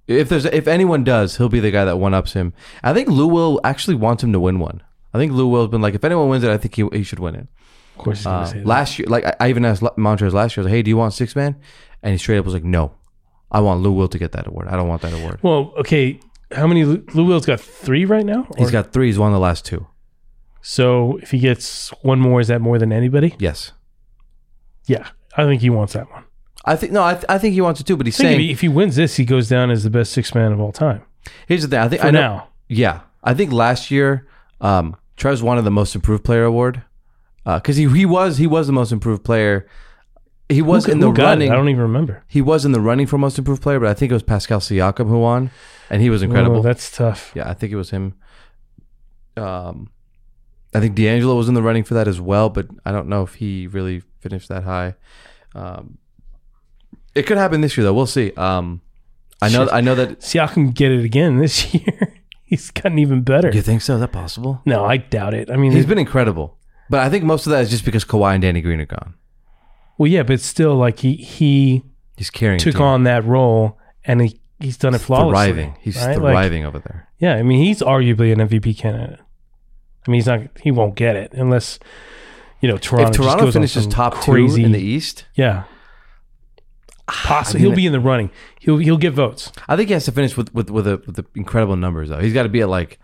if 0.07 0.29
there's 0.29 0.45
if 0.45 0.69
anyone 0.69 1.05
does, 1.05 1.37
he'll 1.37 1.49
be 1.49 1.61
the 1.61 1.71
guy 1.71 1.85
that 1.85 1.99
one 1.99 2.15
ups 2.15 2.33
him. 2.33 2.53
I 2.83 2.95
think 2.95 3.09
Lou 3.09 3.27
Will 3.27 3.61
actually 3.65 3.97
wants 3.97 4.23
him 4.23 4.33
to 4.33 4.41
win 4.41 4.59
one. 4.59 4.83
I 5.15 5.19
think 5.19 5.33
Lou 5.33 5.49
Will's 5.49 5.69
been 5.71 5.81
like, 5.83 5.95
if 5.95 6.05
anyone 6.05 6.29
wins 6.29 6.45
it, 6.45 6.51
I 6.51 6.59
think 6.59 6.75
he, 6.75 6.87
he 6.99 7.03
should 7.03 7.19
win 7.19 7.35
it. 7.35 7.47
Of 7.97 8.05
course, 8.05 8.19
he's 8.19 8.25
gonna 8.27 8.39
Uh, 8.43 8.47
say 8.47 8.59
that. 8.59 8.67
last 8.67 8.99
year, 8.99 9.07
like 9.09 9.25
I, 9.25 9.35
I 9.41 9.49
even 9.49 9.65
asked 9.65 9.83
La- 9.83 9.95
Montrez 9.97 10.33
last 10.33 10.57
year, 10.57 10.63
I 10.63 10.65
was 10.65 10.71
like, 10.71 10.77
hey, 10.77 10.83
do 10.83 10.91
you 10.91 10.97
want 10.97 11.15
six 11.15 11.35
man? 11.35 11.57
And 12.03 12.13
he 12.13 12.19
straight 12.19 12.39
up 12.39 12.45
was 12.45 12.55
like, 12.55 12.65
no, 12.65 12.93
I 13.51 13.61
want 13.61 13.81
Lou 13.81 13.93
Will 13.93 14.09
to 14.09 14.19
get 14.19 14.33
that 14.33 14.47
award. 14.47 14.69
I 14.69 14.77
don't 14.77 14.87
want 14.89 15.03
that 15.03 15.13
award. 15.13 15.41
Well, 15.43 15.73
okay. 15.79 16.21
How 16.55 16.67
many? 16.67 16.85
Lou 16.85 17.05
Lou 17.15 17.25
Will's 17.25 17.45
got 17.47 17.61
three 17.61 18.05
right 18.05 18.25
now. 18.25 18.47
He's 18.57 18.71
got 18.71 18.93
three. 18.93 19.07
He's 19.07 19.19
won 19.19 19.33
the 19.33 19.39
last 19.39 19.65
two. 19.67 19.87
So 20.63 21.19
if 21.23 21.31
he 21.31 21.39
gets 21.39 21.91
one 22.03 22.21
more, 22.21 22.41
is 22.41 22.49
that 22.49 22.61
more 22.61 22.79
than 22.79 22.93
anybody? 22.93 23.35
Yes. 23.39 23.73
Yeah, 24.87 25.09
I 25.37 25.45
think 25.45 25.61
he 25.63 25.71
wants 25.71 25.93
that 25.93 26.11
one. 26.11 26.25
I 26.65 26.77
think 26.77 26.93
no, 26.93 27.03
I, 27.03 27.15
th- 27.15 27.25
I 27.29 27.39
think 27.39 27.55
he 27.55 27.61
wants 27.61 27.81
it 27.81 27.87
too. 27.87 27.97
But 27.97 28.07
he's 28.07 28.19
I 28.21 28.25
think 28.25 28.27
if 28.31 28.37
saying 28.37 28.47
he, 28.47 28.53
if 28.53 28.61
he 28.61 28.69
wins 28.69 28.97
this, 28.97 29.17
he 29.17 29.25
goes 29.25 29.49
down 29.49 29.71
as 29.71 29.85
the 29.85 29.91
best 29.91 30.13
six 30.13 30.35
man 30.35 30.53
of 30.53 30.61
all 30.61 30.73
time. 30.73 31.03
here's 31.47 31.63
the 31.63 31.69
thing. 31.69 31.79
I 31.81 31.89
think 31.89 32.01
For 32.03 32.09
I 32.09 32.11
know, 32.11 32.21
now, 32.21 32.49
Yeah, 32.69 33.01
I 33.23 33.35
think 33.35 33.53
last 33.53 33.91
year, 33.91 34.27
um, 34.61 34.97
Trez 35.17 35.43
won 35.43 35.63
the 35.65 35.71
most 35.71 35.95
improved 35.95 36.25
player 36.25 36.45
award 36.45 36.83
because 37.45 37.77
he 37.77 37.89
he 37.89 38.05
was 38.07 38.39
he 38.39 38.47
was 38.47 38.67
the 38.67 38.73
most 38.73 38.93
improved 38.93 39.25
player. 39.25 39.67
He 40.49 40.63
was 40.63 40.87
Who- 40.87 40.93
in 40.93 41.01
the 41.01 41.11
running. 41.11 41.51
I 41.51 41.55
don't 41.55 41.69
even 41.69 41.83
remember. 41.83 42.25
he 42.27 42.41
was 42.41 42.65
in 42.65 42.73
the 42.73 42.81
running 42.81 43.07
for 43.07 43.19
most 43.19 43.39
improved 43.39 43.61
player, 43.63 43.79
but 43.81 43.89
I 43.89 43.95
think 43.95 44.11
it 44.11 44.15
was 44.15 44.23
Pascal 44.23 44.61
Siakam 44.61 45.09
who 45.09 45.19
won, 45.19 45.51
and 45.91 46.01
he 46.01 46.09
was 46.11 46.23
incredible. 46.23 46.59
Oh, 46.59 46.63
that's 46.63 46.91
tough. 46.91 47.33
yeah, 47.35 47.49
I 47.49 47.55
think 47.55 47.73
it 47.73 47.77
was 47.77 47.91
him. 47.91 48.15
Um, 49.37 49.91
I 50.75 50.81
think 50.81 50.95
D'Angelo 50.95 51.35
was 51.37 51.49
in 51.49 51.55
the 51.55 51.63
running 51.63 51.85
for 51.85 51.95
that 51.95 52.09
as 52.09 52.21
well, 52.21 52.51
but 52.51 52.67
I 52.85 52.93
don't 52.93 53.09
know 53.09 53.23
if 53.23 53.35
he 53.35 53.67
really 53.67 54.03
finished 54.21 54.49
that 54.49 54.65
high. 54.65 54.95
Um, 55.55 55.99
it 57.15 57.23
could 57.27 57.39
happen 57.39 57.61
this 57.61 57.77
year 57.77 57.85
though. 57.85 57.95
We'll 57.95 58.07
see. 58.07 58.33
Um, 58.33 58.81
I 59.41 59.49
know. 59.49 59.65
Shit. 59.67 59.73
I 59.75 59.81
know 59.81 59.95
that. 59.95 60.21
Siakam 60.21 60.75
get 60.75 60.91
it 60.93 61.05
again 61.05 61.39
this 61.39 61.73
year. 61.75 62.15
He's 62.51 62.71
gotten 62.71 62.99
even 62.99 63.23
better. 63.23 63.51
You 63.53 63.63
think 63.63 63.83
so? 63.83 63.95
Is 63.95 64.01
that 64.01 64.13
possible? 64.13 64.63
No, 64.65 64.85
I 64.85 64.97
doubt 64.97 65.35
it. 65.35 65.51
I 65.51 65.57
mean, 65.57 65.73
He's 65.73 65.87
been 65.87 65.99
incredible, 65.99 66.59
but 66.91 67.01
I 67.01 67.11
think 67.11 67.25
most 67.25 67.47
of 67.47 67.51
that 67.51 67.61
is 67.63 67.71
just 67.71 67.85
because 67.85 68.05
Kawhi 68.05 68.35
and 68.35 68.43
Danny 68.43 68.61
Green 68.61 68.81
are 68.81 68.87
gone. 68.87 69.15
well, 69.99 70.11
yeah, 70.11 70.23
but 70.23 70.41
still, 70.41 70.75
like 70.77 71.01
he 71.01 71.15
he 71.17 71.83
He's 72.17 72.31
carrying. 72.31 72.59
took 72.59 72.75
team. 72.75 72.83
on 72.83 73.05
that 73.05 73.25
role 73.25 73.79
and 74.05 74.21
he 74.23 74.41
he's 74.61 74.77
done 74.77 74.95
it 74.95 74.99
flawlessly. 75.01 75.31
thriving. 75.33 75.77
He's 75.81 75.97
right? 75.97 76.19
Like, 76.19 76.33
thriving 76.33 76.65
over 76.65 76.79
there. 76.79 77.09
yeah, 77.19 77.35
I 77.35 77.43
mean, 77.43 77.63
he's 77.65 77.81
arguably 77.81 78.33
an 78.33 78.39
MVP 78.49 78.77
candidate. 78.79 79.21
I 80.07 80.11
mean, 80.11 80.17
he's 80.21 80.27
not. 80.27 80.41
He 80.63 80.71
won't 80.71 80.95
get 80.95 81.17
it 81.17 81.33
unless 81.35 81.79
you 82.61 82.69
know 82.69 82.79
Toronto. 82.79 83.11
if 83.11 83.17
just 83.17 83.23
Toronto 83.23 83.45
goes 83.45 83.57
on 83.57 83.61
finishes 83.61 83.83
some 83.85 83.93
top 83.93 84.15
crazy, 84.15 84.63
two 84.63 84.67
in 84.67 84.73
the 84.73 84.81
East, 84.81 85.27
yeah, 85.35 85.65
possibly 87.09 87.61
I 87.61 87.63
mean, 87.63 87.73
he'll 87.73 87.77
be 87.77 87.87
in 87.87 87.93
the 87.93 88.01
running. 88.01 88.31
He'll 88.61 88.79
he'll 88.79 88.99
get 88.99 89.13
votes. 89.13 89.51
I 89.67 89.77
think 89.77 89.89
he 89.89 89.95
has 89.95 90.05
to 90.05 90.13
finish 90.13 90.37
with 90.37 90.55
with 90.55 90.71
with, 90.71 90.87
a, 90.87 91.03
with 91.07 91.17
the 91.17 91.25
incredible 91.35 91.77
numbers 91.77 92.09
though. 92.09 92.21
He's 92.21 92.35
got 92.35 92.45
to 92.45 92.49
be 92.49 92.61
at 92.61 92.69
like 92.69 92.99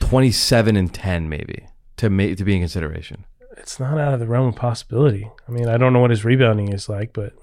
twenty 0.00 0.30
seven 0.30 0.76
and 0.76 0.92
ten 0.92 1.28
maybe 1.28 1.66
to 1.96 2.10
make 2.10 2.36
to 2.36 2.44
be 2.44 2.54
in 2.54 2.60
consideration. 2.60 3.24
It's 3.56 3.78
not 3.78 3.98
out 3.98 4.14
of 4.14 4.20
the 4.20 4.26
realm 4.26 4.48
of 4.48 4.56
possibility. 4.56 5.30
I 5.46 5.52
mean, 5.52 5.68
I 5.68 5.76
don't 5.76 5.92
know 5.92 6.00
what 6.00 6.10
his 6.10 6.24
rebounding 6.24 6.72
is 6.72 6.88
like, 6.88 7.12
but 7.12 7.34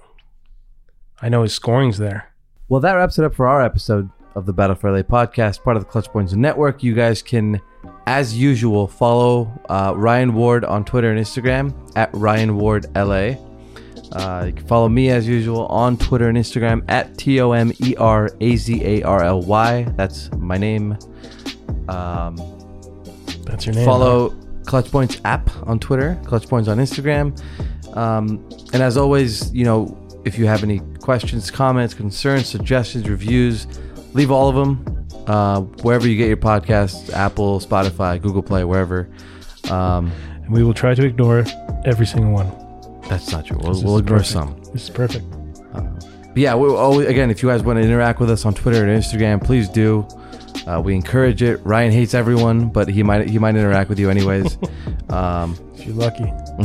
I 1.22 1.28
know 1.28 1.42
his 1.42 1.54
scoring's 1.54 1.98
there. 1.98 2.32
Well, 2.68 2.80
that 2.80 2.94
wraps 2.94 3.18
it 3.18 3.24
up 3.24 3.34
for 3.34 3.46
our 3.46 3.62
episode 3.62 4.10
of 4.34 4.46
the 4.46 4.52
Battle 4.52 4.76
for 4.76 4.90
LA 4.90 5.02
podcast, 5.02 5.62
part 5.62 5.76
of 5.76 5.84
the 5.84 5.88
Clutch 5.88 6.08
Points 6.08 6.32
Network. 6.32 6.82
You 6.82 6.94
guys 6.94 7.22
can, 7.22 7.60
as 8.06 8.36
usual, 8.36 8.86
follow 8.88 9.50
uh, 9.68 9.92
Ryan 9.96 10.34
Ward 10.34 10.64
on 10.64 10.84
Twitter 10.84 11.10
and 11.10 11.20
Instagram 11.20 11.74
at 11.96 12.10
Ryan 12.12 12.56
Ward 12.56 12.86
LA. 12.96 13.36
Uh, 14.12 14.44
you 14.46 14.52
can 14.52 14.66
follow 14.66 14.88
me 14.88 15.10
as 15.10 15.28
usual 15.28 15.66
on 15.66 15.96
Twitter 15.98 16.28
and 16.28 16.38
Instagram 16.38 16.82
at 16.88 17.16
T 17.18 17.40
O 17.40 17.52
M 17.52 17.72
E 17.84 17.94
R 17.96 18.30
A 18.40 18.56
Z 18.56 18.82
A 18.84 19.02
R 19.02 19.22
L 19.22 19.42
Y. 19.42 19.82
That's 19.96 20.32
my 20.36 20.56
name. 20.56 20.96
Um, 21.88 22.36
That's 23.44 23.66
your 23.66 23.74
name. 23.74 23.84
follow 23.84 24.30
Clutch 24.66 24.90
Points 24.90 25.20
app 25.24 25.50
on 25.66 25.78
Twitter, 25.78 26.18
Clutch 26.24 26.48
Points 26.48 26.68
on 26.68 26.78
Instagram. 26.78 27.38
Um, 27.96 28.46
and 28.72 28.82
as 28.82 28.96
always, 28.96 29.52
you 29.54 29.64
know, 29.64 29.96
if 30.24 30.38
you 30.38 30.46
have 30.46 30.62
any 30.62 30.80
questions, 31.00 31.50
comments, 31.50 31.94
concerns, 31.94 32.46
suggestions, 32.46 33.08
reviews, 33.08 33.66
leave 34.12 34.30
all 34.30 34.48
of 34.48 34.54
them 34.54 35.06
uh, 35.26 35.60
wherever 35.82 36.06
you 36.06 36.16
get 36.16 36.28
your 36.28 36.36
podcasts 36.36 37.12
Apple, 37.12 37.60
Spotify, 37.60 38.20
Google 38.20 38.42
Play, 38.42 38.64
wherever. 38.64 39.08
Um, 39.70 40.12
And 40.42 40.50
we 40.50 40.62
will 40.64 40.74
try 40.74 40.94
to 40.94 41.04
ignore 41.04 41.44
every 41.84 42.06
single 42.06 42.32
one. 42.32 42.50
That's 43.08 43.30
not 43.32 43.46
true. 43.46 43.58
We'll, 43.60 43.82
we'll 43.82 43.98
ignore 43.98 44.18
perfect. 44.18 44.32
some. 44.32 44.60
This 44.72 44.84
is 44.84 44.90
perfect. 44.90 45.24
But 45.72 46.36
yeah, 46.36 46.54
we 46.54 46.68
always, 46.68 47.08
again, 47.08 47.30
if 47.30 47.42
you 47.42 47.48
guys 47.48 47.62
want 47.62 47.78
to 47.78 47.82
interact 47.82 48.20
with 48.20 48.30
us 48.30 48.44
on 48.44 48.54
Twitter 48.54 48.84
and 48.86 49.02
Instagram, 49.02 49.42
please 49.42 49.68
do. 49.68 50.06
Uh, 50.66 50.80
we 50.80 50.94
encourage 50.94 51.42
it. 51.42 51.56
Ryan 51.64 51.90
hates 51.92 52.14
everyone, 52.14 52.68
but 52.68 52.88
he 52.88 53.02
might 53.02 53.28
he 53.28 53.38
might 53.38 53.56
interact 53.56 53.88
with 53.88 53.98
you 53.98 54.10
anyways. 54.10 54.58
um, 55.08 55.56
If 55.74 55.86
you're 55.86 55.94
lucky. 55.96 56.24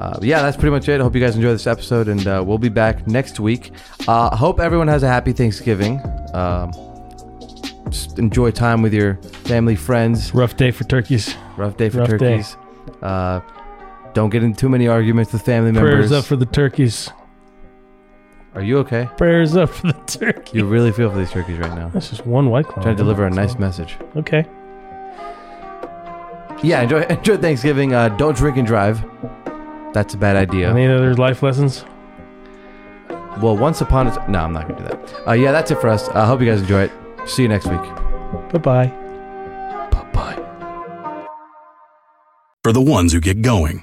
uh, 0.00 0.18
yeah, 0.20 0.42
that's 0.42 0.56
pretty 0.56 0.70
much 0.72 0.88
it. 0.88 1.00
I 1.00 1.02
hope 1.04 1.14
you 1.14 1.20
guys 1.20 1.36
enjoy 1.36 1.52
this 1.52 1.66
episode, 1.66 2.08
and 2.08 2.26
uh, 2.26 2.42
we'll 2.44 2.58
be 2.58 2.68
back 2.68 3.06
next 3.06 3.38
week. 3.38 3.70
Uh, 4.08 4.34
hope 4.34 4.58
everyone 4.60 4.88
has 4.88 5.02
a 5.04 5.08
happy 5.08 5.32
Thanksgiving. 5.32 6.00
Um, 6.34 6.72
just 7.90 8.18
enjoy 8.18 8.50
time 8.50 8.82
with 8.82 8.92
your 8.94 9.16
family, 9.44 9.76
friends. 9.76 10.34
Rough 10.34 10.56
day 10.56 10.70
for 10.70 10.84
turkeys. 10.84 11.34
Rough 11.56 11.76
day 11.76 11.88
for 11.90 11.98
Rough 11.98 12.08
day. 12.08 12.18
turkeys. 12.18 12.56
Uh, 13.02 13.40
don't 14.14 14.30
get 14.30 14.42
in 14.42 14.54
too 14.54 14.68
many 14.68 14.88
arguments 14.88 15.32
with 15.32 15.42
family 15.42 15.72
members. 15.72 15.92
Prayers 15.92 16.12
up 16.12 16.24
for 16.24 16.36
the 16.36 16.46
turkeys. 16.46 17.10
Are 18.54 18.62
you 18.62 18.78
okay? 18.78 19.08
Prayers 19.16 19.56
up 19.56 19.70
for 19.70 19.86
the 19.88 19.92
turkey. 20.06 20.58
You 20.58 20.66
really 20.66 20.92
feel 20.92 21.10
for 21.10 21.16
these 21.18 21.30
turkeys 21.30 21.58
right 21.58 21.74
now. 21.74 21.88
That's 21.88 22.10
just 22.10 22.26
one 22.26 22.50
white 22.50 22.66
claw. 22.66 22.82
Trying 22.82 22.96
to 22.96 23.02
deliver 23.02 23.26
a 23.26 23.30
nice 23.30 23.58
message. 23.58 23.96
Okay. 24.16 24.46
Yeah, 26.62 26.82
enjoy 26.82 27.02
enjoy 27.10 27.38
Thanksgiving. 27.38 27.94
Uh, 27.94 28.10
don't 28.10 28.36
drink 28.36 28.58
and 28.58 28.66
drive. 28.66 29.02
That's 29.94 30.14
a 30.14 30.18
bad 30.18 30.36
idea. 30.36 30.70
Any 30.70 30.86
other 30.86 31.14
life 31.14 31.42
lessons? 31.42 31.84
well, 33.40 33.56
once 33.56 33.80
upon 33.80 34.08
a 34.08 34.10
t- 34.10 34.20
no, 34.30 34.40
I'm 34.40 34.52
not 34.52 34.68
gonna 34.68 34.80
do 34.80 34.84
that. 34.88 35.28
Uh, 35.28 35.32
yeah, 35.32 35.52
that's 35.52 35.70
it 35.70 35.80
for 35.80 35.88
us. 35.88 36.08
I 36.10 36.26
hope 36.26 36.40
you 36.40 36.46
guys 36.46 36.60
enjoy 36.60 36.82
it. 36.82 36.92
See 37.26 37.42
you 37.42 37.48
next 37.48 37.66
week. 37.66 37.80
Bye 38.52 38.58
bye. 38.58 38.86
Bye 39.90 40.10
bye. 40.12 41.26
For 42.62 42.72
the 42.72 42.82
ones 42.82 43.12
who 43.12 43.20
get 43.20 43.40
going 43.42 43.82